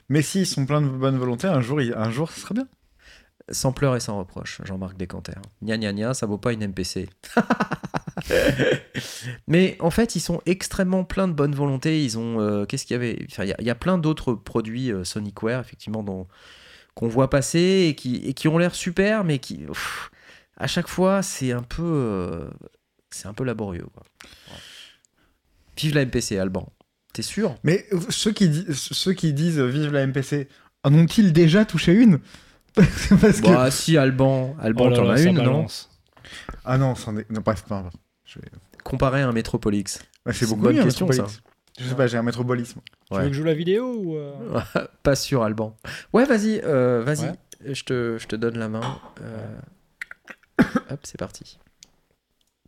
[0.08, 2.68] Mais s'ils sont pleins de bonne volonté, un jour, un jour, ce sera bien.
[3.52, 5.34] Sans pleurs et sans reproche, Jean-Marc Descanter.
[5.64, 7.10] Gna gna gna, ça vaut pas une MPC.
[9.48, 12.04] Mais en fait, ils sont extrêmement pleins de bonne volonté.
[12.04, 12.40] Ils ont.
[12.40, 13.26] euh, Qu'est-ce qu'il y avait?
[13.30, 16.28] Enfin, il y a- il y, a plein d'autres produits euh, Sonicware, effectivement, dont-
[16.96, 19.58] qu'on voit passer et qui, et qui ont l'air super, mais qui.
[19.58, 20.12] pff,
[20.58, 21.84] à chaque fois, c'est un peu.
[21.84, 22.50] euh,
[23.10, 23.88] c'est un peu laborieux.
[23.94, 24.04] Quoi.
[24.52, 24.58] Ouais.
[25.78, 26.72] Vive la MPC, Alban.
[27.14, 27.56] T'es sûr?
[27.64, 30.48] Mais euh, ceux qui, ceux qui disent vive la MPC,
[30.84, 32.20] en ont-ils déjà touché une?
[33.22, 33.48] Parce que...
[33.48, 34.56] Bah, si, Alban.
[34.62, 35.66] Alban, Oh là t'en là, as ça une, non.
[36.66, 37.30] Ah non, c'en est...
[37.32, 37.96] non, bref, importe.
[38.26, 38.48] Je vais-
[38.84, 40.00] Comparé à un Metropolix.
[40.26, 41.42] Ouais, C'est c'est une beaucoup bonne mieux, question, métropolite.
[41.80, 42.82] Je sais pas, j'ai un métropolisme.
[43.10, 43.24] Tu Ouais.
[43.24, 44.34] veux que je joue la vidéo ou euh,
[45.04, 45.76] Pas sûr, Alban.
[46.14, 47.26] Ouais, vas-y, euh, vas-y.
[47.30, 47.74] Ouais.
[47.74, 49.00] Je, te, je te donne la main.
[49.22, 49.58] Euh,
[50.92, 51.58] Hop, c'est parti.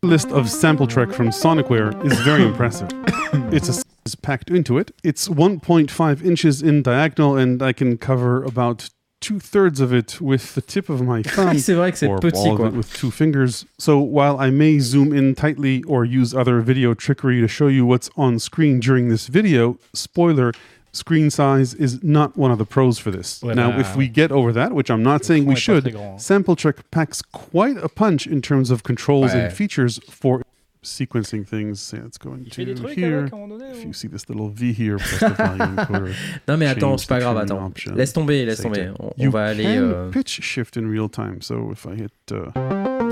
[0.04, 2.88] list of sample track from Sonicware is very impressive.
[3.52, 4.92] It's a is packed into it.
[5.04, 8.90] It's 1.5 inches in diagonal, and I can cover about
[9.22, 11.58] two thirds of it with the tip of my thumb.
[11.58, 12.68] c'est vrai que c'est or petit, all of quoi.
[12.68, 13.66] it with two fingers.
[13.78, 17.86] So while I may zoom in tightly or use other video trickery to show you
[17.86, 20.52] what's on screen during this video, spoiler,
[20.92, 23.42] screen size is not one of the pros for this.
[23.42, 25.84] Ouais, now, bah, if we get over that, which I'm not saying we L'écran est
[25.84, 26.20] pas should, très.
[26.20, 29.46] Sample Track packs quite a punch in terms of controls Ouais.
[29.46, 30.42] and features for
[30.84, 31.92] sequencing things.
[31.94, 33.20] Yeah, Let's go Il fait des into trucs here.
[33.20, 35.78] avec à un moment donné If you see this little V here, press the volume
[35.80, 36.14] encoder.
[36.48, 37.66] Non, mais attends, change c'est pas the grave, tune attends.
[37.66, 37.96] option.
[37.96, 38.80] Laisse tomber, laisse C'est tomber.
[38.82, 38.98] exact.
[39.00, 39.64] On, on You va aller.
[39.64, 41.42] can euh, pitch shift in real time.
[41.42, 42.52] So if I hit uh,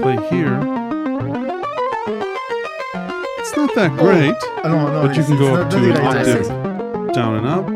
[0.01, 0.59] play here,
[3.39, 4.35] it's not that great.
[4.63, 6.05] Ah non, non, But you can go up to that an.
[6.05, 7.67] Octave down and up.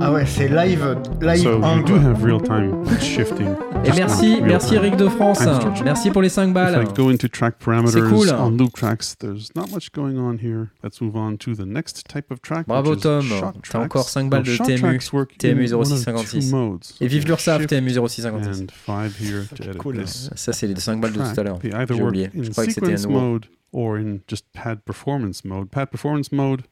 [0.00, 3.48] Ah ouais, c'est live, live So you un, do have real time shifting.
[3.84, 4.74] Et merci, merci.
[4.74, 5.40] Eric de France.
[5.84, 6.82] Merci pour les 5 If balles.
[6.82, 8.30] I go into track parameters cool.
[8.30, 10.70] on loop tracks, there's not much going on here.
[10.82, 12.66] Let's move on to the next type of track.
[12.66, 13.28] Bravo, which is Tom.
[13.28, 13.74] T'as tracks.
[13.74, 14.98] encore cinq balles Now, de TMU.
[15.38, 16.44] TMU in one of 0656.
[16.50, 16.94] two modes.
[17.00, 18.60] Et vive l'URSAF TMU 0656.
[18.60, 19.96] And 5 here to edit Cool.
[19.98, 21.58] this Ça, c'est les 5 balles de tout à l'heure.
[21.62, 22.30] J'ai oublié.
[22.34, 23.20] Je in croyais que c'était sequence nouveau.
[23.32, 25.68] mode or in just pad performance mode.
[25.70, 26.62] Pad performance mode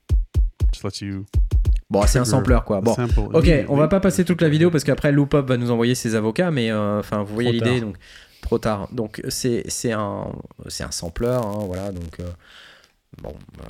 [0.72, 1.24] just lets you
[1.90, 2.80] Bon, c'est un sampler, quoi.
[2.80, 2.96] Bon.
[3.34, 6.14] Ok, on va pas passer toute la vidéo parce qu'après Loopop va nous envoyer ses
[6.14, 7.88] avocats, mais euh, enfin vous voyez Trop l'idée, tard.
[7.88, 7.96] donc
[8.40, 8.88] trop tard.
[8.92, 10.26] Donc c'est c'est un
[10.68, 11.92] c'est un sampler, hein, voilà.
[11.92, 12.24] Donc euh,
[13.22, 13.64] bon, euh,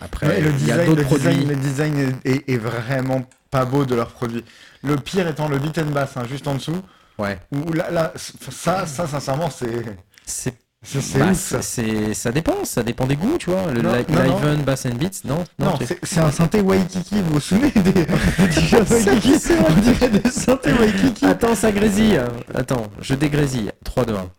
[0.00, 1.28] après Ouais, le il y a design, d'autres le produits.
[1.28, 4.44] design, le design est, est- est vraiment pas beau de leurs produits.
[4.82, 6.76] Le pire étant le beat and bass, hein, juste en dessous.
[7.18, 9.84] Ouais, Où là, là, ça, ça, sincèrement, c'est.
[10.26, 10.54] c'est
[10.84, 11.62] C'est bah, ça.
[11.62, 13.72] c'est- ça dépend, ça dépend des goûts, tu vois.
[13.72, 14.36] Le Non, li- non, non.
[14.36, 17.80] Liven Bass and Beats, non, Non, c'est- c'est un synthé Waikiki, vous vous souvenez des,
[17.92, 21.24] des Waikiki On dirait des synthés Waikiki.
[21.26, 22.20] Attends, ça grésille.
[22.54, 23.72] Attends, je dégrésille.
[23.82, 24.30] 3, 2, 1.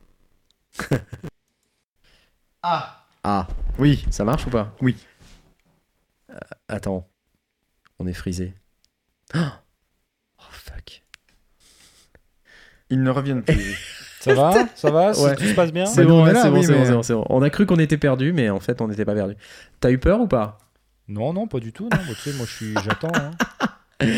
[2.63, 3.47] Ah Ah,
[3.79, 4.05] Oui.
[4.11, 4.75] ça marche ou pas?
[4.81, 4.95] Oui.
[6.29, 6.37] Euh,
[6.67, 7.07] attends,
[7.99, 8.53] on est frisé.
[9.33, 9.39] Oh,
[10.39, 11.03] oh, fuck.
[12.91, 13.77] Ils ne reviennent plus.
[14.25, 14.53] Ça va?
[14.75, 15.11] Ça va?
[15.19, 15.35] Ouais.
[15.35, 15.85] tout se passe bien?
[15.85, 17.25] C'est bon, ouais, là, c'est bon, oui, c'est bon, mais-.
[17.29, 19.35] On a cru qu'on était perdu, mais en fait, on n'était pas perdu.
[19.79, 20.57] T'as eu peur ou pas?
[21.07, 21.83] Non, non, pas du tout.
[21.83, 21.89] Non.
[21.91, 22.45] Bah, tu sais, moi,
[22.83, 23.11] j'attends.
[23.13, 23.31] hein.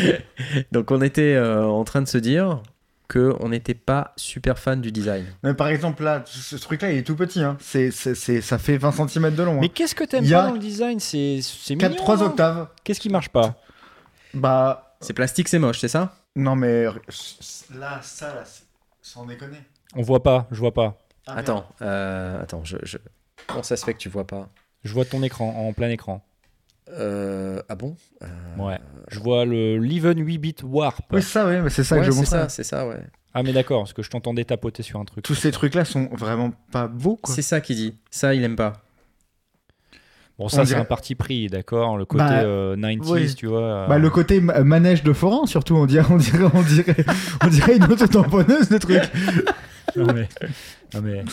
[0.72, 2.62] Donc, on était euh, en train de se dire
[3.08, 5.24] que on n'était pas super fan du design.
[5.42, 7.42] Mais par exemple, là, ce truc-là, il est tout petit.
[7.42, 7.56] Hein.
[7.60, 9.60] C'est, c'est, c'est- ça fait 20 cm de long.
[9.60, 9.70] Mais Hein.
[9.74, 11.00] qu'est-ce que t'aimes pas dans le design?
[11.00, 11.88] C'est, c'est mignon.
[11.90, 12.26] 4-3 hein.
[12.26, 12.68] octaves.
[12.84, 13.54] Qu'est-ce qui marche pas?
[14.34, 14.96] Bah.
[15.00, 16.16] C'est plastique, c'est moche, c'est ça?
[16.36, 16.84] Non, mais.
[17.78, 18.44] Là, ça, là,
[19.00, 19.58] sans déconner.
[19.94, 20.46] On voit pas.
[20.50, 20.98] Je vois pas.
[21.26, 21.36] Ah.
[21.36, 22.98] Attends, euh, attends, je, je-
[23.46, 24.48] comment ça se fait que tu vois pas
[24.84, 26.24] Je vois ton écran en plein écran.
[26.90, 27.96] Euh, Ah bon?
[28.22, 28.26] Euh,
[28.58, 28.78] Ouais.
[29.08, 31.04] Je vois le Leven 8 bit warp.
[31.12, 33.00] Oui, ça, oui, mais c'est ça ouais, que je ça, c'est ça, ouais.
[33.34, 35.22] Ah mais d'accord, parce que je t'entendais tapoter sur un truc.
[35.24, 37.34] Tous ces trucs-là sont vraiment pas beaux, quoi.
[37.34, 37.94] C'est ça qu'il dit.
[38.10, 38.72] Ça, il aime pas.
[40.38, 41.96] Bon ça c'est dirait- un parti pris, d'accord.
[41.98, 43.34] Le côté Bah, euh, 90s, oui.
[43.34, 43.60] tu vois.
[43.60, 46.94] euh, Bah, le côté ma- manège de forain, surtout, on dirait, on dirait, on dirait,
[47.44, 49.02] on dirait une auto-tamponneuse, le truc.
[49.96, 50.28] non, mais...
[50.94, 51.24] non, mais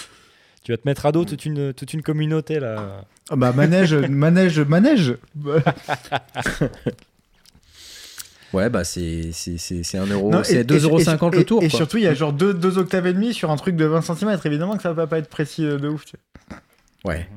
[0.64, 3.04] tu vas te mettre à dos toute une toute une communauté là.
[3.30, 5.16] Ah Bah, manège, manège, manège.
[8.54, 11.62] Ouais, bah c'est c'est- c'est c'est 1 euro, non, c'est et- 2,50€ et- le tour.
[11.64, 11.78] Et quoi.
[11.78, 14.02] surtout, il y a genre 2 deux, octaves et demi sur un truc de 20
[14.02, 14.38] cm.
[14.46, 16.06] Évidemment que ça va pas être précis euh, de ouf.
[16.06, 16.16] tu
[16.50, 17.14] vois.
[17.14, 17.28] Ouais.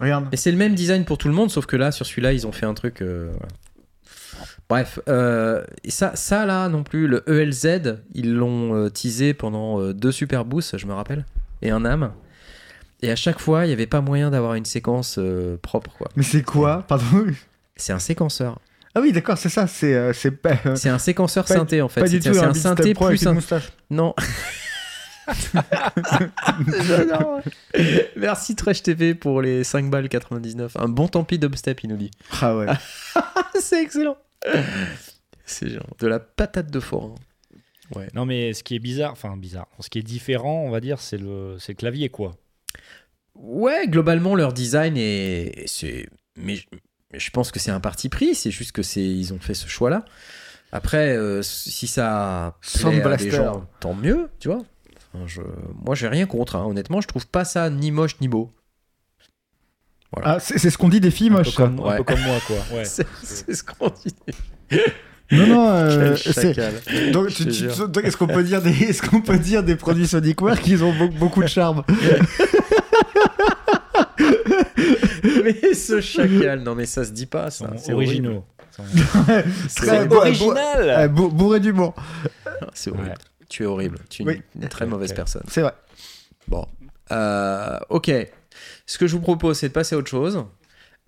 [0.00, 0.28] Regarde.
[0.32, 2.46] Et c'est le même design pour tout le monde, sauf que là, sur celui-là, ils
[2.46, 3.00] ont fait un truc.
[3.02, 3.32] euh.
[4.68, 9.92] Bref, euh, et ça, ça là non plus, le ELZ, ils l'ont euh, teasé pendant
[9.92, 11.24] deux Super Boosts, je me rappelle,
[11.62, 12.12] et un âme.
[13.02, 16.08] Et à chaque fois, il n'y avait pas moyen d'avoir une séquence euh, propre, quoi.
[16.16, 16.84] Mais c'est quoi?
[16.88, 17.26] Pardon?
[17.76, 18.58] C'est un séquenceur.
[18.94, 19.66] Ah oui, d'accord, c'est ça.
[19.66, 22.00] C'est euh, c'est pas, euh, C'est un séquenceur synthé, en fait.
[22.00, 23.34] pas du tout c'est un un synthé plus un...
[23.34, 23.70] moustache.
[23.90, 24.14] Non.
[26.86, 27.40] J'adore.
[28.16, 30.76] Merci Trash TV pour les 5 balles 99.
[30.76, 32.10] Un bon tant pis dubstep, il nous dit.
[32.40, 32.66] Ah ouais.
[33.60, 34.16] C'est excellent.
[35.44, 37.14] C'est genre de la patate de forain.
[38.14, 41.00] Non, mais ce qui est bizarre, enfin bizarre, ce qui est différent, on va dire,
[41.00, 42.34] c'est le, c'est le clavier, quoi.
[43.36, 45.62] Ouais, globalement, leur design est.
[45.66, 46.66] c'est Mais je-
[47.12, 48.34] mais je pense que c'est un parti pris.
[48.34, 50.04] C'est juste que c'est ils ont fait ce choix-là.
[50.72, 53.24] Après, euh, si ça plaît à Blaster.
[53.30, 54.62] des gens, tant mieux, tu vois.
[55.16, 55.40] Enfin, je...
[55.84, 56.56] Moi, j'ai rien contre.
[56.56, 56.64] hein.
[56.66, 58.50] Honnêtement, je trouve pas ça ni moche ni beau.
[60.22, 61.96] Ah, c'est ce qu'on dit des filles Un peu, moches, comme, un Ouais.
[61.98, 62.56] peu comme moi, quoi.
[62.72, 62.84] Ouais.
[62.86, 64.14] C'est ce qu'on dit.
[65.32, 67.12] Non, non, euh, Quel c'est- chacal.
[67.12, 70.60] Donc, tu- tu- est-ce qu'on peut dire des, est-ce qu'on peut dire des produits Sonicware
[70.60, 71.82] qu'ils ont be- beaucoup de charme
[75.44, 77.66] Mais ce chacal, non mais ça se dit pas, ça.
[77.76, 77.92] C'est.
[77.92, 78.48] Très
[79.68, 81.94] C'est original Euh, bou- bourré d'humour,
[82.74, 83.14] c'est horrible.
[83.48, 83.98] Tu es horrible.
[84.10, 84.42] Tu es Oui.
[84.60, 85.42] une très mauvaise personne.
[85.48, 85.72] c'est vrai.
[86.48, 86.66] Bon.
[87.12, 88.10] Euh, ok.
[88.86, 90.44] Ce que je vous propose, c'est de passer à autre chose.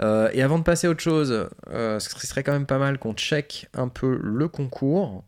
[0.01, 2.99] Euh, et avant de passer à autre chose, euh, ce serait quand même pas mal
[2.99, 5.25] qu'on check un peu le concours.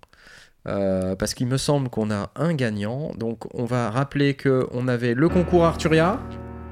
[0.69, 3.13] Euh, parce qu'il me semble qu'on a un gagnant.
[3.17, 6.21] Donc on va rappeler qu'on avait le concours Arturia.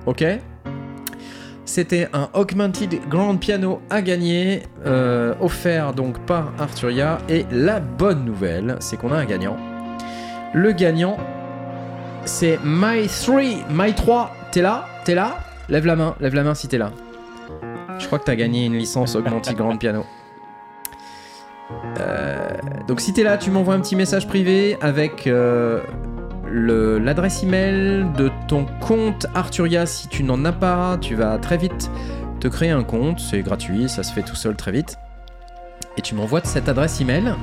[0.07, 0.25] Ok?
[1.65, 7.19] C'était un Augmented Grand Piano à gagner, euh, offert donc par Arturia.
[7.29, 9.57] Et la bonne nouvelle, c'est qu'on a un gagnant.
[10.55, 11.17] Le gagnant,
[12.25, 13.43] c'est My 3.
[13.71, 15.39] My 3, t'es là T'es là
[15.69, 16.91] Lève la main, lève la main si t'es là.
[17.99, 20.07] Je crois que t'as gagné une licence Augmented Grand Piano.
[22.01, 22.49] Euh,
[22.87, 25.81] donc si t'es là, tu m'envoies un petit message privé avec euh,
[26.51, 29.85] l'adresse email de ton compte Arturia.
[29.85, 31.91] Si tu n'en as pas, tu vas très vite
[32.41, 33.21] te créer un compte.
[33.21, 34.97] C'est gratuit, ça se fait tout seul très vite.
[35.99, 37.35] Et tu m'envoies cette adresse email.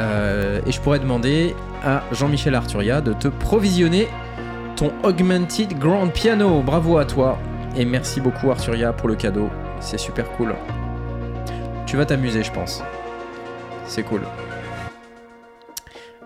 [0.00, 4.08] Euh, et je pourrais demander à Jean-Michel Arturia de te provisionner
[4.76, 6.62] ton Augmented Grand Piano.
[6.62, 7.38] Bravo à toi.
[7.76, 9.50] Et merci beaucoup Arturia pour le cadeau.
[9.80, 10.54] C'est super cool.
[11.86, 12.82] Tu vas t'amuser, je pense.
[13.86, 14.22] C'est cool.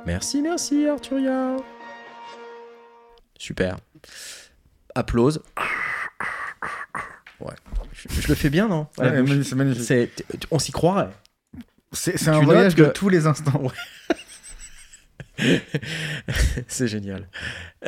[0.07, 1.57] Merci, merci Arturia.
[3.37, 3.77] Super.
[4.95, 5.43] Applause.
[7.41, 7.55] Ouais.
[7.93, 8.87] Je, je le fais bien, non?
[8.99, 10.25] Ouais, c'est magnifique.
[10.53, 11.09] On s'y croirait.
[11.95, 13.63] C'est un Tu voyage de tous les instants.
[16.69, 17.29] C'est génial.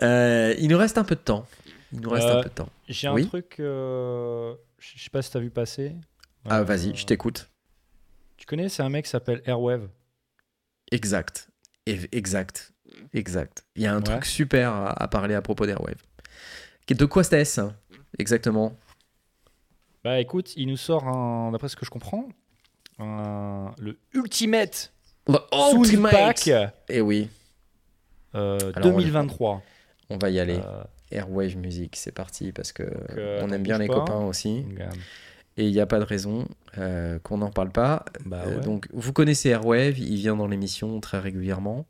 [0.03, 1.47] Euh, il nous reste un peu de temps.
[1.93, 2.69] Il nous reste Euh, un peu de temps.
[2.89, 5.95] J'ai un truc, euh, je sais pas si t'as vu passer.
[6.49, 7.49] Ah, Euh, vas-y, je t'écoute.
[8.37, 9.89] Tu connais, c'est un mec qui s'appelle Airwave.
[10.93, 11.49] Exact.
[11.87, 12.73] Et- Exact.
[13.13, 13.65] Exact.
[13.77, 14.03] Il y a un Ouais.
[14.03, 15.97] truc super à, à parler à propos d'Airwave.
[16.89, 17.61] De quoi c'était-ce
[18.19, 18.77] Exactement?
[20.05, 22.29] Bah écoute, il nous sort, un, d'après ce que je comprends,
[22.99, 24.93] un- le Ultimate
[25.27, 26.49] The Sound Pack
[26.89, 27.29] Et oui,
[28.35, 29.63] euh, Alors, 2023.
[30.11, 30.57] on va y aller.
[30.65, 33.95] Euh, Airwave Music, c'est parti parce que euh, on aime bien les pas.
[33.95, 34.65] copains aussi.
[34.81, 34.89] euh,
[35.57, 36.47] Et il n'y a pas de raison
[36.79, 38.05] euh, qu'on n'en parle pas.
[38.25, 38.61] bah Euh, ouais.
[38.61, 41.87] donc, vous connaissez Airwave, il vient dans l'émission très régulièrement.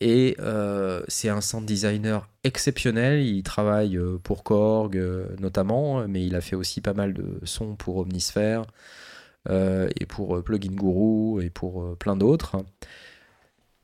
[0.00, 3.20] Et euh, c'est un sound designer exceptionnel.
[3.22, 7.38] Il travaille euh, pour Korg euh, notamment, mais il a fait aussi pas mal de
[7.44, 8.64] sons pour Omnisphere euh,
[9.48, 12.56] et pour euh, Plugin Guru et pour euh, plein d'autres.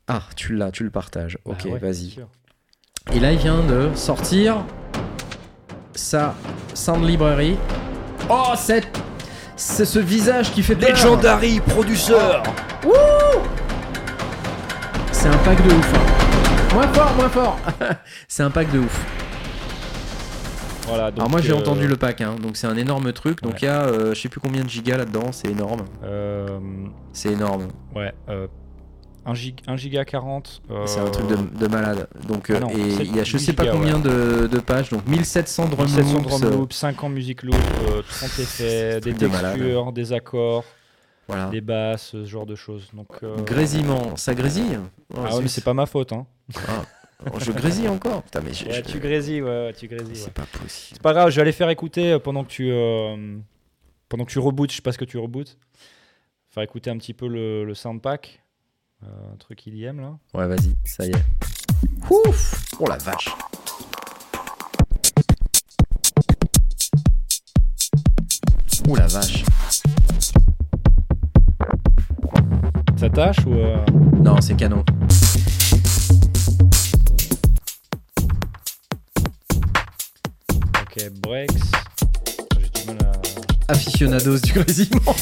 [0.07, 1.37] Ah, tu l'as, tu le partages.
[1.45, 2.15] Bah Ok, ouais, vas-y.
[3.13, 4.63] Et là, il vient de sortir
[5.93, 6.35] sa
[6.73, 7.57] Sound Library.
[8.29, 8.87] Oh, cette...
[9.55, 10.89] c'est ce visage qui fait peur.
[10.89, 12.13] Legendary Producer
[15.11, 15.93] C'est un pack de ouf.
[15.93, 16.73] hein.
[16.75, 17.59] Moins fort, moins fort.
[18.27, 19.05] c'est un pack de ouf.
[20.87, 23.41] Voilà, donc, Alors moi j'ai euh, entendu le pack, hein, donc c'est un énorme truc.
[23.41, 23.59] Donc Ouais.
[23.61, 25.85] il y a, euh, je sais plus combien de gigas là-dedans, c'est énorme.
[26.03, 26.59] euh,
[27.13, 27.67] C'est énorme.
[27.95, 28.47] ouais, euh,
[29.25, 30.61] 1 gig, 1 giga 40.
[30.71, 32.07] euh, C'est un truc de, de malade.
[32.27, 34.59] Donc euh, Ah non, et il y a je 8 sais pas combien de, de
[34.59, 37.57] pages, donc 1700 drum 700 loops, drum euh, loops, 50 music loops,
[37.89, 40.63] euh, 30 effets, des de textures, des accords,
[41.27, 41.47] Voilà.
[41.49, 42.89] des basses, ce genre de choses.
[42.93, 44.79] Donc, euh, Grésillement, ça grésille?
[45.13, 46.25] Oh, Ah ouais, mais c'est pas ma faute, hein.
[47.25, 48.21] Oh, je grésille encore.
[48.23, 50.15] Putain mais j'ai- Ouais, je- tu grésilles, ouais, ouais, tu grésilles.
[50.15, 50.31] c'est ouais.
[50.31, 50.91] pas possible.
[50.93, 53.37] C'est pas grave, je vais aller faire écouter euh, pendant que tu euh,
[54.07, 55.57] pendant que tu rebootes, je sais pas ce que tu rebootes.
[56.49, 58.41] Faire écouter un petit peu le, le soundpack,
[59.03, 60.17] euh, un truc qu'il y aime là.
[60.33, 61.23] Ouais, vas-y, ça y est.
[62.09, 63.29] Ouf Oh la vache
[68.89, 69.43] Oh la vache
[72.97, 73.53] s'attache ou.
[73.53, 73.77] euh,
[74.19, 74.83] Non, c'est canon.
[80.99, 81.53] Ok, Brex.
[82.59, 82.97] J'ai du mal
[83.67, 83.71] à.
[83.73, 85.15] Aficionados du grésillement.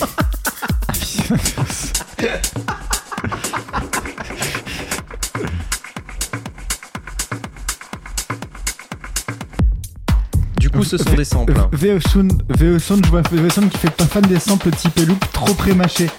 [10.60, 11.54] Du coup, ce sont des samples.
[11.58, 11.70] hein.
[12.00, 15.24] Sound, VO Sound, je vois VO Sound qui fait pas fan des samples type loop
[15.34, 16.10] trop pré-mâchés.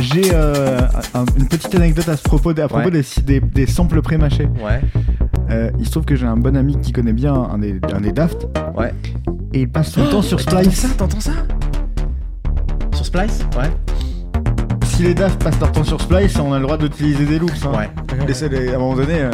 [0.00, 0.80] J'ai euh,
[1.14, 2.90] un- une petite anecdote à ce propos, à propos Ouais.
[2.90, 4.48] des, des, des samples pré-mâchés.
[4.60, 4.80] Ouais.
[5.54, 8.00] Euh, il se trouve que j'ai un bon ami qui connaît bien un des, un
[8.00, 8.48] des Daft.
[8.76, 8.92] Ouais.
[9.52, 10.80] Et il passe tout le temps sur T'entends Splice.
[10.80, 11.30] ça T'entends ça
[12.92, 13.70] Sur Splice Ouais.
[14.86, 17.64] Si les Daft passent leur temps sur Splice, on a le droit d'utiliser des loops.
[17.66, 17.72] Hein.
[17.78, 17.90] Ouais.
[18.26, 19.20] Laissez les- à un moment donné.
[19.20, 19.30] euh,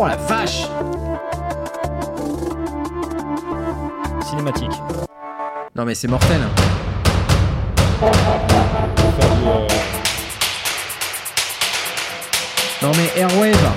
[0.00, 0.66] Oh la vache
[4.24, 4.72] Cinématique.
[5.76, 6.40] Non mais c'est mortel.
[6.42, 6.50] hein.
[8.02, 9.66] Euh,
[12.82, 13.72] Non mais Airwave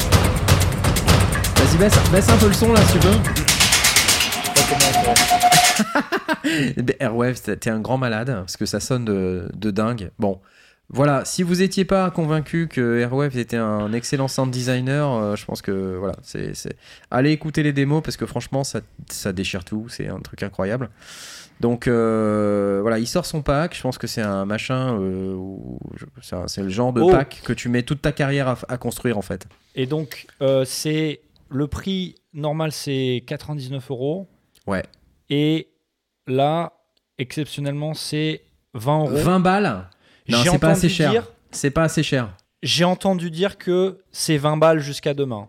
[1.72, 3.14] Vas-y baisse, baisse un peu le son là si tu veux.
[3.14, 6.74] pas comment faire.
[6.78, 10.12] Eh ben, Airwave, t'es un grand malade parce que ça sonne de, de dingue.
[10.20, 10.40] Bon,
[10.90, 15.46] voilà, si vous étiez pas convaincu que Airwave était un excellent sound designer, euh, je
[15.46, 16.54] pense que voilà, c'est
[17.10, 20.90] allez écouter les démos parce que franchement ça, ça déchire tout, c'est un truc incroyable.
[21.62, 23.76] Donc euh, voilà, il sort son pack.
[23.76, 25.36] Je pense que c'est un machin, euh,
[26.48, 27.12] c'est le genre de Oh.
[27.12, 29.48] pack que tu mets toute ta carrière à, à construire en fait.
[29.76, 31.22] Et donc, euh, c'est
[31.52, 34.30] le prix normal, c'est 99 euros.
[34.68, 34.84] Ouais.
[35.30, 35.70] Et
[36.28, 36.74] là,
[37.18, 38.42] exceptionnellement, c'est
[38.74, 39.16] 20 euros.
[39.18, 39.88] 20 balles,
[40.30, 41.12] non, c'est pas assez cher.
[41.12, 42.36] dire- c'est pas assez cher.
[42.64, 45.48] J'ai entendu dire que c'est 20 balles jusqu'à demain.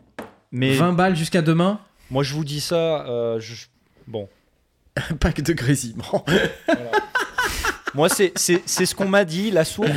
[0.50, 1.80] Mais 20 balles jusqu'à demain,
[2.10, 3.06] moi, je vous dis ça.
[3.06, 3.66] euh, je-
[4.06, 4.28] Bon,
[5.20, 6.24] pack de grésillement.
[7.94, 9.90] moi, c'est ce qu'on m'a dit, la source.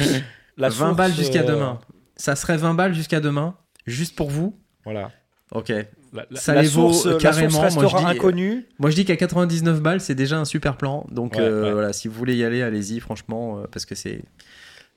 [0.57, 1.79] La 20 source, balles jusqu'à euh, demain.
[2.15, 3.55] Ça serait 20 balles jusqu'à demain,
[3.85, 4.57] juste pour vous.
[4.85, 5.11] Voilà.
[5.55, 5.69] Ok.
[5.69, 8.65] La, la- Ça la les vaut, source, euh, la carrément, source moi, je dis- inconnue.
[8.77, 11.05] Moi je dis qu'à 99 balles, c'est déjà un super plan.
[11.09, 11.71] Donc Ouais, euh, ouais.
[11.71, 14.21] voilà, si vous voulez y aller, allez-y, franchement, euh, parce que c'est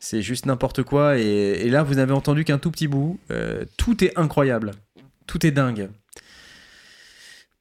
[0.01, 1.19] c'est juste n'importe quoi.
[1.19, 3.19] Et, et là, vous n'avez entendu qu'un tout petit bout.
[3.31, 4.73] Euh, tout est incroyable,
[5.27, 5.89] tout est dingue.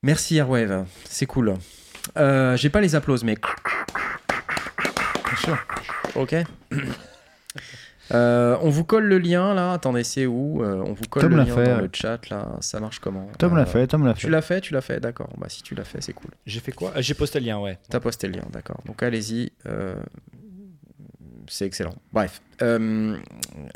[0.03, 1.55] Merci Airwave, c'est cool.
[2.17, 3.37] Euh, J'ai pas les applauses, mais
[6.15, 6.35] ok.
[8.11, 9.73] Euh, on vous colle le lien là.
[9.73, 12.57] Attendez, c'est où Euh, On vous colle Tom le lien fait, dans le chat là.
[12.61, 14.31] Ça marche comment Tom Euh, l'a fait, Tom l'a Tu fait.
[14.31, 15.29] l'as fait, tu l'as fait, d'accord.
[15.37, 16.31] Bah si tu l'as fait, c'est cool.
[16.45, 16.93] J'ai fait quoi?
[16.97, 17.77] J'ai posté le lien, ouais.
[17.89, 18.81] T'as posté le lien, d'accord.
[18.85, 19.51] Donc allez-y.
[19.67, 19.95] euh,
[21.49, 21.95] c'est excellent.
[22.11, 22.41] Bref.
[22.61, 23.17] Euh,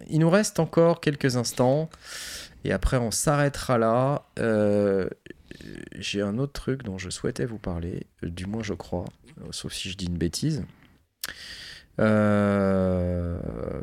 [0.10, 1.90] il nous reste encore quelques instants.
[2.64, 4.24] Et après, on s'arrêtera là.
[4.40, 5.08] Euh,
[5.98, 8.08] J'ai un autre truc dont je souhaitais vous parler.
[8.24, 9.06] euh, Du moins, je crois.
[9.42, 10.64] euh, Sauf si je dis une bêtise.
[12.02, 13.82] Euh,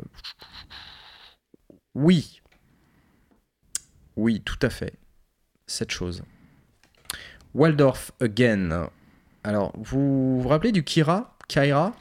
[1.95, 2.41] Oui.
[4.15, 4.93] Oui, tout à fait.
[5.67, 6.23] Cette chose.
[7.53, 8.89] Waldorf Again.
[9.43, 11.95] Alors, vous vous rappelez du Kira Kaira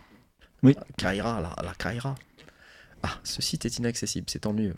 [0.63, 0.77] Oui.
[0.97, 2.15] Kaira, la, la Kaira.
[3.03, 4.75] Ah, ce site est inaccessible, c'est ennuyeux.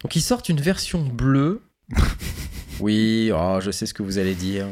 [0.00, 1.62] Donc, ils sortent une version bleue.
[2.80, 4.66] oui, oh, je sais ce que vous allez dire.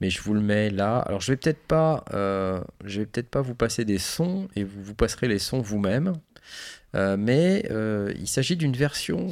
[0.00, 0.98] Mais je vous le mets là.
[0.98, 4.64] Alors, je vais peut-être pas, euh, je vais peut-être pas vous passer des sons et
[4.64, 6.14] vous vous passerez les sons vous-même.
[6.94, 9.28] Euh, mais euh, il s'agit d'une version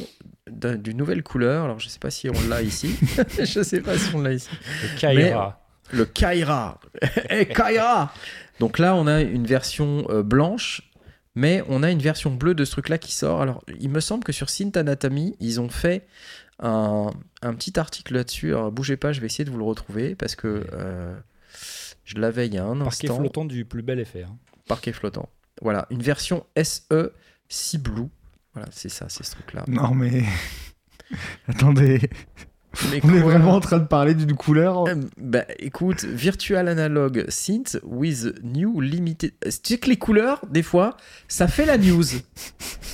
[0.51, 1.65] d'un- d'une nouvelle couleur.
[1.65, 2.97] Alors, je sais pas si on l'a ici.
[3.39, 4.49] je sais pas si on l'a ici.
[4.83, 5.61] Le Kaira.
[5.93, 6.81] Le Kaira.
[7.31, 8.13] Eh, Kaira
[8.59, 10.83] Donc là, on a une version blanche,
[11.35, 13.43] mais on a une version bleue de ce truc-là qui sort.
[13.43, 16.07] Alors, il me semble que sur Synth Anatomy, ils ont fait
[16.63, 17.11] un,
[17.43, 18.55] un petit article là-dessus.
[18.55, 21.15] Alors, bougez pas, je vais essayer de vous le retrouver parce que euh,
[22.05, 23.19] je l'avais il y a un Parquet instant.
[23.19, 24.23] flottant du plus bel effet.
[24.23, 24.37] hein.
[24.67, 25.29] Parquet flottant.
[25.61, 27.13] Voilà, une version SE
[27.49, 28.09] 6 Blue.
[28.55, 29.65] Voilà, c'est ça, c'est ce truc-là.
[29.69, 30.25] Non mais.
[31.49, 32.09] Attendez,
[32.91, 34.87] Mais on est vraiment en train de parler d'une couleur.
[34.89, 39.33] Euh, bah écoute, Virtual Analog Synth with New Limited.
[39.43, 40.97] Tu sais que les couleurs, des fois,
[41.29, 42.03] ça fait la news.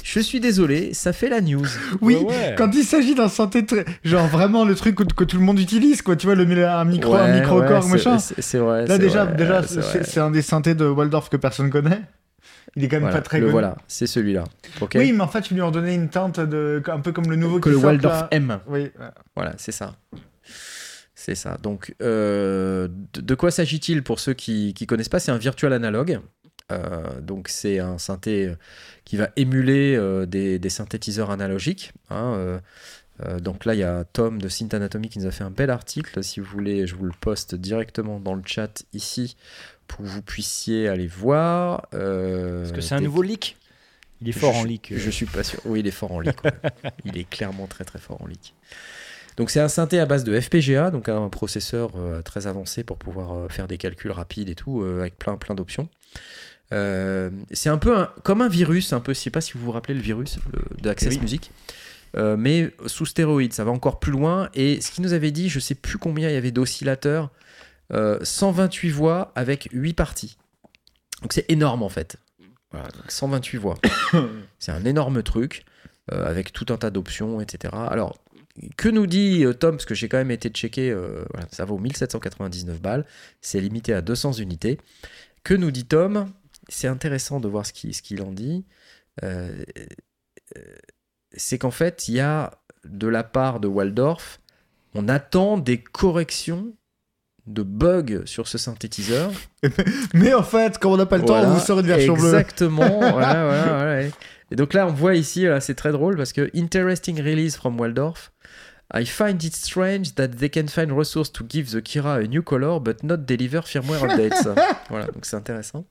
[0.02, 1.66] Je suis désolé, ça fait la news.
[2.00, 2.54] Oui, Ouais, ouais.
[2.58, 3.84] quand il s'agit d'un synthé très.
[4.04, 6.16] Genre vraiment le truc que, que tout le monde utilise, quoi.
[6.16, 8.18] Tu vois, le, un micro, un Ouais, micro-corps, ouais, machin.
[8.18, 8.86] c'est- vrai.
[8.86, 12.00] Là déjà, vrai, déjà c'est un des synthés de Waldorf que personne connaît.
[12.78, 13.52] Il est quand même Voilà, pas très le connu.
[13.52, 14.44] voilà, c'est celui-là.
[14.80, 14.92] Ok.
[14.94, 17.34] Oui, mais en fait, tu lui en donnais une teinte de, un peu comme le
[17.34, 18.28] nouveau que le Waldorf là.
[18.30, 18.60] M.
[18.68, 18.92] Oui.
[19.34, 19.96] Voilà, c'est ça.
[21.16, 21.58] C'est ça.
[21.60, 25.18] Donc, euh, de, quoi s'agit-il pour ceux qui ne connaissent pas?
[25.18, 26.20] C'est un virtual analogue.
[26.70, 28.54] Euh, donc, c'est un synthé
[29.04, 31.92] qui va émuler euh, des, des synthétiseurs analogiques.
[32.10, 32.58] hein, euh,
[33.26, 35.50] euh, donc là, il y a Tom de Synth Anatomy qui nous a fait un
[35.50, 36.22] bel article.
[36.22, 39.36] Si vous voulez, je vous le poste directement dans le chat ici
[39.88, 41.86] pour que vous puissiez aller voir.
[41.94, 43.56] Euh, Parce que c'est un nouveau leak.
[44.20, 44.92] Il est fort Je en leak.
[44.96, 45.58] Je suis pas sûr.
[45.64, 46.42] Oui, il est fort en leak.
[46.44, 46.52] ouais.
[47.04, 48.54] il est clairement très très fort en leak.
[49.36, 52.96] Donc c'est un synthé à base de FPGA, donc un processeur euh, très avancé pour
[52.98, 55.88] pouvoir euh, faire des calculs rapides et tout, euh, avec plein plein d'options.
[56.72, 59.14] Euh, c'est un peu un- comme un virus, un peu.
[59.14, 61.20] Je sais pas si vous vous rappelez le virus le- de Access Oui.
[61.20, 61.50] Music,
[62.16, 63.52] Euh, mais sous stéroïdes.
[63.52, 64.48] Ça va encore plus loin.
[64.54, 67.30] Et ce qu'il nous avait dit, je sais plus combien il y avait d'oscillateurs,
[67.92, 70.38] euh, 128 voix avec 8 parties.
[71.22, 72.16] Donc c'est énorme en fait.
[72.70, 73.78] Voilà, donc 128 voix.
[74.58, 75.64] c'est un énorme truc
[76.12, 77.74] euh, avec tout un tas d'options, etc.
[77.74, 78.18] Alors,
[78.76, 81.64] que nous dit euh, Tom Parce que j'ai quand même été checké, euh, voilà, ça
[81.64, 83.04] vaut 1799 balles,
[83.40, 84.78] c'est limité à 200 unités.
[85.44, 86.32] Que nous dit Tom?
[86.68, 88.66] C'est intéressant de voir ce qu'il en dit.
[89.22, 89.64] Euh,
[90.56, 90.76] euh,
[91.32, 94.40] c'est qu'en fait, il y a de la part de Waldorf,
[94.94, 96.74] on attend des corrections
[97.48, 99.30] de bugs sur ce synthétiseur.
[100.14, 102.28] Mais en fait, comme on n'a pas le temps, on vous sort une version bleue.
[102.28, 102.98] Exactement.
[102.98, 104.02] voilà, voilà, voilà.
[104.50, 108.32] Et donc là, on voit ici, c'est très drôle parce que interesting release from Waldorf.
[108.92, 112.42] I find it strange that they can find resource to give the Kira a new
[112.42, 114.48] color but not deliver firmware updates.
[114.88, 115.84] voilà, donc c'est intéressant.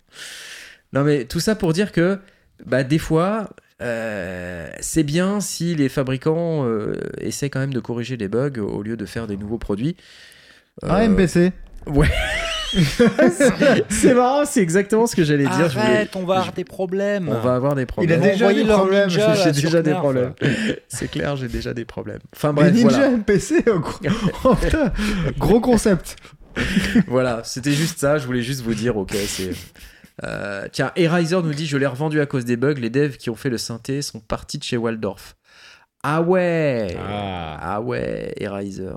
[0.94, 2.20] Non mais tout ça pour dire que
[2.66, 3.50] bah, des fois,
[3.84, 8.82] euh, c'est bien si les fabricants euh, essaient quand même de corriger les bugs au
[8.82, 9.96] lieu de faire des nouveaux produits.
[10.84, 11.52] Ah, Euh, MPC.
[13.90, 15.70] c'est marrant, c'est exactement ce que j'allais dire.
[15.70, 17.30] je voulais- Arrête, on va avoir des problèmes.
[17.30, 18.22] on va avoir des Il a problèmes.
[18.22, 19.08] déjà des problèmes.
[19.08, 20.34] ninja, J'ai déjà des problèmes.
[20.88, 22.20] C'est clair, j'ai déjà des problèmes.
[22.36, 23.10] Enfin bref, Ninja voilà.
[23.12, 23.82] MPC, oh,
[24.44, 24.92] oh, putain,
[25.38, 26.16] gros concept.
[27.08, 28.18] voilà, c'était juste ça.
[28.18, 29.52] Je voulais juste vous dire, ok, c'est.
[30.24, 32.74] Euh, tiens, Eraser nous dit Je l'ai revendu à cause des bugs.
[32.74, 35.36] Les devs qui ont fait le synthé sont partis de chez Waldorf.
[36.04, 37.58] Ah ouais Ah.
[37.62, 38.90] Ah ouais, Eraser.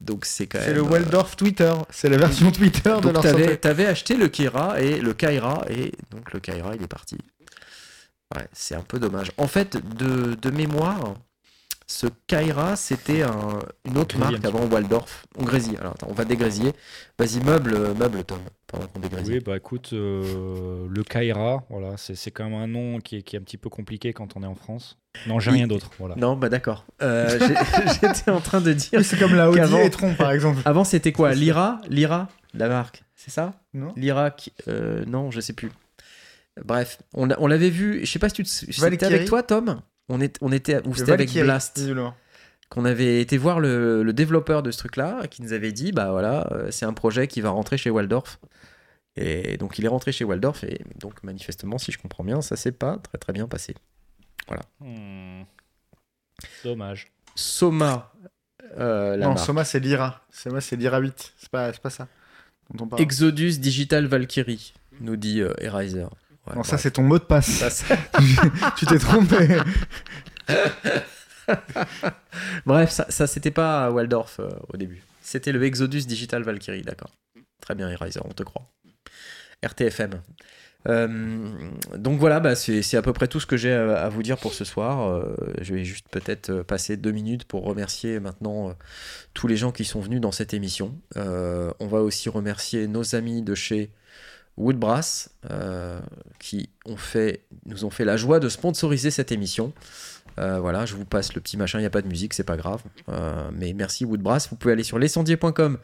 [0.00, 0.68] Donc c'est quand même.
[0.68, 1.72] C'est le euh, Waldorf Twitter.
[1.90, 5.92] C'est la version Twitter de leur t'avais, t'avais acheté le Kaira et le Kaira et
[6.10, 7.18] donc le Kaira il est parti.
[8.36, 9.32] Ouais, c'est un peu dommage.
[9.38, 11.14] En fait, de, de mémoire,
[11.90, 15.24] ce Kaira c'était un- une autre marque avant Waldorf.
[15.38, 15.76] On grésille.
[15.78, 16.72] Alors attends, on va dégrésiller.
[17.18, 19.36] Vas-y meuble, meuble Tom, pendant qu'on dégrésille.
[19.36, 23.22] Oui, bah écoute, euh, le Kaira, voilà, c'est c'est quand même un nom qui est,
[23.22, 24.98] qui est un petit peu compliqué quand on est en France.
[25.26, 25.56] Non, j'ai Oui.
[25.56, 26.14] rien d'autre, voilà.
[26.16, 26.84] Non, bah d'accord.
[27.02, 27.26] Euh,
[28.02, 29.02] J'étais en train de dire.
[29.04, 30.60] C'est comme la Audi qu'avant- e-tron, par exemple.
[30.66, 31.32] Avant c'était quoi?
[31.34, 33.54] Lyra Lyra La marque, c'est ça?
[33.72, 35.70] Non L'Irak, euh, non, je sais plus.
[36.64, 39.80] Bref, on, l'avait vu, je sais pas si tu te c'était avec toi, Tom?
[40.08, 41.80] On, est, on était, avec Blast,
[42.68, 46.10] qu'on avait été voir le, le développeur de ce truc-là, qui nous avait dit, bah
[46.10, 48.38] voilà, euh, c'est un projet qui va rentrer chez Waldorf.
[49.16, 52.56] Et donc il est rentré chez Waldorf, et donc manifestement, si je comprends bien, ça
[52.56, 53.74] s'est pas très très bien passé.
[54.80, 55.42] Hmm.
[56.64, 57.10] Dommage.
[57.34, 58.12] Soma,
[58.78, 59.44] euh, la Non, marque.
[59.44, 60.22] Soma, c'est Lyra.
[60.30, 61.34] Soma, c'est Lyra 8.
[61.36, 62.08] C'est pas, c'est pas ça.
[62.72, 63.02] dont on parle.
[63.02, 66.06] Exodus Digital Valkyrie, nous dit euh, Eraser.
[66.48, 67.46] Ouais, Non, ça, c'est ton mot de passe.
[67.68, 67.96] Ça,
[68.76, 69.58] tu t'es trompé.
[72.66, 75.02] Bref, ça, ça c'était pas Waldorf euh, au début.
[75.22, 77.10] C'était le Exodus Digital Valkyrie, d'accord.
[77.60, 78.70] Très bien, Eraser, on te croit.
[79.62, 80.20] RTFM.
[80.88, 81.48] Euh,
[81.96, 84.38] donc voilà, bah, c'est à peu près tout ce que j'ai à, à vous dire
[84.38, 85.08] pour ce soir.
[85.08, 88.72] Euh, je vais juste peut-être euh, passer deux minutes pour remercier maintenant euh,
[89.34, 90.98] tous les gens qui sont venus dans cette émission.
[91.16, 93.90] Euh, on va aussi remercier nos amis de chez
[94.58, 96.00] Woodbrass euh,
[96.38, 99.72] qui ont fait, nous ont fait la joie de sponsoriser cette émission.
[100.38, 102.44] Euh, voilà, je vous passe le petit machin, il n'y a pas de musique, c'est
[102.44, 102.82] pas grave.
[103.08, 104.48] Euh, mais merci Woodbrass.
[104.50, 105.78] Vous pouvez aller sur lescendier.com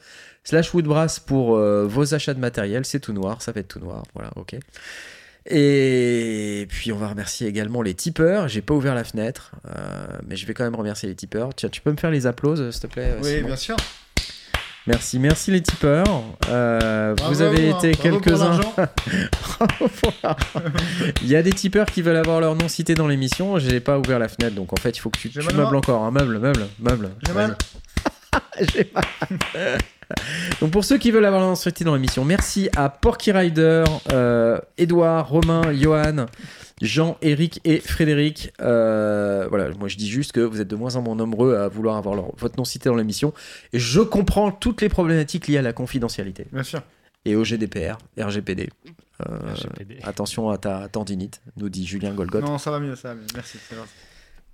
[0.44, 2.84] slash Woodbrass pour vos achats de matériel.
[2.84, 4.02] C'est tout noir, ça va être tout noir.
[4.14, 4.56] Voilà, ok.
[5.46, 8.48] Et puis on va remercier également les tipeurs.
[8.48, 9.52] J'ai pas ouvert la fenêtre,
[10.26, 11.54] mais je vais quand même remercier les tipeurs.
[11.54, 13.46] Tiens, tu peux me faire les applauses, s'il te plaît Oui, Simon?
[13.48, 13.76] bien sûr.
[14.86, 16.04] Merci, merci les tipeurs.
[16.50, 17.78] Euh, vous avez hein.
[17.78, 18.60] été quelques-uns.
[21.22, 23.58] Il y a des tipeurs qui veulent avoir leur nom cité dans l'émission.
[23.58, 26.02] J'ai pas ouvert la fenêtre, donc en fait, il faut que tu, tu meubles encore.
[26.04, 27.10] Un meuble, meuble, meuble.
[27.26, 27.56] J'ai mal.
[28.60, 29.04] J'ai mal.
[30.60, 33.84] Donc pour ceux qui veulent avoir leur nom cité dans l'émission, merci à Porky Rider,
[34.12, 36.26] euh, Edouard, Romain, Johan,
[36.84, 38.52] Jean, Eric et Frédéric.
[38.60, 41.68] Euh, voilà, moi je dis juste que vous êtes de moins en moins nombreux à
[41.68, 43.32] vouloir avoir leur- votre nom cité dans l'émission.
[43.72, 46.82] Et je comprends toutes les problématiques liées à la confidentialité Bien sûr.
[47.24, 48.70] et au GDPR, RGPD.
[49.28, 49.98] Euh, RGPD.
[50.02, 52.40] attention à ta tendinite, nous dit Julien Golgot.
[52.40, 53.26] Non, ça va mieux, ça va mieux.
[53.34, 53.58] Merci.
[53.68, 53.90] c'est gentil.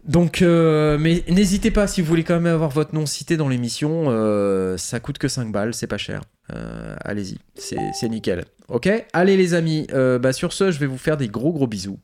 [0.05, 3.48] Donc, euh, mais n'hésitez pas si vous voulez quand même avoir votre nom cité dans
[3.48, 4.07] l'émission.
[4.09, 6.23] euh, ça coûte que 5 balles, c'est pas cher.
[6.55, 8.44] Euh, Allez-y, c'est c'est nickel.
[8.69, 8.89] Ok?
[9.12, 11.98] Allez les amis, euh, bah, sur ce, je vais vous faire des gros gros bisous.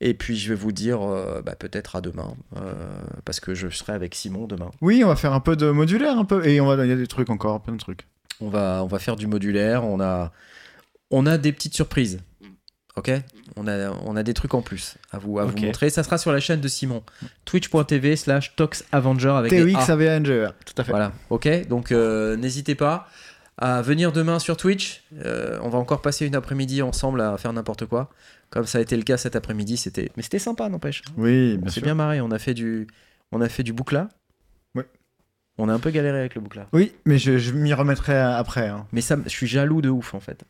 [0.00, 2.72] Et puis je vais vous dire euh, bah, peut-être à demain, euh,
[3.24, 4.70] parce que je serai avec Simon demain.
[4.80, 6.46] Oui, on va faire un peu de modulaire, un peu.
[6.46, 8.06] Et on va, il y a des trucs encore, plein de trucs.
[8.40, 10.32] On va, on va faire du modulaire, on a,
[11.10, 12.20] on a des petites surprises.
[12.96, 13.10] Ok?
[13.56, 15.90] On a, on a des trucs en plus à vous, à vous montrer.
[15.90, 17.02] Ça sera sur la chaîne de Simon.
[17.44, 19.52] Twitch.tv slash Tox Avenger avec.
[19.52, 20.90] AVNGR, tout à fait.
[20.90, 21.68] Voilà, ok?
[21.68, 23.08] Donc euh, n'hésitez pas
[23.58, 25.04] à venir demain sur Twitch.
[25.24, 28.10] Euh, on va encore passer une après-midi ensemble à faire n'importe quoi.
[28.50, 31.02] Comme ça a été le cas cet après-midi, c'était, mais c'était sympa, n'empêche.
[31.16, 31.82] Oui, On bien s'est sûr.
[31.82, 32.20] bien marré.
[32.20, 32.86] On a fait du,
[33.32, 34.08] on a fait du boucla.
[34.74, 34.86] Ouais.
[35.58, 36.66] On a un peu galéré avec le boucla.
[36.72, 38.68] Oui, mais je, je m'y remettrai après.
[38.68, 38.86] hein.
[38.92, 40.42] Mais ça, je suis jaloux de ouf en fait.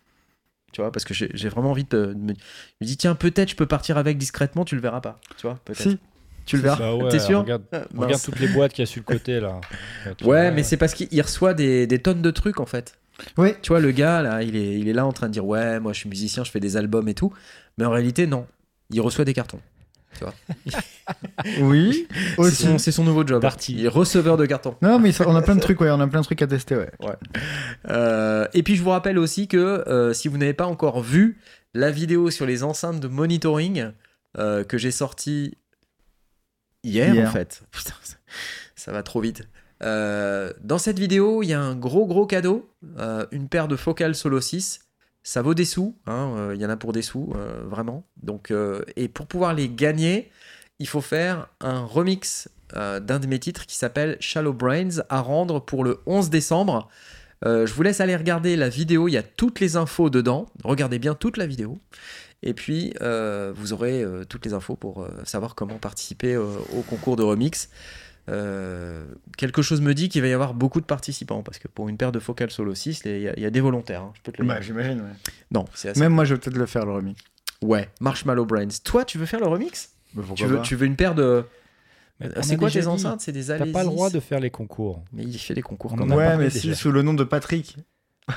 [0.72, 3.50] Tu vois, parce que j'ai vraiment envie de, de me, je me dis tiens peut-être
[3.50, 5.20] je peux partir avec discrètement, tu le verras pas.
[5.36, 5.82] Tu vois, peut-être.
[5.82, 5.98] Si,
[6.46, 6.76] tu le verras.
[6.78, 9.12] Bah ouais, T'es sûr regarde, Ah, regarde toutes les boîtes qu'il y a sur le
[9.12, 9.60] côté là.
[10.06, 12.96] Ouais, vois, mais c'est parce qu'il il reçoit des, des tonnes de trucs en fait.
[13.36, 15.44] Oui, Tu vois, le gars, là, il est, il est là en train de dire
[15.44, 17.32] Ouais, moi je suis musicien, je fais des albums et tout.
[17.80, 18.46] Mais en réalité, non.
[18.90, 19.60] Il reçoit des cartons.
[21.60, 22.56] oui, C'est aussi.
[22.56, 23.40] son, c'est son nouveau job.
[23.40, 23.72] Darty.
[23.72, 24.76] Il est receveur de cartons.
[24.82, 26.76] Non, mais on a plein de trucs, ouais, on a plein de trucs à tester,
[26.76, 26.90] ouais.
[27.88, 31.40] Euh, et puis, je vous rappelle aussi que euh, si vous n'avez pas encore vu
[31.72, 33.92] la vidéo sur les enceintes de monitoring
[34.36, 35.56] euh, que j'ai sortie
[36.82, 37.28] hier, Hier.
[37.28, 37.62] en fait.
[37.70, 38.16] Putain, ça,
[38.76, 39.48] ça va trop vite.
[39.80, 42.70] Dans cette vidéo, il y a un gros gros cadeau,
[43.32, 44.80] une paire de focales Solo 6.
[45.22, 48.04] Ça vaut des sous, hein, euh, il y en a pour des sous, euh, vraiment.
[48.22, 50.30] Donc, euh, et pour pouvoir les gagner,
[50.78, 55.58] il faut faire un remix d'un de mes titres qui s'appelle Shallow Brains à rendre
[55.58, 56.88] pour le 11 décembre.
[57.44, 60.46] Je vous laisse aller regarder la vidéo, il y a toutes les infos dedans.
[60.62, 61.80] Regardez bien toute la vidéo.
[62.44, 67.70] Et puis, vous aurez toutes les infos pour savoir comment participer au concours de remix.
[68.28, 69.04] Euh,
[69.36, 71.96] quelque chose me dit qu'il va y avoir beaucoup de participants parce que pour une
[71.96, 74.02] paire de focales solo 6, il y, a- il y a des volontaires.
[74.02, 74.54] hein, je peux te le dire.
[74.54, 75.32] Bah, j'imagine, ouais.
[75.50, 76.00] Non, c'est assez.
[76.00, 77.20] Même moi, je vais peut-être le faire, le remix.
[77.62, 78.68] Ouais, Marshmallow Brains.
[78.84, 79.90] Toi, tu veux faire le remix?
[80.14, 81.44] Bah, tu veux, tu veux une paire de.
[82.22, 83.20] Euh, C'est a quoi tes enceintes?
[83.22, 85.02] C'est des T'as pas le droit de faire les concours.
[85.12, 86.16] Mais il fait les concours On quand même.
[86.18, 87.76] Ouais, mais si, sous le nom de Patrick.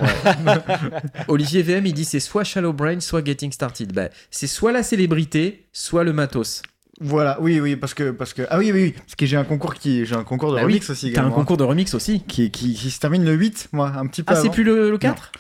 [1.28, 3.94] Olivier VM, il dit c'est soit Shallow Brain, soit Getting Started.
[3.94, 6.62] Bah, c'est soit la célébrité, soit le matos.
[7.04, 9.44] Voilà, oui, oui, parce que, parce que, ah oui, oui, oui, parce que j'ai un
[9.44, 11.64] concours qui, j'ai un concours de Bah oui, remix aussi, T'as un également, concours de
[11.64, 12.22] remix aussi.
[12.22, 14.64] hein, qui, qui, qui se termine le 8, moi, un petit peu Ah, c'est plus
[14.64, 15.32] le, le 4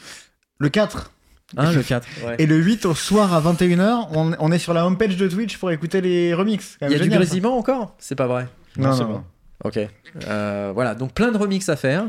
[0.60, 1.12] Le 4.
[1.56, 2.08] Hein, le 4.
[2.26, 2.36] Ouais.
[2.40, 5.58] Et le 8 au soir à 21h, on, on est sur la homepage de Twitch
[5.58, 6.78] pour écouter les remixes.
[6.82, 7.18] Il y a du génial, ça.
[7.26, 7.96] grésillement encore?
[8.00, 8.48] C'est pas vrai.
[8.78, 9.14] Non, c'est non, bon.
[9.14, 9.24] non.
[9.64, 9.80] Ok.
[10.28, 12.06] Euh, voilà, donc plein de remix à faire.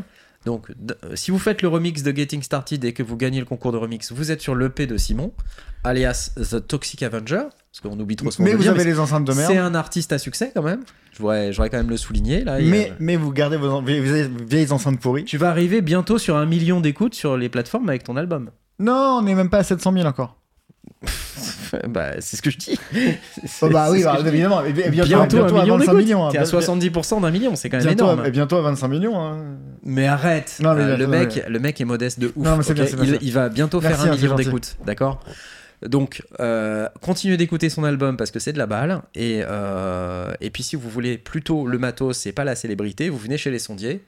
[0.46, 3.46] Donc, euh, si vous faites le remix de Getting Started et que vous gagnez le
[3.46, 5.32] concours de remix, vous êtes sur l'EP de Simon,
[5.84, 7.44] alias The Toxic Avenger,
[7.82, 9.66] parce qu'on oublie trop souvent Mais vous dire, avez mais les enceintes de c'est merde.
[9.66, 10.80] un artiste à succès quand même.
[11.12, 12.44] Je voudrais, je voudrais quand même le souligner.
[12.44, 12.58] Là,
[13.00, 15.24] Mais, vous gardez vos vieilles, enceintes pourries.
[15.24, 18.50] Tu vas arriver bientôt sur un million d'écoutes sur les plateformes avec ton album.
[18.78, 20.36] Non, on n'est même pas à 700 000 encore.
[21.88, 22.78] bah, c'est ce que je dis.
[23.62, 24.28] Oh, bah C'est oui, bah, dis.
[24.28, 24.62] évidemment.
[24.62, 26.04] Bientôt, Bientôt, bientôt à million 25 d'écoutes.
[26.04, 26.26] millions.
[26.26, 26.28] hein.
[26.30, 28.26] T'es à Bien- 70% d'un million, c'est quand même bientôt, énorme.
[28.26, 29.20] et bientôt à 25 millions.
[29.20, 29.38] hein.
[29.84, 30.58] Mais arrête.
[30.60, 32.44] Non, mais Euh, le mec, le mec est modeste de ouf.
[32.44, 34.16] Non, mais c'est ok bien, c'est bien, il, c'est va bientôt Merci, faire un hein,
[34.16, 35.20] c'est million d'écoutes, d'accord?
[35.82, 39.02] Donc, euh, continuez d'écouter son album parce que c'est de la balle.
[39.14, 43.18] Et, euh, et puis, si vous voulez plutôt le matos et pas la célébrité, vous
[43.18, 44.04] venez chez les sondiers.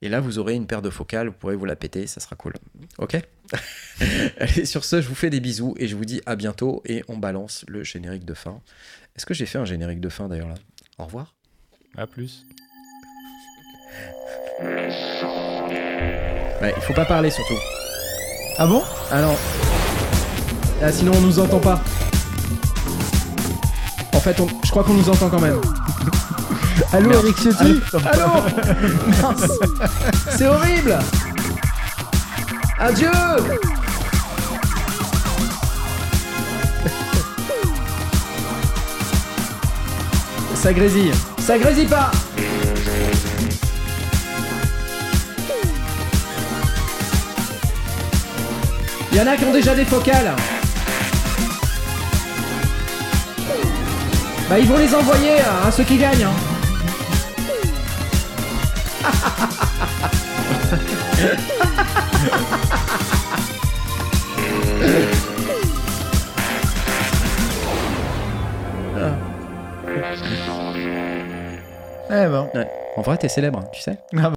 [0.00, 2.34] Et là, vous aurez une paire de focales, vous pourrez vous la péter, ça sera
[2.34, 2.54] cool.
[2.98, 3.16] Ok
[4.40, 6.82] Allez, sur ce, je vous fais des bisous et je vous dis à bientôt.
[6.86, 8.60] Et on balance le générique de fin.
[9.16, 10.54] Est-ce que j'ai fait un générique de fin d'ailleurs là?
[10.98, 11.34] Au revoir.
[11.96, 12.46] À plus.
[16.60, 17.58] Ouais, il faut pas parler surtout.
[18.58, 18.82] Ah bon?
[19.10, 19.38] Alors.
[20.82, 21.80] Ah, sinon on nous entend pas.
[24.14, 25.60] En fait, on- je crois qu'on nous entend quand même.
[26.92, 28.26] Allô, Eric Ciotti Allô
[29.22, 29.50] Mince.
[30.36, 30.98] C'est horrible
[32.78, 33.08] Adieu
[40.54, 41.12] Ça grésille.
[41.38, 42.10] Ça grésille pas
[49.10, 50.34] Il y en a qui ont déjà des focales.
[54.48, 55.36] Bah ils vont les envoyer
[55.66, 56.24] à ceux qui gagnent.
[56.24, 56.32] hein.
[72.10, 72.48] Eh ben.
[72.54, 72.68] Ouais.
[72.96, 73.96] En vrai, t'es célèbre, hein, tu sais.
[74.16, 74.34] Ah bah.